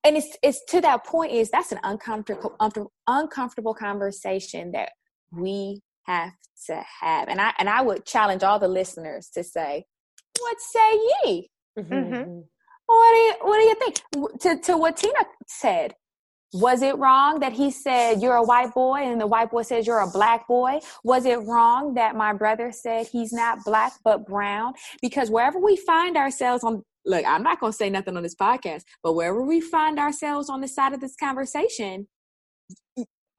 And 0.03 0.17
it's 0.17 0.38
it's 0.43 0.63
to 0.69 0.81
that 0.81 1.05
point 1.05 1.31
is 1.31 1.49
that's 1.49 1.71
an 1.71 1.79
uncomfortable 1.84 2.55
uncomfortable 3.07 3.73
conversation 3.73 4.71
that 4.73 4.91
we 5.31 5.81
have 6.05 6.34
to 6.67 6.84
have. 7.01 7.27
And 7.27 7.41
i 7.41 7.53
and 7.57 7.67
i 7.67 7.81
would 7.81 8.05
challenge 8.05 8.43
all 8.43 8.59
the 8.59 8.67
listeners 8.67 9.29
to 9.34 9.43
say 9.43 9.86
what 10.39 10.57
say 10.59 10.99
ye? 11.25 11.49
Mm-hmm. 11.79 12.41
What 12.93 13.13
do 13.13 13.19
you 13.19 13.33
what 13.41 13.57
do 13.57 13.63
you 13.63 13.75
think 13.75 14.39
to 14.41 14.57
to 14.59 14.77
what 14.77 14.97
tina 14.97 15.19
said 15.47 15.95
was 16.53 16.83
it 16.83 16.95
wrong 16.97 17.39
that 17.39 17.51
he 17.51 17.71
said 17.71 18.21
you're 18.21 18.35
a 18.35 18.43
white 18.43 18.73
boy 18.73 18.97
and 18.97 19.19
the 19.19 19.25
white 19.25 19.49
boy 19.49 19.63
says 19.63 19.87
you're 19.87 20.01
a 20.01 20.09
black 20.09 20.47
boy? 20.47 20.79
Was 21.03 21.25
it 21.25 21.37
wrong 21.37 21.95
that 21.95 22.15
my 22.15 22.31
brother 22.31 22.71
said 22.71 23.07
he's 23.07 23.33
not 23.33 23.65
black 23.65 23.93
but 24.03 24.27
brown? 24.27 24.73
Because 25.01 25.31
wherever 25.31 25.59
we 25.59 25.75
find 25.75 26.15
ourselves 26.15 26.63
on 26.63 26.83
look, 27.05 27.25
I'm 27.25 27.43
not 27.43 27.59
going 27.59 27.71
to 27.71 27.77
say 27.77 27.89
nothing 27.89 28.15
on 28.15 28.23
this 28.23 28.35
podcast, 28.35 28.83
but 29.01 29.13
wherever 29.13 29.41
we 29.41 29.59
find 29.61 29.99
ourselves 29.99 30.49
on 30.49 30.61
the 30.61 30.67
side 30.67 30.93
of 30.93 31.01
this 31.01 31.15
conversation, 31.15 32.07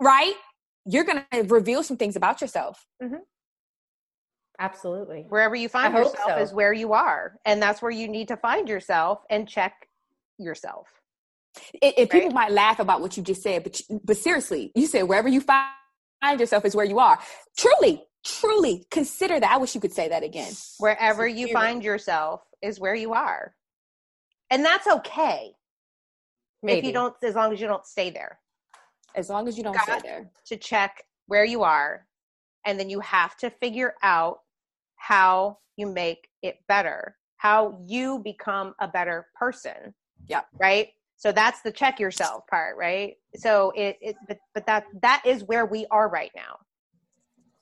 right? 0.02 0.34
You're 0.84 1.04
going 1.04 1.24
to 1.32 1.42
reveal 1.44 1.82
some 1.82 1.96
things 1.96 2.16
about 2.16 2.40
yourself. 2.40 2.84
Mm-hmm. 3.02 3.22
Absolutely. 4.58 5.26
Wherever 5.28 5.56
you 5.56 5.68
find 5.68 5.94
I 5.96 6.00
yourself 6.00 6.28
so. 6.28 6.36
is 6.36 6.52
where 6.52 6.72
you 6.72 6.92
are. 6.92 7.36
And 7.44 7.60
that's 7.60 7.82
where 7.82 7.90
you 7.90 8.08
need 8.08 8.28
to 8.28 8.36
find 8.36 8.68
yourself 8.68 9.20
and 9.28 9.48
check 9.48 9.88
yourself. 10.38 10.88
If 11.74 11.98
right. 11.98 12.10
people 12.10 12.30
might 12.30 12.50
laugh 12.50 12.80
about 12.80 13.00
what 13.00 13.16
you 13.16 13.22
just 13.22 13.42
said, 13.42 13.62
but 13.62 13.80
but 14.02 14.16
seriously, 14.16 14.72
you 14.74 14.86
said 14.86 15.02
wherever 15.04 15.28
you 15.28 15.40
find 15.40 16.40
yourself 16.40 16.64
is 16.64 16.74
where 16.74 16.84
you 16.84 16.98
are. 16.98 17.18
Truly, 17.56 18.02
truly 18.24 18.86
consider 18.90 19.38
that. 19.38 19.52
I 19.52 19.58
wish 19.58 19.74
you 19.74 19.80
could 19.80 19.92
say 19.92 20.08
that 20.08 20.24
again. 20.24 20.52
Wherever 20.78 21.28
you 21.28 21.52
find 21.52 21.84
yourself 21.84 22.42
is 22.60 22.80
where 22.80 22.94
you 22.94 23.12
are, 23.12 23.54
and 24.50 24.64
that's 24.64 24.86
okay. 24.88 25.52
Maybe. 26.62 26.78
If 26.78 26.84
you 26.86 26.92
don't, 26.92 27.14
as 27.22 27.34
long 27.36 27.52
as 27.52 27.60
you 27.60 27.68
don't 27.68 27.86
stay 27.86 28.10
there. 28.10 28.38
As 29.14 29.28
long 29.28 29.46
as 29.46 29.56
you 29.56 29.62
don't 29.62 29.78
stay 29.78 30.00
there. 30.02 30.30
To 30.46 30.56
check 30.56 31.04
where 31.26 31.44
you 31.44 31.62
are, 31.62 32.04
and 32.66 32.80
then 32.80 32.90
you 32.90 32.98
have 33.00 33.36
to 33.38 33.50
figure 33.50 33.94
out 34.02 34.40
how 35.06 35.58
you 35.76 35.86
make 35.86 36.28
it 36.42 36.56
better, 36.66 37.16
how 37.36 37.78
you 37.86 38.20
become 38.20 38.74
a 38.80 38.88
better 38.88 39.26
person. 39.34 39.94
Yeah. 40.28 40.42
Right? 40.58 40.88
So 41.16 41.30
that's 41.30 41.60
the 41.62 41.72
check 41.72 42.00
yourself 42.00 42.46
part 42.48 42.76
right? 42.76 43.14
So 43.36 43.72
it, 43.76 43.98
it 44.00 44.16
but, 44.26 44.38
but 44.54 44.66
that 44.66 44.84
that 45.02 45.22
is 45.26 45.44
where 45.44 45.66
we 45.66 45.86
are 45.90 46.08
right 46.08 46.30
now. 46.34 46.58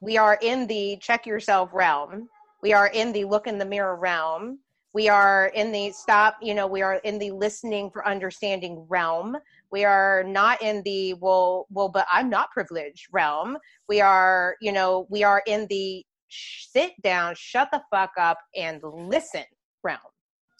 We 0.00 0.16
are 0.18 0.38
in 0.40 0.66
the 0.66 0.98
check 1.00 1.26
yourself 1.26 1.70
realm. 1.72 2.28
We 2.62 2.72
are 2.72 2.88
in 2.88 3.12
the 3.12 3.24
look 3.24 3.46
in 3.46 3.58
the 3.58 3.64
mirror 3.64 3.96
realm. 3.96 4.58
We 4.94 5.08
are 5.08 5.46
in 5.54 5.72
the 5.72 5.90
stop 5.92 6.36
you 6.42 6.54
know 6.54 6.66
we 6.66 6.82
are 6.82 6.96
in 6.96 7.18
the 7.18 7.32
listening 7.32 7.90
for 7.90 8.06
understanding 8.06 8.86
realm. 8.88 9.36
We 9.70 9.84
are 9.84 10.22
not 10.24 10.62
in 10.62 10.82
the 10.84 11.14
well 11.14 11.66
well 11.70 11.88
but 11.88 12.06
i'm 12.10 12.30
not 12.30 12.52
privileged 12.52 13.08
realm. 13.10 13.58
We 13.88 14.00
are 14.00 14.56
you 14.60 14.72
know 14.72 15.06
we 15.10 15.24
are 15.24 15.42
in 15.46 15.66
the 15.68 16.04
sit 16.70 16.92
down 17.02 17.34
shut 17.36 17.68
the 17.72 17.82
fuck 17.90 18.10
up 18.18 18.38
and 18.56 18.80
listen 18.82 19.44
realm. 19.82 19.98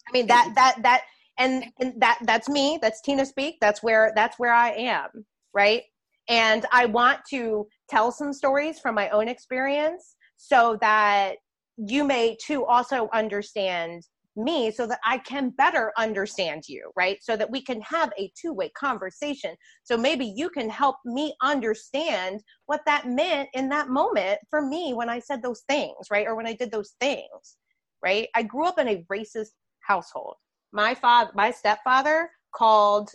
I 0.08 0.12
mean 0.12 0.26
that 0.26 0.52
that 0.54 0.82
that 0.82 1.02
and, 1.38 1.64
and 1.80 1.94
that 2.00 2.18
that's 2.24 2.48
me 2.48 2.78
that's 2.82 3.00
tina 3.00 3.24
speak 3.24 3.56
that's 3.60 3.82
where 3.82 4.12
that's 4.14 4.38
where 4.38 4.52
i 4.52 4.70
am 4.70 5.24
right? 5.54 5.82
And 6.28 6.66
i 6.72 6.86
want 6.86 7.20
to 7.30 7.66
tell 7.88 8.12
some 8.12 8.32
stories 8.32 8.78
from 8.78 8.94
my 8.94 9.08
own 9.10 9.28
experience 9.28 10.16
so 10.36 10.76
that 10.80 11.36
you 11.76 12.04
may 12.04 12.36
too 12.44 12.64
also 12.64 13.08
understand 13.12 14.02
me 14.36 14.70
so 14.70 14.86
that 14.86 15.00
I 15.04 15.18
can 15.18 15.50
better 15.50 15.92
understand 15.98 16.64
you, 16.68 16.90
right? 16.96 17.18
So 17.22 17.36
that 17.36 17.50
we 17.50 17.62
can 17.62 17.80
have 17.82 18.12
a 18.18 18.32
two 18.40 18.52
way 18.52 18.70
conversation. 18.70 19.54
So 19.84 19.96
maybe 19.96 20.26
you 20.26 20.48
can 20.48 20.70
help 20.70 20.96
me 21.04 21.34
understand 21.42 22.40
what 22.66 22.82
that 22.86 23.06
meant 23.06 23.48
in 23.54 23.68
that 23.70 23.88
moment 23.88 24.38
for 24.50 24.62
me 24.62 24.94
when 24.94 25.08
I 25.08 25.18
said 25.18 25.42
those 25.42 25.62
things, 25.68 26.08
right? 26.10 26.26
Or 26.26 26.36
when 26.36 26.46
I 26.46 26.54
did 26.54 26.70
those 26.70 26.94
things, 27.00 27.56
right? 28.02 28.28
I 28.34 28.42
grew 28.42 28.66
up 28.66 28.78
in 28.78 28.88
a 28.88 29.04
racist 29.10 29.50
household 29.80 30.36
my 30.72 30.94
father 30.94 31.30
my 31.34 31.50
stepfather 31.50 32.30
called 32.54 33.10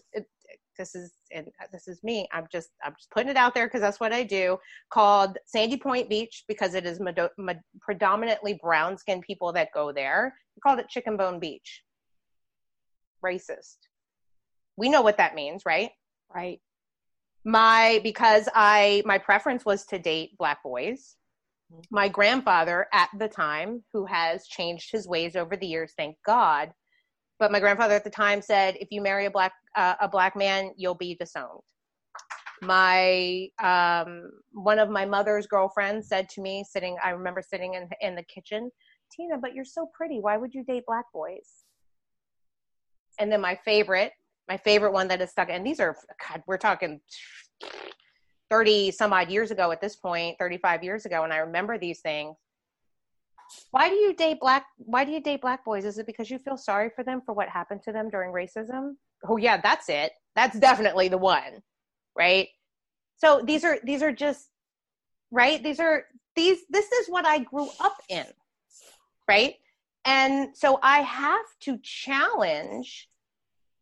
this 0.77 0.95
is 0.95 1.11
and 1.31 1.47
this 1.71 1.87
is 1.87 2.03
me 2.03 2.27
i'm 2.31 2.47
just 2.51 2.69
i'm 2.83 2.93
just 2.97 3.09
putting 3.11 3.29
it 3.29 3.37
out 3.37 3.53
there 3.53 3.67
because 3.67 3.81
that's 3.81 3.99
what 3.99 4.13
i 4.13 4.23
do 4.23 4.57
called 4.89 5.37
sandy 5.45 5.77
point 5.77 6.09
beach 6.09 6.43
because 6.47 6.73
it 6.73 6.85
is 6.85 6.99
med- 6.99 7.29
med- 7.37 7.61
predominantly 7.81 8.59
brown 8.61 8.97
skinned 8.97 9.23
people 9.23 9.51
that 9.53 9.71
go 9.73 9.91
there. 9.91 10.33
He 10.55 10.61
called 10.61 10.79
it 10.79 10.89
chicken 10.89 11.17
bone 11.17 11.39
beach. 11.39 11.83
Racist. 13.23 13.77
We 14.75 14.89
know 14.89 15.01
what 15.01 15.17
that 15.17 15.35
means 15.35 15.63
right? 15.65 15.91
Right. 16.33 16.59
My 17.43 17.99
because 18.03 18.49
i 18.53 19.01
my 19.05 19.17
preference 19.17 19.65
was 19.65 19.85
to 19.87 19.99
date 19.99 20.37
black 20.37 20.63
boys. 20.63 21.15
Mm-hmm. 21.71 21.81
my 21.91 22.07
grandfather 22.07 22.87
at 22.93 23.09
the 23.19 23.27
time 23.27 23.83
who 23.91 24.05
has 24.05 24.47
changed 24.47 24.89
his 24.89 25.05
ways 25.05 25.35
over 25.35 25.57
the 25.57 25.67
years 25.67 25.91
thank 25.97 26.15
god 26.25 26.71
but 27.39 27.51
my 27.51 27.59
grandfather 27.59 27.93
at 27.93 28.03
the 28.03 28.09
time 28.09 28.41
said, 28.41 28.77
if 28.79 28.87
you 28.91 29.01
marry 29.01 29.25
a 29.25 29.31
black 29.31 29.53
uh, 29.75 29.95
a 30.01 30.07
black 30.07 30.35
man, 30.35 30.71
you'll 30.75 30.95
be 30.95 31.15
disowned. 31.15 31.61
My 32.61 33.49
um, 33.61 34.31
one 34.51 34.79
of 34.79 34.89
my 34.89 35.05
mother's 35.05 35.45
girlfriends 35.45 36.07
said 36.07 36.27
to 36.29 36.41
me, 36.41 36.63
sitting, 36.67 36.97
I 37.03 37.11
remember 37.11 37.41
sitting 37.47 37.75
in 37.75 37.89
in 38.01 38.15
the 38.15 38.23
kitchen, 38.23 38.71
Tina, 39.11 39.37
but 39.37 39.53
you're 39.53 39.65
so 39.65 39.89
pretty. 39.93 40.19
Why 40.19 40.37
would 40.37 40.53
you 40.53 40.63
date 40.63 40.83
black 40.87 41.05
boys? 41.13 41.65
And 43.19 43.31
then 43.31 43.41
my 43.41 43.55
favorite, 43.63 44.13
my 44.47 44.57
favorite 44.57 44.93
one 44.93 45.07
that 45.09 45.21
is 45.21 45.31
stuck, 45.31 45.49
and 45.49 45.65
these 45.65 45.79
are, 45.79 45.95
God, 46.27 46.43
we're 46.47 46.57
talking 46.57 47.01
30 48.49 48.91
some 48.91 49.11
odd 49.11 49.29
years 49.29 49.51
ago 49.51 49.71
at 49.71 49.81
this 49.81 49.95
point, 49.95 50.37
35 50.39 50.83
years 50.83 51.05
ago, 51.05 51.23
and 51.23 51.33
I 51.33 51.37
remember 51.37 51.77
these 51.77 51.99
things 51.99 52.35
why 53.71 53.89
do 53.89 53.95
you 53.95 54.13
date 54.13 54.39
black 54.39 54.65
why 54.77 55.03
do 55.03 55.11
you 55.11 55.21
date 55.21 55.41
black 55.41 55.63
boys 55.65 55.85
is 55.85 55.97
it 55.97 56.05
because 56.05 56.29
you 56.29 56.39
feel 56.39 56.57
sorry 56.57 56.89
for 56.95 57.03
them 57.03 57.21
for 57.25 57.33
what 57.33 57.49
happened 57.49 57.81
to 57.83 57.91
them 57.91 58.09
during 58.09 58.31
racism 58.31 58.93
oh 59.27 59.37
yeah 59.37 59.57
that's 59.57 59.89
it 59.89 60.11
that's 60.35 60.57
definitely 60.59 61.07
the 61.07 61.17
one 61.17 61.61
right 62.17 62.49
so 63.17 63.41
these 63.43 63.63
are 63.63 63.77
these 63.83 64.01
are 64.01 64.11
just 64.11 64.49
right 65.31 65.61
these 65.63 65.79
are 65.79 66.05
these 66.37 66.59
this 66.69 66.89
is 66.89 67.07
what 67.09 67.25
I 67.25 67.39
grew 67.39 67.67
up 67.81 67.97
in. 68.07 68.25
Right? 69.27 69.55
And 70.05 70.55
so 70.55 70.79
I 70.81 70.99
have 71.01 71.45
to 71.61 71.77
challenge. 71.83 73.09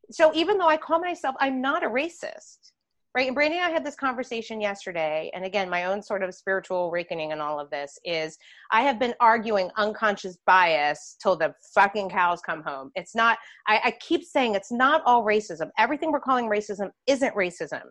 So 0.09 0.34
even 0.34 0.57
though 0.57 0.68
I 0.68 0.78
call 0.78 0.99
myself, 0.99 1.36
I'm 1.39 1.61
not 1.61 1.84
a 1.84 1.89
racist, 1.89 2.72
right? 3.16 3.28
And 3.28 3.34
Brandy 3.34 3.57
and 3.57 3.66
I 3.66 3.70
had 3.70 3.86
this 3.86 3.95
conversation 3.95 4.59
yesterday. 4.59 5.32
And 5.34 5.45
again, 5.45 5.70
my 5.70 5.86
own 5.86 6.03
sort 6.03 6.22
of 6.22 6.36
spiritual 6.36 6.88
awakening 6.88 7.32
and 7.32 7.41
all 7.41 7.61
of 7.61 7.70
this 7.70 7.97
is 8.03 8.38
I 8.72 8.82
have 8.82 8.99
been 8.99 9.16
arguing 9.22 9.72
unconscious 9.78 10.38
bias 10.45 11.16
till 11.24 11.38
the 11.38 11.55
fucking 11.74 12.09
cows 12.09 12.41
come 12.45 12.61
home. 12.61 12.91
It's 12.95 13.16
not, 13.16 13.38
I, 13.68 13.80
I 13.86 13.91
keep 14.01 14.26
saying 14.26 14.55
it's 14.55 14.72
not 14.72 15.01
all 15.05 15.24
racism. 15.24 15.70
Everything 15.78 16.11
we're 16.11 16.20
calling 16.20 16.49
racism 16.49 16.91
isn't 17.07 17.34
racism 17.34 17.84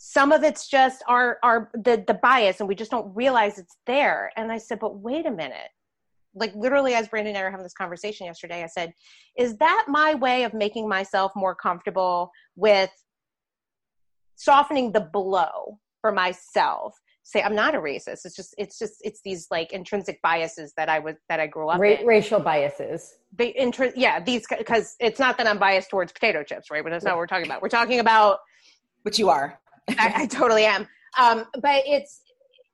some 0.00 0.30
of 0.30 0.44
it's 0.44 0.68
just 0.68 1.02
our 1.08 1.38
our 1.42 1.70
the 1.74 2.04
the 2.06 2.14
bias 2.14 2.60
and 2.60 2.68
we 2.68 2.74
just 2.76 2.90
don't 2.90 3.12
realize 3.16 3.58
it's 3.58 3.78
there 3.84 4.30
and 4.36 4.52
i 4.52 4.56
said 4.56 4.78
but 4.78 5.00
wait 5.00 5.26
a 5.26 5.30
minute 5.30 5.70
like 6.36 6.54
literally 6.54 6.94
as 6.94 7.08
brandon 7.08 7.34
and 7.34 7.38
i 7.38 7.42
were 7.42 7.50
having 7.50 7.64
this 7.64 7.74
conversation 7.74 8.24
yesterday 8.24 8.62
i 8.62 8.66
said 8.66 8.92
is 9.36 9.56
that 9.56 9.86
my 9.88 10.14
way 10.14 10.44
of 10.44 10.54
making 10.54 10.88
myself 10.88 11.32
more 11.34 11.52
comfortable 11.52 12.30
with 12.54 12.90
softening 14.38 14.92
the 14.92 15.00
blow 15.00 15.78
for 16.00 16.12
myself. 16.12 16.96
Say 17.24 17.42
i'm 17.42 17.54
not 17.54 17.74
a 17.74 17.78
racist. 17.78 18.24
It's 18.24 18.34
just 18.34 18.54
it's 18.56 18.78
just 18.78 18.94
it's 19.02 19.20
these 19.22 19.48
like 19.50 19.72
intrinsic 19.72 20.22
biases 20.22 20.72
that 20.78 20.88
i 20.88 20.98
was 20.98 21.16
that 21.28 21.40
i 21.40 21.46
grew 21.46 21.68
up 21.68 21.78
Ra- 21.78 21.90
in. 21.90 22.06
racial 22.06 22.40
biases. 22.40 23.16
The 23.36 23.54
intr- 23.60 23.92
yeah 23.96 24.18
these 24.18 24.46
because 24.46 24.96
it's 24.98 25.20
not 25.20 25.36
that 25.36 25.46
i'm 25.46 25.58
biased 25.58 25.90
towards 25.90 26.12
potato 26.12 26.42
chips 26.42 26.70
right? 26.70 26.82
But 26.82 26.90
that's 26.90 27.04
yeah. 27.04 27.10
not 27.10 27.16
what 27.16 27.20
we're 27.20 27.26
talking 27.26 27.46
about. 27.46 27.60
We're 27.60 27.68
talking 27.68 28.00
about 28.00 28.38
which 29.02 29.18
you 29.18 29.28
are. 29.28 29.60
I, 29.90 30.12
I 30.22 30.26
totally 30.26 30.64
am. 30.64 30.88
Um 31.18 31.44
but 31.60 31.82
it's 31.86 32.22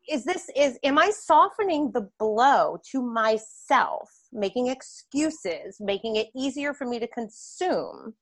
is 0.09 0.25
this 0.25 0.51
is 0.55 0.79
am 0.85 0.99
i 0.99 1.11
softening 1.11 1.91
the 1.93 2.09
blow 2.19 2.79
to 2.91 3.03
myself 3.03 4.11
making 4.33 4.69
excuses 4.69 5.77
making 5.81 6.17
it 6.17 6.29
easier 6.37 6.75
for 6.75 6.87
me 6.87 6.99
to 6.99 7.07
consume 7.09 8.15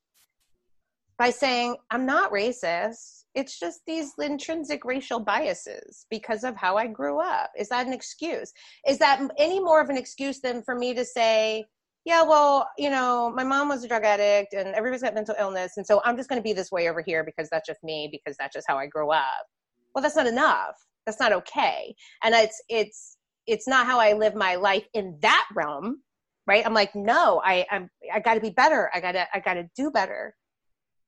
by 1.17 1.29
saying 1.29 1.75
i'm 1.91 2.05
not 2.05 2.31
racist 2.31 3.22
it's 3.35 3.59
just 3.59 3.81
these 3.87 4.11
intrinsic 4.19 4.85
racial 4.85 5.19
biases 5.19 6.05
because 6.09 6.43
of 6.43 6.55
how 6.55 6.77
i 6.77 6.87
grew 6.87 7.19
up. 7.19 7.51
Is 7.57 7.69
that 7.69 7.87
an 7.87 7.93
excuse? 7.93 8.51
Is 8.87 8.99
that 8.99 9.21
any 9.37 9.59
more 9.59 9.81
of 9.81 9.89
an 9.89 9.97
excuse 9.97 10.39
than 10.39 10.63
for 10.63 10.75
me 10.75 10.93
to 10.93 11.05
say 11.05 11.65
yeah 12.05 12.21
well 12.21 12.67
you 12.77 12.89
know 12.89 13.31
my 13.33 13.43
mom 13.43 13.69
was 13.69 13.83
a 13.83 13.87
drug 13.87 14.03
addict 14.03 14.53
and 14.53 14.75
everybody's 14.75 15.03
got 15.03 15.13
mental 15.13 15.35
illness 15.39 15.73
and 15.77 15.87
so 15.87 16.01
i'm 16.03 16.17
just 16.17 16.27
going 16.27 16.39
to 16.39 16.43
be 16.43 16.51
this 16.53 16.71
way 16.71 16.89
over 16.89 17.01
here 17.05 17.23
because 17.23 17.49
that's 17.49 17.67
just 17.67 17.81
me 17.83 18.09
because 18.11 18.35
that's 18.37 18.53
just 18.53 18.67
how 18.67 18.77
i 18.77 18.85
grew 18.85 19.11
up. 19.11 19.45
Well 19.93 20.01
that's 20.01 20.15
not 20.15 20.27
enough. 20.27 20.75
That's 21.05 21.19
not 21.19 21.33
okay. 21.33 21.95
And 22.23 22.33
it's 22.33 22.61
it's 22.69 23.17
it's 23.47 23.67
not 23.67 23.85
how 23.85 23.99
i 23.99 24.13
live 24.13 24.35
my 24.35 24.55
life 24.55 24.85
in 24.93 25.17
that 25.21 25.47
realm 25.55 26.01
right? 26.45 26.65
I'm 26.65 26.73
like 26.73 26.93
no 26.93 27.41
i 27.43 27.65
i'm 27.71 27.89
i 28.13 28.19
got 28.19 28.35
to 28.35 28.41
be 28.41 28.49
better. 28.49 28.91
I 28.93 28.99
got 28.99 29.13
to 29.13 29.25
i 29.33 29.39
got 29.39 29.55
to 29.55 29.69
do 29.75 29.91
better. 29.91 30.35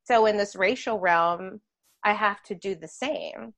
So 0.04 0.26
in 0.26 0.36
this 0.36 0.56
racial 0.56 0.98
realm 0.98 1.60
i 2.06 2.12
have 2.12 2.42
to 2.44 2.54
do 2.54 2.74
the 2.74 2.88
same. 2.88 3.52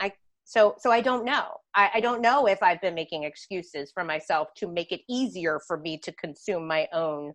I 0.00 0.12
so 0.44 0.74
so 0.78 0.90
i 0.90 1.00
don't 1.00 1.24
know. 1.24 1.46
I, 1.74 1.90
I 1.94 2.00
don't 2.00 2.22
know 2.22 2.46
if 2.46 2.62
i've 2.62 2.80
been 2.80 2.94
making 2.94 3.22
excuses 3.24 3.92
for 3.92 4.02
myself 4.02 4.48
to 4.56 4.66
make 4.66 4.90
it 4.90 5.02
easier 5.08 5.60
for 5.66 5.76
me 5.78 5.98
to 5.98 6.12
consume 6.12 6.66
my 6.66 6.88
own 6.92 7.34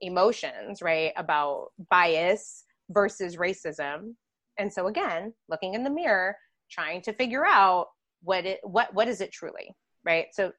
emotions 0.00 0.80
right 0.80 1.12
about 1.16 1.68
bias 1.90 2.64
versus 2.90 3.36
racism. 3.36 4.14
And 4.58 4.72
so 4.72 4.86
again 4.86 5.34
looking 5.48 5.74
in 5.74 5.84
the 5.84 5.90
mirror 5.90 6.36
trying 6.70 7.02
to 7.02 7.12
figure 7.12 7.44
out 7.44 7.88
what 8.22 8.46
it 8.46 8.60
what 8.62 8.94
what 8.94 9.08
is 9.08 9.20
it 9.20 9.32
truly 9.32 9.74
right? 10.04 10.26
So 10.32 10.52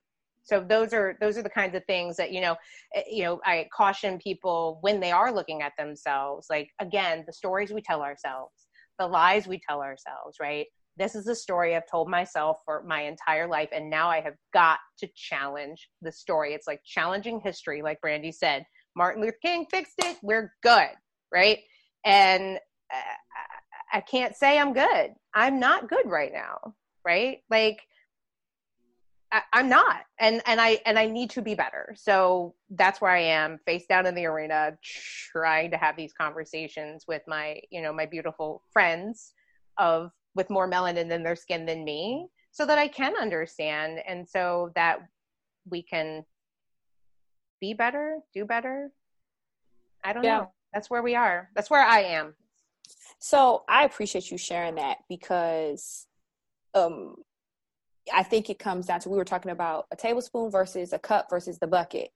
so 0.44 0.66
those 0.68 0.94
are 0.94 1.18
those 1.22 1.38
are 1.38 1.44
the 1.44 1.50
kinds 1.50 1.76
of 1.76 1.86
things 1.86 2.18
that 2.18 2.32
you 2.32 2.42
know 2.42 2.56
eh, 2.96 3.04
you 3.10 3.24
know 3.24 3.40
i 3.46 3.68
caution 3.76 4.18
people 4.18 4.80
when 4.82 5.00
they 5.00 5.12
are 5.12 5.32
looking 5.32 5.62
at 5.62 5.74
themselves. 5.78 6.48
Like 6.50 6.70
again 6.80 7.24
the 7.28 7.34
stories 7.34 7.72
we 7.72 7.82
tell 7.82 8.02
ourselves 8.02 8.68
the 9.02 9.08
lies 9.08 9.48
we 9.48 9.60
tell 9.68 9.82
ourselves 9.82 10.38
right 10.40 10.68
this 10.96 11.16
is 11.16 11.28
a 11.28 11.36
story 11.36 11.76
i've 11.76 11.90
told 11.90 12.08
myself 12.08 12.58
for 12.64 12.84
my 12.88 13.02
entire 13.02 13.48
life 13.48 13.70
and 13.74 13.90
now 13.90 14.10
i 14.10 14.22
have 14.22 14.36
got 14.54 14.78
to 15.00 15.08
challenge 15.16 15.90
the 16.04 16.12
story 16.12 16.54
it's 16.54 16.68
like 16.68 16.82
challenging 16.86 17.42
history 17.44 17.82
like 17.82 18.00
brandy 18.00 18.32
said 18.32 18.64
martin 18.96 19.22
luther 19.22 19.36
king 19.42 19.66
fixed 19.72 19.96
it 20.00 20.18
we're 20.22 20.54
good 20.62 20.92
right 21.34 21.60
and 22.06 22.58
uh, 22.94 23.16
I 23.92 24.02
can't 24.02 24.36
say 24.36 24.58
I'm 24.58 24.74
good. 24.74 25.14
I'm 25.34 25.60
not 25.60 25.90
good 25.90 26.06
right 26.06 26.32
now, 26.34 26.74
right? 27.06 27.40
Like 27.50 27.82
I, 29.32 29.42
am 29.54 29.70
not, 29.70 30.02
and 30.20 30.42
and 30.46 30.60
I 30.60 30.80
and 30.86 31.00
I 31.00 31.06
need 31.06 31.30
to 31.32 31.42
be 31.42 31.56
better. 31.56 31.94
So 31.96 32.54
that's 32.70 33.00
where 33.00 33.12
I 33.12 33.22
am, 33.22 33.60
face 33.66 33.86
down 33.86 34.06
in 34.06 34.16
the 34.16 34.26
arena, 34.26 34.78
trying 35.32 35.72
to 35.72 35.78
have 35.78 35.96
these 35.96 36.14
conversations 36.14 37.06
with 37.08 37.22
my 37.28 37.62
you 37.70 37.82
know 37.82 37.94
my 37.94 38.06
beautiful 38.06 38.64
friends 38.72 39.34
of 39.78 40.12
with 40.36 40.50
more 40.50 40.70
melanin 40.70 41.12
in 41.12 41.24
their 41.24 41.36
skin 41.36 41.66
than 41.66 41.86
me, 41.86 42.28
so 42.52 42.66
that 42.66 42.78
I 42.78 42.88
can 42.88 43.16
understand, 43.16 44.00
and 44.06 44.28
so 44.28 44.72
that 44.76 45.00
we 45.70 45.82
can 45.82 46.26
be 47.62 47.74
better, 47.74 48.18
do 48.34 48.44
better. 48.46 48.92
I 50.04 50.14
don't 50.14 50.24
yeah. 50.24 50.40
know. 50.40 50.52
That's 50.74 50.90
where 50.90 51.04
we 51.04 51.16
are. 51.16 51.50
That's 51.56 51.70
where 51.70 51.86
I 51.86 52.02
am. 52.02 52.34
So 53.20 53.64
I 53.70 53.86
appreciate 53.86 54.32
you 54.32 54.38
sharing 54.38 54.76
that 54.76 54.98
because 55.08 56.08
um 56.74 57.16
I 58.14 58.24
think 58.24 58.50
it 58.50 58.60
comes 58.60 58.88
down 58.88 59.00
to 59.02 59.10
we 59.10 59.18
were 59.18 59.26
talking 59.26 59.52
about 59.52 59.86
a 59.92 59.96
tablespoon 59.96 60.52
versus 60.52 60.94
a 60.94 61.00
cup 61.00 61.28
versus 61.30 61.60
the 61.60 61.68
bucket. 61.68 62.10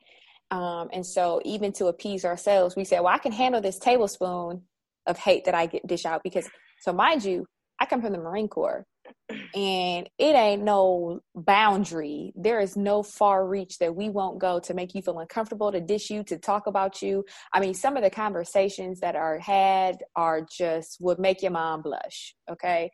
Um, 0.51 0.89
and 0.93 1.05
so 1.05 1.41
even 1.43 1.71
to 1.73 1.87
appease 1.87 2.25
ourselves, 2.25 2.75
we 2.75 2.83
say, 2.83 2.99
well, 2.99 3.13
I 3.13 3.17
can 3.17 3.31
handle 3.31 3.61
this 3.61 3.79
tablespoon 3.79 4.63
of 5.07 5.17
hate 5.17 5.45
that 5.45 5.55
I 5.55 5.65
get 5.65 5.87
dish 5.87 6.05
out 6.05 6.23
because 6.23 6.49
so 6.79 6.93
mind 6.93 7.23
you, 7.23 7.45
I 7.79 7.85
come 7.85 8.01
from 8.01 8.13
the 8.13 8.19
Marine 8.19 8.47
Corps 8.47 8.85
and 9.29 10.09
it 10.17 10.35
ain't 10.35 10.63
no 10.63 11.19
boundary. 11.35 12.31
There 12.35 12.59
is 12.59 12.75
no 12.75 13.03
far 13.03 13.45
reach 13.47 13.79
that 13.79 13.95
we 13.95 14.09
won't 14.09 14.39
go 14.39 14.59
to 14.59 14.73
make 14.73 14.95
you 14.95 15.01
feel 15.01 15.19
uncomfortable, 15.19 15.71
to 15.71 15.81
dish 15.81 16.09
you, 16.09 16.23
to 16.23 16.37
talk 16.37 16.67
about 16.67 17.01
you. 17.01 17.25
I 17.53 17.59
mean, 17.59 17.73
some 17.73 17.97
of 17.97 18.03
the 18.03 18.09
conversations 18.09 18.99
that 19.01 19.15
are 19.15 19.39
had 19.39 19.97
are 20.15 20.41
just 20.41 20.97
would 21.01 21.19
make 21.19 21.41
your 21.41 21.51
mom 21.51 21.81
blush. 21.81 22.35
Okay. 22.49 22.91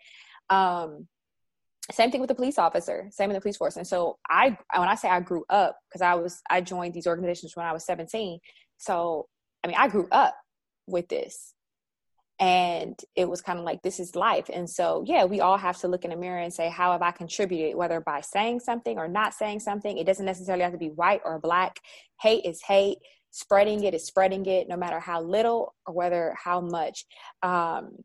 Um, 0.49 1.07
same 1.91 2.11
thing 2.11 2.21
with 2.21 2.27
the 2.27 2.35
police 2.35 2.57
officer, 2.57 3.07
same 3.11 3.29
in 3.29 3.33
the 3.33 3.41
police 3.41 3.57
force. 3.57 3.77
And 3.77 3.87
so 3.87 4.17
I, 4.29 4.57
when 4.75 4.87
I 4.87 4.95
say 4.95 5.09
I 5.09 5.19
grew 5.19 5.43
up, 5.49 5.77
because 5.89 6.01
I 6.01 6.13
was, 6.15 6.41
I 6.49 6.61
joined 6.61 6.93
these 6.93 7.07
organizations 7.07 7.55
when 7.55 7.65
I 7.65 7.73
was 7.73 7.85
17. 7.85 8.39
So, 8.77 9.27
I 9.63 9.67
mean, 9.67 9.77
I 9.77 9.87
grew 9.87 10.07
up 10.11 10.35
with 10.87 11.07
this 11.09 11.53
and 12.41 12.99
it 13.15 13.29
was 13.29 13.41
kind 13.41 13.59
of 13.59 13.65
like 13.65 13.83
this 13.83 13.99
is 13.99 14.15
life. 14.15 14.49
And 14.51 14.67
so 14.67 15.03
yeah 15.05 15.25
we 15.25 15.39
all 15.41 15.57
have 15.57 15.77
to 15.79 15.87
look 15.87 16.03
in 16.03 16.09
the 16.09 16.17
mirror 16.17 16.39
and 16.39 16.51
say 16.51 16.69
how 16.69 16.91
have 16.91 17.03
i 17.03 17.11
contributed 17.11 17.75
whether 17.75 18.01
by 18.01 18.21
saying 18.21 18.61
something 18.61 18.97
or 18.97 19.07
not 19.07 19.35
saying 19.35 19.59
something? 19.59 19.97
It 19.97 20.07
doesn't 20.07 20.25
necessarily 20.25 20.63
have 20.63 20.73
to 20.73 20.79
be 20.79 20.89
white 20.89 21.21
or 21.23 21.39
black. 21.39 21.79
Hate 22.19 22.43
is 22.43 22.61
hate. 22.67 22.97
Spreading 23.29 23.83
it 23.83 23.93
is 23.93 24.05
spreading 24.05 24.45
it 24.47 24.67
no 24.67 24.75
matter 24.75 24.99
how 24.99 25.21
little 25.21 25.75
or 25.85 25.93
whether 25.93 26.35
how 26.43 26.61
much. 26.61 27.05
Um 27.43 27.97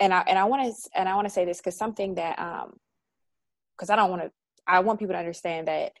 and 0.00 0.12
i 0.12 0.20
and 0.28 0.38
i 0.38 0.44
want 0.44 0.62
to 0.62 0.90
and 0.94 1.08
i 1.08 1.14
want 1.14 1.26
to 1.26 1.32
say 1.32 1.44
this 1.44 1.58
because 1.58 1.76
something 1.76 2.14
that 2.14 2.38
um 2.38 2.72
because 3.76 3.90
i 3.90 3.96
don't 3.96 4.10
want 4.10 4.22
to 4.22 4.30
i 4.66 4.80
want 4.80 4.98
people 4.98 5.14
to 5.14 5.18
understand 5.18 5.68
that 5.68 5.92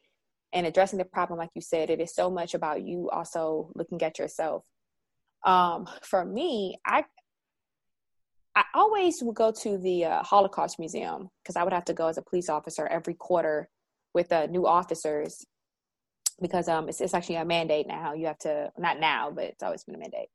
in 0.52 0.64
addressing 0.64 0.98
the 0.98 1.04
problem 1.04 1.38
like 1.38 1.50
you 1.54 1.62
said 1.62 1.90
it 1.90 2.00
is 2.00 2.14
so 2.14 2.30
much 2.30 2.54
about 2.54 2.82
you 2.82 3.10
also 3.10 3.70
looking 3.74 4.02
at 4.02 4.18
yourself 4.18 4.64
um, 5.44 5.86
for 6.02 6.24
me, 6.24 6.78
I 6.86 7.04
I 8.56 8.64
always 8.74 9.20
would 9.22 9.34
go 9.34 9.50
to 9.50 9.78
the 9.78 10.04
uh, 10.04 10.22
Holocaust 10.22 10.78
Museum 10.78 11.28
because 11.42 11.56
I 11.56 11.64
would 11.64 11.72
have 11.72 11.84
to 11.86 11.92
go 11.92 12.06
as 12.06 12.18
a 12.18 12.22
police 12.22 12.48
officer 12.48 12.86
every 12.86 13.14
quarter 13.14 13.68
with 14.14 14.32
uh, 14.32 14.46
new 14.46 14.66
officers 14.66 15.44
because 16.40 16.68
um, 16.68 16.88
it's, 16.88 17.00
it's 17.00 17.14
actually 17.14 17.36
a 17.36 17.44
mandate 17.44 17.88
now. 17.88 18.14
You 18.14 18.26
have 18.26 18.38
to 18.38 18.70
not 18.78 19.00
now, 19.00 19.32
but 19.32 19.44
it's 19.44 19.62
always 19.62 19.84
been 19.84 19.96
a 19.96 19.98
mandate. 19.98 20.28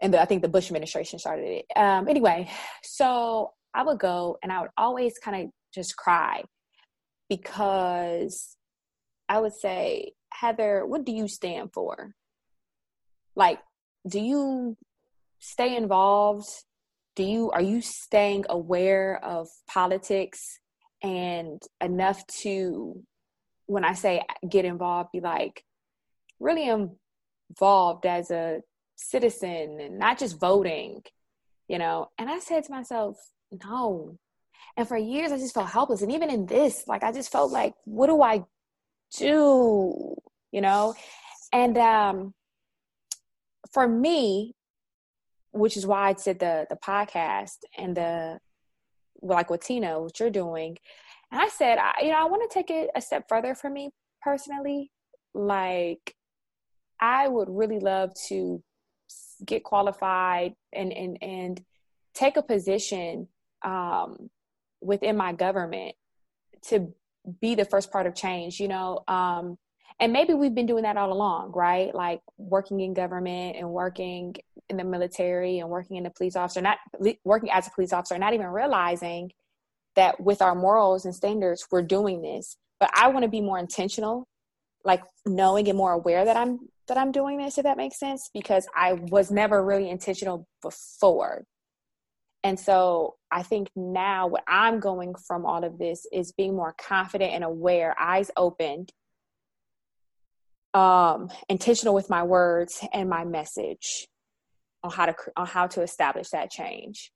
And 0.00 0.12
the, 0.12 0.20
I 0.20 0.26
think 0.26 0.42
the 0.42 0.48
Bush 0.48 0.66
administration 0.66 1.18
started 1.18 1.46
it. 1.46 1.64
Um, 1.74 2.08
anyway, 2.08 2.50
so 2.82 3.52
I 3.74 3.82
would 3.82 3.98
go 3.98 4.38
and 4.42 4.52
I 4.52 4.60
would 4.60 4.70
always 4.76 5.18
kind 5.18 5.44
of 5.44 5.50
just 5.74 5.96
cry 5.96 6.42
because 7.28 8.56
I 9.28 9.40
would 9.40 9.54
say, 9.54 10.12
Heather, 10.32 10.84
what 10.86 11.04
do 11.04 11.12
you 11.12 11.28
stand 11.28 11.70
for? 11.72 12.14
Like, 13.34 13.58
do 14.08 14.20
you 14.20 14.76
stay 15.40 15.76
involved? 15.76 16.48
Do 17.14 17.22
you 17.22 17.50
are 17.50 17.62
you 17.62 17.80
staying 17.80 18.44
aware 18.48 19.22
of 19.24 19.48
politics 19.68 20.58
and 21.02 21.62
enough 21.80 22.26
to 22.42 23.02
when 23.66 23.84
I 23.84 23.94
say 23.94 24.22
get 24.48 24.64
involved, 24.64 25.10
be 25.12 25.20
like 25.20 25.64
really 26.38 26.68
involved 26.68 28.06
as 28.06 28.30
a 28.30 28.60
citizen 28.96 29.78
and 29.80 29.98
not 29.98 30.18
just 30.18 30.40
voting, 30.40 31.02
you 31.68 31.78
know? 31.78 32.08
And 32.18 32.28
I 32.28 32.38
said 32.40 32.64
to 32.64 32.72
myself, 32.72 33.16
no. 33.64 34.18
And 34.76 34.88
for 34.88 34.96
years, 34.96 35.32
I 35.32 35.38
just 35.38 35.54
felt 35.54 35.68
helpless. 35.68 36.02
And 36.02 36.12
even 36.12 36.30
in 36.30 36.46
this, 36.46 36.84
like, 36.86 37.02
I 37.02 37.12
just 37.12 37.30
felt 37.30 37.52
like, 37.52 37.74
what 37.84 38.08
do 38.08 38.20
I 38.22 38.44
do? 39.16 40.16
You 40.52 40.60
know? 40.60 40.94
And 41.52 41.78
um, 41.78 42.34
for 43.72 43.86
me, 43.86 44.54
which 45.52 45.76
is 45.76 45.86
why 45.86 46.10
I 46.10 46.14
said 46.14 46.38
the 46.38 46.66
the 46.68 46.76
podcast 46.76 47.58
and 47.76 47.96
the 47.96 48.38
like 49.22 49.48
what 49.48 49.62
Tina, 49.62 50.00
what 50.00 50.20
you're 50.20 50.30
doing. 50.30 50.76
And 51.32 51.40
I 51.40 51.48
said, 51.48 51.78
I, 51.78 51.92
you 52.02 52.10
know, 52.10 52.18
I 52.18 52.24
want 52.24 52.48
to 52.48 52.54
take 52.54 52.70
it 52.70 52.90
a 52.94 53.00
step 53.00 53.24
further 53.28 53.54
for 53.54 53.70
me 53.70 53.90
personally. 54.22 54.90
Like, 55.34 56.14
I 57.00 57.26
would 57.28 57.48
really 57.50 57.80
love 57.80 58.12
to 58.28 58.62
get 59.44 59.64
qualified 59.64 60.54
and 60.72 60.92
and 60.92 61.18
and 61.22 61.64
take 62.14 62.36
a 62.36 62.42
position 62.42 63.28
um, 63.62 64.30
within 64.80 65.16
my 65.16 65.32
government 65.32 65.94
to 66.68 66.92
be 67.40 67.54
the 67.54 67.64
first 67.64 67.90
part 67.90 68.06
of 68.06 68.14
change. 68.14 68.60
You 68.60 68.68
know, 68.68 69.04
um, 69.08 69.58
and 69.98 70.12
maybe 70.12 70.34
we've 70.34 70.54
been 70.54 70.66
doing 70.66 70.82
that 70.82 70.96
all 70.96 71.12
along, 71.12 71.52
right? 71.52 71.94
Like 71.94 72.20
working 72.36 72.80
in 72.80 72.94
government 72.94 73.56
and 73.56 73.70
working 73.70 74.36
in 74.68 74.76
the 74.76 74.84
military 74.84 75.58
and 75.58 75.70
working 75.70 75.96
in 75.96 76.04
the 76.04 76.10
police 76.10 76.36
officer, 76.36 76.60
not 76.60 76.78
working 77.24 77.50
as 77.50 77.66
a 77.66 77.70
police 77.70 77.92
officer, 77.92 78.18
not 78.18 78.34
even 78.34 78.46
realizing 78.46 79.32
that 79.94 80.20
with 80.20 80.42
our 80.42 80.54
morals 80.54 81.06
and 81.06 81.14
standards, 81.14 81.66
we're 81.70 81.82
doing 81.82 82.20
this. 82.20 82.56
But 82.78 82.90
I 82.94 83.08
want 83.08 83.22
to 83.22 83.30
be 83.30 83.40
more 83.40 83.58
intentional, 83.58 84.28
like 84.84 85.02
knowing 85.24 85.68
and 85.68 85.78
more 85.78 85.92
aware 85.92 86.24
that 86.26 86.36
I'm 86.36 86.68
that 86.88 86.96
I'm 86.96 87.12
doing 87.12 87.38
this, 87.38 87.58
if 87.58 87.64
that 87.64 87.76
makes 87.76 87.98
sense, 87.98 88.30
because 88.32 88.66
I 88.74 88.94
was 88.94 89.30
never 89.30 89.64
really 89.64 89.90
intentional 89.90 90.46
before. 90.62 91.44
And 92.44 92.60
so 92.60 93.16
I 93.30 93.42
think 93.42 93.70
now 93.74 94.28
what 94.28 94.44
I'm 94.46 94.78
going 94.78 95.14
from 95.14 95.44
all 95.44 95.64
of 95.64 95.78
this 95.78 96.06
is 96.12 96.32
being 96.32 96.54
more 96.54 96.74
confident 96.78 97.32
and 97.32 97.42
aware, 97.42 97.94
eyes 97.98 98.30
opened, 98.36 98.92
um, 100.74 101.28
intentional 101.48 101.94
with 101.94 102.08
my 102.08 102.22
words 102.22 102.84
and 102.92 103.10
my 103.10 103.24
message 103.24 104.06
on 104.84 104.92
how 104.92 105.06
to 105.06 105.14
on 105.36 105.46
how 105.46 105.66
to 105.66 105.82
establish 105.82 106.28
that 106.30 106.50
change. 106.50 107.10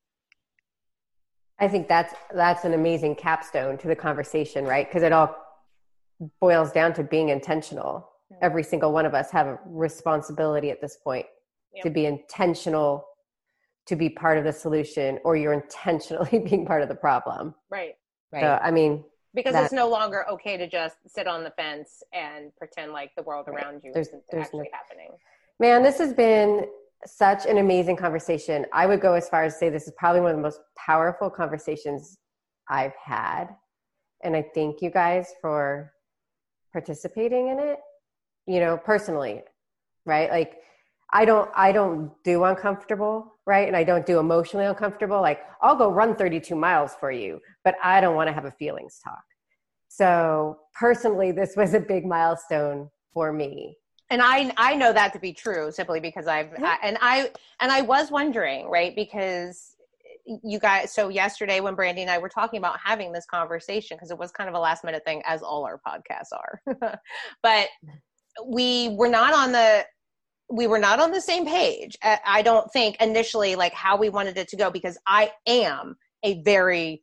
I 1.60 1.68
think 1.68 1.86
that's 1.86 2.14
that's 2.34 2.64
an 2.64 2.72
amazing 2.72 3.14
capstone 3.14 3.78
to 3.78 3.86
the 3.86 3.94
conversation, 3.94 4.64
right? 4.64 4.88
Because 4.88 5.02
it 5.02 5.12
all 5.12 5.36
boils 6.40 6.72
down 6.72 6.94
to 6.94 7.04
being 7.04 7.28
intentional 7.28 8.09
every 8.42 8.62
single 8.62 8.92
one 8.92 9.06
of 9.06 9.14
us 9.14 9.30
have 9.30 9.46
a 9.46 9.58
responsibility 9.66 10.70
at 10.70 10.80
this 10.80 10.96
point 10.96 11.26
yep. 11.74 11.82
to 11.84 11.90
be 11.90 12.06
intentional 12.06 13.06
to 13.86 13.96
be 13.96 14.08
part 14.08 14.38
of 14.38 14.44
the 14.44 14.52
solution 14.52 15.18
or 15.24 15.36
you're 15.36 15.52
intentionally 15.52 16.38
being 16.48 16.64
part 16.64 16.82
of 16.82 16.88
the 16.88 16.94
problem. 16.94 17.54
Right. 17.70 17.94
Right. 18.32 18.42
So 18.42 18.60
i 18.62 18.70
mean 18.70 19.04
because 19.34 19.54
that, 19.54 19.64
it's 19.64 19.72
no 19.72 19.88
longer 19.88 20.24
okay 20.30 20.56
to 20.56 20.68
just 20.68 20.96
sit 21.06 21.26
on 21.26 21.42
the 21.42 21.50
fence 21.50 22.02
and 22.12 22.54
pretend 22.56 22.92
like 22.92 23.10
the 23.16 23.22
world 23.22 23.46
right. 23.48 23.64
around 23.64 23.80
you 23.82 23.92
there's, 23.92 24.08
isn't 24.08 24.22
there's 24.30 24.46
actually 24.46 24.64
no, 24.64 24.70
happening. 24.72 25.10
Man 25.58 25.82
this 25.82 25.98
has 25.98 26.12
been 26.12 26.66
such 27.06 27.46
an 27.46 27.58
amazing 27.58 27.96
conversation. 27.96 28.66
I 28.72 28.86
would 28.86 29.00
go 29.00 29.14
as 29.14 29.28
far 29.28 29.42
as 29.42 29.58
say 29.58 29.68
this 29.68 29.88
is 29.88 29.92
probably 29.98 30.20
one 30.20 30.30
of 30.30 30.36
the 30.36 30.42
most 30.42 30.60
powerful 30.76 31.28
conversations 31.28 32.18
i've 32.68 32.94
had. 33.04 33.46
And 34.22 34.36
i 34.36 34.44
thank 34.54 34.80
you 34.80 34.90
guys 34.90 35.34
for 35.40 35.92
participating 36.72 37.48
in 37.48 37.58
it 37.58 37.80
you 38.50 38.60
know, 38.60 38.76
personally, 38.76 39.42
right? 40.04 40.30
Like 40.30 40.58
I 41.12 41.24
don't 41.24 41.50
I 41.54 41.72
don't 41.72 42.12
do 42.24 42.44
uncomfortable, 42.44 43.34
right? 43.46 43.66
And 43.66 43.76
I 43.76 43.84
don't 43.84 44.04
do 44.04 44.18
emotionally 44.18 44.66
uncomfortable. 44.66 45.20
Like 45.20 45.40
I'll 45.62 45.76
go 45.76 45.90
run 45.90 46.16
32 46.16 46.54
miles 46.54 46.94
for 46.98 47.12
you, 47.12 47.40
but 47.64 47.76
I 47.82 48.00
don't 48.00 48.16
want 48.16 48.28
to 48.28 48.32
have 48.32 48.44
a 48.44 48.50
feelings 48.52 48.98
talk. 49.02 49.22
So, 49.88 50.58
personally, 50.78 51.32
this 51.32 51.54
was 51.56 51.74
a 51.74 51.80
big 51.80 52.06
milestone 52.06 52.90
for 53.12 53.32
me. 53.32 53.76
And 54.08 54.20
I 54.22 54.52
I 54.56 54.74
know 54.74 54.92
that 54.92 55.12
to 55.12 55.20
be 55.20 55.32
true 55.32 55.70
simply 55.70 56.00
because 56.00 56.26
I've 56.26 56.46
mm-hmm. 56.46 56.64
I, 56.64 56.78
and 56.82 56.98
I 57.00 57.30
and 57.60 57.70
I 57.70 57.82
was 57.82 58.10
wondering, 58.10 58.68
right? 58.68 58.94
Because 58.96 59.76
you 60.26 60.58
guys 60.58 60.92
so 60.92 61.08
yesterday 61.08 61.60
when 61.60 61.74
brandy 61.74 62.02
and 62.02 62.10
i 62.10 62.18
were 62.18 62.28
talking 62.28 62.58
about 62.58 62.78
having 62.82 63.10
this 63.10 63.26
conversation 63.26 63.96
because 63.96 64.10
it 64.10 64.18
was 64.18 64.30
kind 64.30 64.48
of 64.48 64.54
a 64.54 64.58
last 64.58 64.84
minute 64.84 65.02
thing 65.04 65.22
as 65.24 65.42
all 65.42 65.64
our 65.64 65.80
podcasts 65.86 66.32
are 66.32 67.00
but 67.42 67.68
we 68.46 68.88
were 68.90 69.08
not 69.08 69.34
on 69.34 69.52
the 69.52 69.84
we 70.52 70.66
were 70.66 70.78
not 70.78 70.98
on 70.98 71.12
the 71.12 71.20
same 71.20 71.46
page 71.46 71.96
uh, 72.02 72.16
i 72.26 72.42
don't 72.42 72.70
think 72.72 72.96
initially 73.00 73.54
like 73.54 73.72
how 73.72 73.96
we 73.96 74.08
wanted 74.08 74.36
it 74.36 74.48
to 74.48 74.56
go 74.56 74.70
because 74.70 74.98
i 75.06 75.30
am 75.46 75.94
a 76.22 76.42
very 76.42 77.02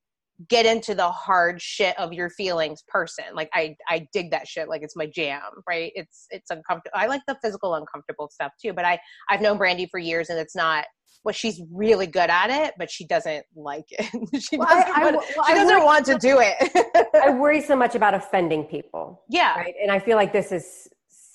get 0.49 0.65
into 0.65 0.93
the 0.93 1.09
hard 1.09 1.61
shit 1.61 1.97
of 1.97 2.13
your 2.13 2.29
feelings 2.29 2.83
person. 2.87 3.25
Like 3.33 3.49
i 3.53 3.75
i 3.89 4.07
dig 4.13 4.31
that 4.31 4.47
shit. 4.47 4.69
Like 4.69 4.81
it's 4.83 4.95
my 4.95 5.07
jam 5.07 5.41
right? 5.67 5.91
It's 5.95 6.27
it's 6.29 6.49
uncomfortable 6.51 6.93
i 6.93 7.07
like 7.07 7.21
the 7.27 7.37
physical 7.41 7.75
uncomfortable 7.75 8.29
stuff 8.31 8.51
too 8.63 8.73
but 8.73 8.85
i 8.85 8.99
i've 9.29 9.41
known 9.41 9.57
brandy 9.57 9.87
for 9.89 9.99
years 9.99 10.29
and 10.29 10.39
it's 10.39 10.55
not 10.55 10.85
well 11.23 11.33
she's 11.33 11.61
really 11.71 12.07
good 12.07 12.29
at 12.29 12.49
it 12.49 12.73
but 12.77 12.91
she 12.91 13.05
doesn't 13.05 13.45
like 13.55 13.85
it. 13.89 14.07
She 14.41 14.57
well, 14.57 14.67
doesn't, 14.67 14.95
I, 14.95 15.01
I, 15.01 15.11
well, 15.11 15.23
she 15.47 15.53
doesn't 15.53 15.83
want 15.83 16.05
to 16.05 16.17
do 16.17 16.39
it. 16.39 17.07
I 17.23 17.31
worry 17.31 17.61
so 17.61 17.75
much 17.75 17.95
about 17.95 18.13
offending 18.13 18.63
people. 18.65 19.23
Yeah. 19.29 19.55
Right? 19.55 19.73
And 19.81 19.91
i 19.91 19.99
feel 19.99 20.17
like 20.17 20.33
this 20.33 20.51
is 20.51 20.87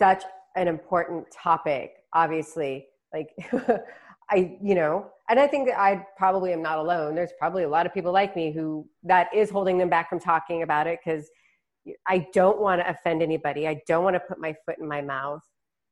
such 0.02 0.24
an 0.56 0.66
important 0.66 1.24
topic 1.30 1.92
obviously 2.12 2.86
like 3.14 3.30
i 4.30 4.58
you 4.60 4.74
know 4.74 5.06
and 5.28 5.38
i 5.38 5.46
think 5.46 5.68
that 5.68 5.78
i 5.78 6.04
probably 6.16 6.52
am 6.52 6.60
not 6.60 6.78
alone. 6.78 7.14
There's 7.14 7.32
probably 7.38 7.62
a 7.62 7.68
lot 7.68 7.86
of 7.86 7.94
people 7.94 8.12
like 8.12 8.34
me 8.34 8.52
who 8.52 8.86
that 9.04 9.28
is 9.32 9.48
holding 9.48 9.78
them 9.78 9.88
back 9.88 10.08
from 10.10 10.18
talking 10.18 10.62
about 10.62 10.86
it 10.86 10.98
because 11.04 11.24
i 12.08 12.26
don't 12.32 12.60
want 12.60 12.80
to 12.80 12.90
offend 12.90 13.22
anybody. 13.22 13.68
I 13.68 13.80
don't 13.86 14.04
want 14.04 14.14
to 14.14 14.20
put 14.20 14.38
my 14.40 14.54
foot 14.64 14.78
in 14.80 14.88
my 14.88 15.02
mouth. 15.02 15.44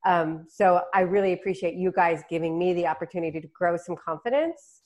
Um, 0.04 0.46
so 0.48 0.82
i 0.92 1.00
really 1.00 1.32
appreciate 1.32 1.74
you 1.74 1.92
guys 1.92 2.22
giving 2.28 2.58
me 2.58 2.74
the 2.74 2.86
opportunity 2.88 3.40
to 3.40 3.48
grow 3.60 3.76
some 3.76 3.96
confidence 4.08 4.82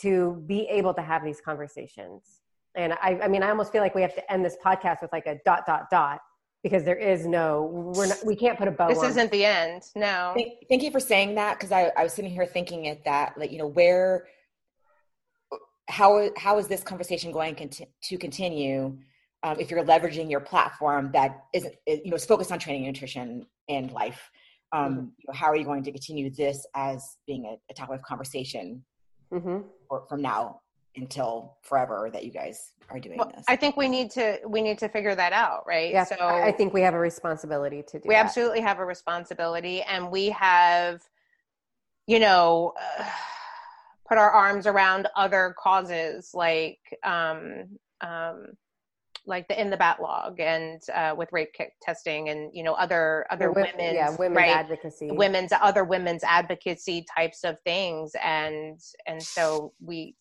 to 0.00 0.42
be 0.46 0.60
able 0.78 0.94
to 0.94 1.02
have 1.02 1.22
these 1.22 1.40
conversations. 1.40 2.40
And 2.74 2.94
I, 2.94 3.10
I 3.24 3.28
mean 3.28 3.42
i 3.42 3.50
almost 3.50 3.72
feel 3.72 3.82
like 3.82 3.94
we 3.94 4.02
have 4.02 4.16
to 4.20 4.32
end 4.32 4.42
this 4.44 4.56
podcast 4.64 5.02
with 5.02 5.12
like 5.12 5.26
a 5.26 5.36
dot 5.44 5.66
dot 5.66 5.84
dot 5.90 6.20
because 6.64 6.82
there 6.82 6.96
is 6.96 7.26
no 7.26 7.92
we're 7.94 8.06
not 8.06 8.18
we 8.24 8.34
can't 8.34 8.58
put 8.58 8.66
a 8.66 8.70
bow 8.72 8.88
this 8.88 8.98
on. 8.98 9.04
isn't 9.04 9.30
the 9.30 9.44
end 9.44 9.82
no 9.94 10.32
thank, 10.34 10.54
thank 10.68 10.82
you 10.82 10.90
for 10.90 10.98
saying 10.98 11.36
that 11.36 11.56
because 11.56 11.70
I, 11.70 11.92
I 11.96 12.02
was 12.02 12.12
sitting 12.12 12.30
here 12.30 12.46
thinking 12.46 12.88
at 12.88 13.04
that 13.04 13.38
like 13.38 13.52
you 13.52 13.58
know 13.58 13.68
where 13.68 14.26
how 15.88 16.30
how 16.36 16.58
is 16.58 16.66
this 16.66 16.82
conversation 16.82 17.30
going 17.30 17.54
conti- 17.54 17.86
to 18.02 18.18
continue 18.18 18.96
um, 19.44 19.60
if 19.60 19.70
you're 19.70 19.84
leveraging 19.84 20.30
your 20.30 20.40
platform 20.40 21.10
that 21.12 21.44
isn't 21.52 21.74
you 21.86 22.10
know 22.10 22.16
is 22.16 22.24
focused 22.24 22.50
on 22.50 22.58
training 22.58 22.82
nutrition 22.82 23.46
and 23.68 23.92
life 23.92 24.30
um, 24.72 24.84
mm-hmm. 24.84 25.00
you 25.00 25.24
know, 25.28 25.34
how 25.34 25.46
are 25.46 25.56
you 25.56 25.64
going 25.64 25.84
to 25.84 25.92
continue 25.92 26.30
this 26.30 26.66
as 26.74 27.18
being 27.26 27.44
a, 27.44 27.56
a 27.70 27.74
topic 27.74 27.96
of 27.96 28.02
conversation 28.02 28.82
mm-hmm. 29.30 29.58
for, 29.86 30.04
from 30.08 30.22
now 30.22 30.60
until 30.96 31.56
forever 31.62 32.10
that 32.12 32.24
you 32.24 32.30
guys 32.30 32.72
are 32.90 32.98
doing 32.98 33.18
well, 33.18 33.32
this. 33.34 33.44
I 33.48 33.56
think 33.56 33.76
we 33.76 33.88
need 33.88 34.10
to 34.12 34.38
we 34.46 34.62
need 34.62 34.78
to 34.78 34.88
figure 34.88 35.14
that 35.14 35.32
out, 35.32 35.64
right? 35.66 35.92
Yeah, 35.92 36.04
so 36.04 36.16
I 36.20 36.52
think 36.52 36.72
we 36.72 36.82
have 36.82 36.94
a 36.94 36.98
responsibility 36.98 37.82
to 37.88 37.98
do. 37.98 38.08
We 38.08 38.14
that. 38.14 38.24
absolutely 38.24 38.60
have 38.60 38.78
a 38.78 38.84
responsibility, 38.84 39.82
and 39.82 40.10
we 40.10 40.30
have, 40.30 41.02
you 42.06 42.20
know, 42.20 42.72
uh, 42.98 43.04
put 44.08 44.18
our 44.18 44.30
arms 44.30 44.66
around 44.66 45.08
other 45.16 45.54
causes 45.58 46.30
like 46.34 46.80
um, 47.02 47.78
um, 48.00 48.48
like 49.26 49.48
the 49.48 49.58
in 49.60 49.70
the 49.70 49.76
bat 49.76 50.00
log 50.00 50.38
and 50.40 50.82
uh, 50.94 51.14
with 51.16 51.30
rape 51.32 51.52
kit 51.54 51.70
testing 51.80 52.28
and 52.28 52.50
you 52.52 52.62
know 52.62 52.74
other 52.74 53.26
other 53.30 53.50
women's 53.50 53.76
yeah 53.78 54.14
women's 54.16 54.36
right, 54.36 54.50
advocacy 54.50 55.10
women's 55.10 55.52
other 55.60 55.84
women's 55.84 56.22
advocacy 56.24 57.06
types 57.16 57.44
of 57.44 57.56
things 57.64 58.12
and 58.22 58.78
and 59.06 59.22
so 59.22 59.72
we 59.80 60.14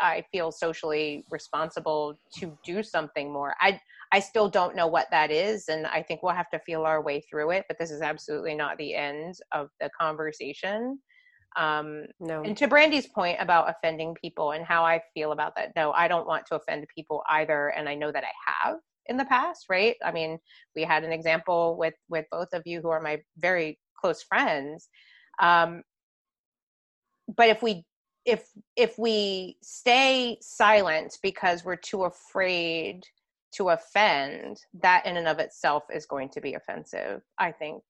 I 0.00 0.24
feel 0.32 0.50
socially 0.52 1.24
responsible 1.30 2.18
to 2.38 2.56
do 2.64 2.82
something 2.82 3.32
more. 3.32 3.54
I 3.60 3.80
I 4.10 4.20
still 4.20 4.48
don't 4.48 4.74
know 4.74 4.86
what 4.86 5.08
that 5.10 5.30
is, 5.30 5.68
and 5.68 5.86
I 5.86 6.02
think 6.02 6.22
we'll 6.22 6.34
have 6.34 6.50
to 6.50 6.58
feel 6.60 6.82
our 6.82 7.02
way 7.02 7.20
through 7.20 7.50
it. 7.50 7.64
But 7.68 7.78
this 7.78 7.90
is 7.90 8.00
absolutely 8.00 8.54
not 8.54 8.78
the 8.78 8.94
end 8.94 9.34
of 9.52 9.68
the 9.80 9.90
conversation. 9.98 10.98
Um, 11.56 12.04
no. 12.20 12.42
And 12.42 12.56
to 12.56 12.68
Brandy's 12.68 13.06
point 13.06 13.38
about 13.40 13.68
offending 13.68 14.14
people 14.20 14.52
and 14.52 14.64
how 14.64 14.84
I 14.84 15.00
feel 15.14 15.32
about 15.32 15.54
that, 15.56 15.72
no, 15.76 15.92
I 15.92 16.08
don't 16.08 16.26
want 16.26 16.46
to 16.46 16.56
offend 16.56 16.86
people 16.94 17.22
either, 17.28 17.68
and 17.68 17.88
I 17.88 17.94
know 17.94 18.12
that 18.12 18.24
I 18.24 18.66
have 18.66 18.76
in 19.06 19.16
the 19.16 19.24
past. 19.24 19.66
Right? 19.68 19.96
I 20.04 20.12
mean, 20.12 20.38
we 20.74 20.82
had 20.82 21.04
an 21.04 21.12
example 21.12 21.76
with 21.78 21.94
with 22.08 22.26
both 22.30 22.48
of 22.52 22.62
you 22.64 22.80
who 22.80 22.88
are 22.88 23.00
my 23.00 23.20
very 23.36 23.78
close 24.00 24.22
friends. 24.22 24.88
Um, 25.40 25.82
but 27.36 27.48
if 27.50 27.62
we 27.62 27.84
if 28.28 28.50
if 28.76 28.98
we 28.98 29.56
stay 29.62 30.36
silent 30.42 31.18
because 31.22 31.64
we're 31.64 31.76
too 31.76 32.04
afraid 32.04 33.02
to 33.52 33.70
offend 33.70 34.60
that 34.74 35.06
in 35.06 35.16
and 35.16 35.26
of 35.26 35.38
itself 35.38 35.84
is 35.92 36.04
going 36.04 36.28
to 36.28 36.40
be 36.40 36.52
offensive 36.52 37.22
i 37.38 37.50
think 37.50 37.82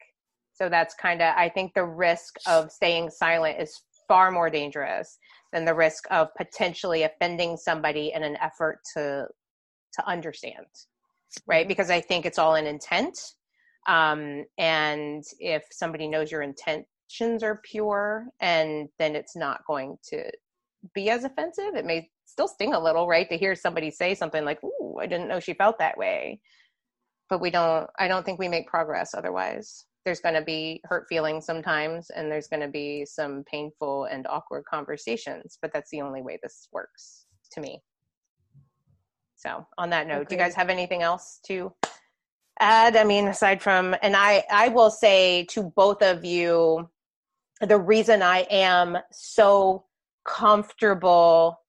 so 0.53 0.69
that's 0.69 0.95
kind 0.95 1.21
of 1.21 1.35
i 1.37 1.49
think 1.49 1.75
the 1.75 1.85
risk 1.85 2.37
of 2.47 2.71
staying 2.71 3.11
silent 3.11 3.61
is 3.61 3.83
far 4.07 4.31
more 4.31 4.49
dangerous 4.49 5.19
than 5.53 5.65
the 5.65 5.75
risk 5.75 6.05
of 6.13 6.29
potentially 6.37 7.03
offending 7.03 7.57
somebody 7.57 8.13
in 8.15 8.23
an 8.23 8.37
effort 8.41 8.79
to 8.95 9.27
to 9.93 10.09
understand 10.09 10.67
right 11.49 11.63
mm-hmm. 11.63 11.69
because 11.69 11.91
i 11.91 12.01
think 12.01 12.25
it's 12.25 12.39
all 12.39 12.55
in 12.55 12.67
intent 12.67 13.19
um, 13.89 14.45
and 14.59 15.25
if 15.41 15.65
somebody 15.71 16.09
knows 16.09 16.31
your 16.31 16.43
intentions 17.09 17.43
are 17.43 17.61
pure 17.65 18.27
and 18.41 18.89
then 18.99 19.17
it's 19.17 19.37
not 19.37 19.65
going 19.67 19.97
to 20.03 20.23
be 20.95 21.11
as 21.11 21.25
offensive 21.25 21.75
it 21.75 21.85
may 21.85 22.09
still 22.25 22.49
sting 22.49 22.75
a 22.75 22.83
little 22.83 23.09
right 23.09 23.29
to 23.29 23.37
hear 23.37 23.55
somebody 23.55 23.91
say 23.91 24.15
something 24.15 24.45
like 24.45 24.63
ooh 24.63 24.99
i 25.01 25.07
didn't 25.07 25.29
know 25.29 25.41
she 25.41 25.55
felt 25.55 25.79
that 25.79 25.97
way. 25.97 26.41
But 27.31 27.41
we 27.41 27.51
don't 27.51 27.89
i 27.99 28.09
don't 28.09 28.25
think 28.25 28.39
we 28.39 28.49
make 28.49 28.67
progress 28.67 29.15
otherwise. 29.15 29.85
There's 30.05 30.21
going 30.21 30.37
to 30.37 30.43
be 30.43 30.81
hurt 30.85 31.07
feelings 31.09 31.45
sometimes 31.45 32.11
and 32.11 32.31
there's 32.31 32.49
going 32.49 32.63
to 32.63 32.69
be 32.69 33.05
some 33.05 33.45
painful 33.51 34.05
and 34.05 34.27
awkward 34.29 34.65
conversations 34.71 35.59
but 35.61 35.73
that's 35.73 35.91
the 35.91 36.01
only 36.01 36.23
way 36.23 36.39
this 36.43 36.69
works 36.73 37.27
to 37.53 37.61
me. 37.61 37.83
So 39.37 39.67
on 39.77 39.91
that 39.91 40.07
note 40.07 40.23
okay. 40.23 40.29
do 40.29 40.35
you 40.37 40.41
guys 40.41 40.55
have 40.55 40.71
anything 40.71 41.03
else 41.03 41.41
to 41.47 41.73
add? 42.61 42.97
I 42.97 43.05
mean 43.05 43.29
aside 43.29 43.63
from 43.63 43.95
and 44.03 44.17
i 44.17 44.45
i 44.51 44.69
will 44.69 44.91
say 44.91 45.45
to 45.51 45.65
both 45.77 46.03
of 46.03 46.25
you 46.25 46.89
the 47.67 47.79
reason 47.79 48.23
i 48.23 48.47
am 48.51 48.99
so 49.11 49.85
comfortable 50.25 51.61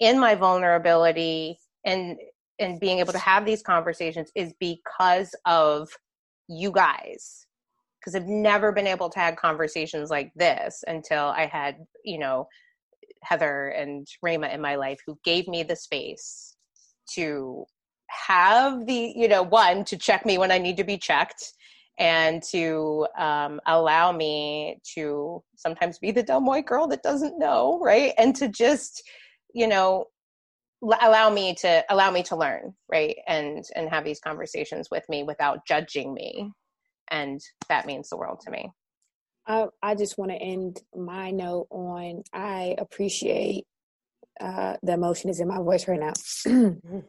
in 0.00 0.18
my 0.18 0.34
vulnerability 0.34 1.58
and 1.84 2.18
and 2.58 2.80
being 2.80 2.98
able 2.98 3.12
to 3.12 3.18
have 3.18 3.44
these 3.44 3.62
conversations 3.62 4.30
is 4.34 4.52
because 4.58 5.34
of 5.44 5.88
you 6.48 6.72
guys. 6.72 7.46
Because 8.00 8.14
I've 8.14 8.26
never 8.26 8.72
been 8.72 8.86
able 8.86 9.10
to 9.10 9.18
have 9.18 9.36
conversations 9.36 10.10
like 10.10 10.32
this 10.34 10.82
until 10.86 11.26
I 11.26 11.46
had, 11.46 11.76
you 12.04 12.18
know, 12.18 12.48
Heather 13.22 13.68
and 13.68 14.06
Rama 14.22 14.48
in 14.48 14.60
my 14.60 14.76
life 14.76 15.00
who 15.06 15.18
gave 15.24 15.48
me 15.48 15.62
the 15.62 15.76
space 15.76 16.56
to 17.14 17.64
have 18.08 18.86
the, 18.86 19.12
you 19.14 19.28
know, 19.28 19.42
one 19.42 19.84
to 19.84 19.96
check 19.96 20.24
me 20.24 20.38
when 20.38 20.50
I 20.50 20.58
need 20.58 20.76
to 20.78 20.84
be 20.84 20.96
checked 20.96 21.52
and 21.98 22.42
to 22.44 23.06
um, 23.18 23.60
allow 23.66 24.12
me 24.12 24.78
to 24.94 25.42
sometimes 25.56 25.98
be 25.98 26.10
the 26.10 26.22
dumb 26.22 26.46
white 26.46 26.66
girl 26.66 26.86
that 26.88 27.02
doesn't 27.02 27.38
know, 27.38 27.78
right? 27.82 28.12
And 28.16 28.34
to 28.36 28.48
just, 28.48 29.02
you 29.52 29.66
know, 29.66 30.06
allow 30.80 31.28
me 31.28 31.54
to 31.56 31.84
allow 31.90 32.10
me 32.12 32.22
to 32.22 32.36
learn 32.36 32.72
right? 32.90 33.16
And 33.26 33.64
and 33.74 33.90
have 33.90 34.04
these 34.04 34.20
conversations 34.20 34.88
with 34.90 35.04
me 35.08 35.24
without 35.24 35.66
judging 35.66 36.14
me. 36.14 36.52
And 37.10 37.40
that 37.68 37.86
means 37.86 38.08
the 38.08 38.16
world 38.16 38.40
to 38.44 38.50
me. 38.50 38.70
I, 39.46 39.66
I 39.82 39.94
just 39.94 40.18
want 40.18 40.30
to 40.30 40.36
end 40.36 40.80
my 40.94 41.30
note 41.30 41.68
on 41.70 42.22
i 42.34 42.76
appreciate 42.78 43.64
uh, 44.40 44.74
the 44.82 44.92
emotion 44.92 45.30
is 45.30 45.40
in 45.40 45.48
my 45.48 45.58
voice 45.58 45.88
right 45.88 45.98
now. 45.98 46.12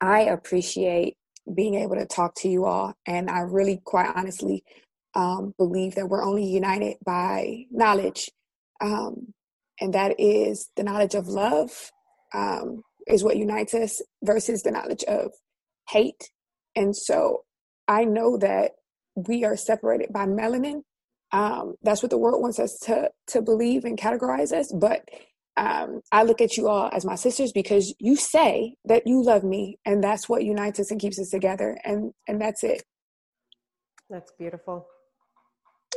I 0.00 0.20
appreciate 0.22 1.16
being 1.54 1.74
able 1.74 1.96
to 1.96 2.06
talk 2.06 2.34
to 2.36 2.48
you 2.48 2.64
all 2.64 2.94
and 3.06 3.30
i 3.30 3.40
really 3.40 3.80
quite 3.84 4.10
honestly 4.14 4.64
um, 5.14 5.54
believe 5.58 5.94
that 5.96 6.08
we're 6.08 6.24
only 6.24 6.44
united 6.44 6.96
by 7.04 7.64
knowledge 7.70 8.30
um, 8.80 9.34
and 9.80 9.94
that 9.94 10.14
is 10.18 10.70
the 10.76 10.82
knowledge 10.84 11.14
of 11.14 11.28
love 11.28 11.90
um, 12.34 12.82
is 13.06 13.24
what 13.24 13.36
unites 13.36 13.74
us 13.74 14.00
versus 14.24 14.62
the 14.62 14.70
knowledge 14.70 15.04
of 15.04 15.32
hate 15.90 16.30
and 16.76 16.96
so 16.96 17.44
i 17.88 18.04
know 18.04 18.36
that 18.38 18.72
we 19.14 19.44
are 19.44 19.56
separated 19.56 20.12
by 20.12 20.26
melanin. 20.26 20.82
Um, 21.32 21.74
that's 21.82 22.02
what 22.02 22.10
the 22.10 22.18
world 22.18 22.42
wants 22.42 22.58
us 22.58 22.78
to 22.84 23.10
to 23.28 23.42
believe 23.42 23.84
and 23.84 23.98
categorize 23.98 24.52
us. 24.52 24.72
But 24.72 25.08
um, 25.56 26.00
I 26.10 26.22
look 26.22 26.40
at 26.40 26.56
you 26.56 26.68
all 26.68 26.90
as 26.92 27.04
my 27.04 27.14
sisters 27.14 27.52
because 27.52 27.94
you 27.98 28.16
say 28.16 28.76
that 28.84 29.06
you 29.06 29.22
love 29.22 29.44
me, 29.44 29.78
and 29.84 30.02
that's 30.02 30.28
what 30.28 30.44
unites 30.44 30.80
us 30.80 30.90
and 30.90 31.00
keeps 31.00 31.18
us 31.18 31.30
together. 31.30 31.78
And 31.84 32.12
and 32.26 32.40
that's 32.40 32.64
it. 32.64 32.82
That's 34.08 34.32
beautiful. 34.38 34.86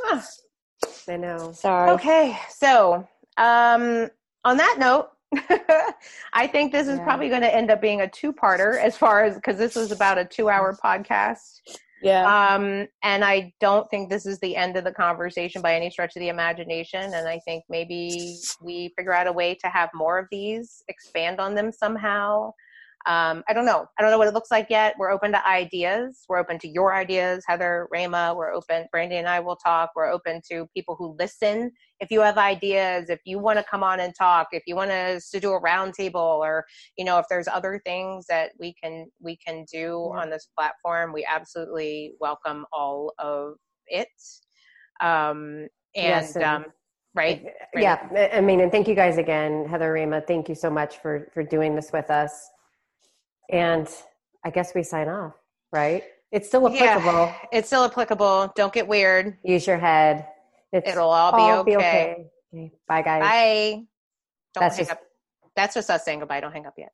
Ah, 0.05 0.25
I 1.07 1.17
know. 1.17 1.51
Sorry. 1.53 1.91
Okay, 1.91 2.37
so 2.49 3.07
um, 3.37 4.09
on 4.43 4.57
that 4.57 4.75
note, 4.77 5.09
I 6.33 6.47
think 6.47 6.71
this 6.71 6.87
is 6.87 6.97
yeah. 6.97 7.03
probably 7.03 7.29
going 7.29 7.41
to 7.41 7.53
end 7.53 7.71
up 7.71 7.81
being 7.81 8.01
a 8.01 8.07
two-parter 8.07 8.79
as 8.81 8.97
far 8.97 9.23
as 9.23 9.35
because 9.35 9.57
this 9.57 9.75
was 9.75 9.91
about 9.91 10.17
a 10.17 10.25
two-hour 10.25 10.77
podcast. 10.83 11.59
Yeah. 12.05 12.53
Um, 12.53 12.85
and 13.01 13.25
I 13.25 13.51
don't 13.59 13.89
think 13.89 14.11
this 14.11 14.27
is 14.27 14.37
the 14.39 14.55
end 14.55 14.77
of 14.77 14.83
the 14.83 14.91
conversation 14.91 15.63
by 15.63 15.73
any 15.73 15.89
stretch 15.89 16.15
of 16.15 16.19
the 16.19 16.29
imagination. 16.29 17.01
And 17.01 17.27
I 17.27 17.39
think 17.45 17.63
maybe 17.67 18.37
we 18.61 18.93
figure 18.95 19.11
out 19.11 19.25
a 19.25 19.33
way 19.33 19.55
to 19.55 19.67
have 19.69 19.89
more 19.95 20.19
of 20.19 20.27
these, 20.31 20.83
expand 20.87 21.39
on 21.39 21.55
them 21.55 21.71
somehow 21.71 22.51
um, 23.07 23.43
I 23.47 23.53
don't 23.53 23.65
know. 23.65 23.85
I 23.99 24.01
don't 24.01 24.09
know 24.09 24.17
what 24.17 24.27
it 24.27 24.33
looks 24.33 24.49
like 24.49 24.67
yet. 24.69 24.95
We're 24.97 25.11
open 25.11 25.31
to 25.33 25.47
ideas. 25.47 26.23
We're 26.27 26.39
open 26.39 26.57
to 26.59 26.67
your 26.67 26.95
ideas, 26.95 27.43
Heather, 27.47 27.87
Rama. 27.91 28.33
We're 28.35 28.51
open. 28.51 28.87
Brandy 28.91 29.17
and 29.17 29.27
I 29.27 29.39
will 29.39 29.57
talk. 29.57 29.91
We're 29.95 30.11
open 30.11 30.41
to 30.51 30.67
people 30.73 30.95
who 30.97 31.15
listen. 31.19 31.71
If 31.99 32.09
you 32.09 32.21
have 32.21 32.39
ideas, 32.39 33.11
if 33.11 33.19
you 33.23 33.37
want 33.37 33.59
to 33.59 33.65
come 33.69 33.83
on 33.83 33.99
and 33.99 34.13
talk, 34.17 34.47
if 34.53 34.63
you 34.65 34.75
want 34.75 34.89
us 34.89 35.29
to 35.29 35.39
do 35.39 35.53
a 35.53 35.61
roundtable, 35.61 36.15
or 36.15 36.65
you 36.97 37.05
know, 37.05 37.19
if 37.19 37.27
there's 37.29 37.47
other 37.47 37.79
things 37.85 38.25
that 38.27 38.51
we 38.59 38.73
can 38.81 39.05
we 39.21 39.37
can 39.37 39.65
do 39.71 40.11
yeah. 40.11 40.21
on 40.21 40.31
this 40.31 40.47
platform, 40.57 41.13
we 41.13 41.23
absolutely 41.29 42.13
welcome 42.19 42.65
all 42.73 43.13
of 43.19 43.53
it. 43.85 44.07
Um, 44.99 45.67
and, 45.95 46.25
yes, 46.33 46.35
um, 46.37 46.65
right, 47.13 47.45
yeah. 47.75 48.29
I 48.33 48.41
mean, 48.41 48.61
and 48.61 48.71
thank 48.71 48.87
you 48.87 48.95
guys 48.95 49.19
again, 49.19 49.65
Heather, 49.67 49.93
Rama. 49.93 50.21
Thank 50.21 50.49
you 50.49 50.55
so 50.55 50.71
much 50.71 50.97
for 50.97 51.29
for 51.35 51.43
doing 51.43 51.75
this 51.75 51.91
with 51.93 52.09
us. 52.09 52.49
And 53.49 53.87
I 54.43 54.49
guess 54.49 54.73
we 54.75 54.83
sign 54.83 55.07
off, 55.07 55.33
right? 55.71 56.03
It's 56.31 56.47
still 56.47 56.67
applicable. 56.67 57.11
Yeah, 57.11 57.35
it's 57.51 57.67
still 57.67 57.85
applicable. 57.85 58.51
Don't 58.55 58.73
get 58.73 58.87
weird. 58.87 59.37
Use 59.43 59.65
your 59.65 59.77
head. 59.77 60.27
It's 60.71 60.89
It'll 60.89 61.09
all, 61.09 61.31
be, 61.31 61.37
all 61.37 61.59
okay. 61.59 61.71
be 61.71 61.75
okay. 61.77 62.25
okay. 62.53 62.71
Bye, 62.87 63.01
guys. 63.01 63.21
Bye. 63.21 63.85
Don't 64.53 64.61
That's 64.61 64.75
hang 64.75 64.85
just, 64.85 64.91
up. 64.91 65.01
That's 65.55 65.73
just 65.75 65.89
us 65.89 66.03
saying 66.03 66.19
goodbye. 66.19 66.41
Don't 66.41 66.51
hang 66.51 66.65
up 66.65 66.73
yet. 66.77 66.91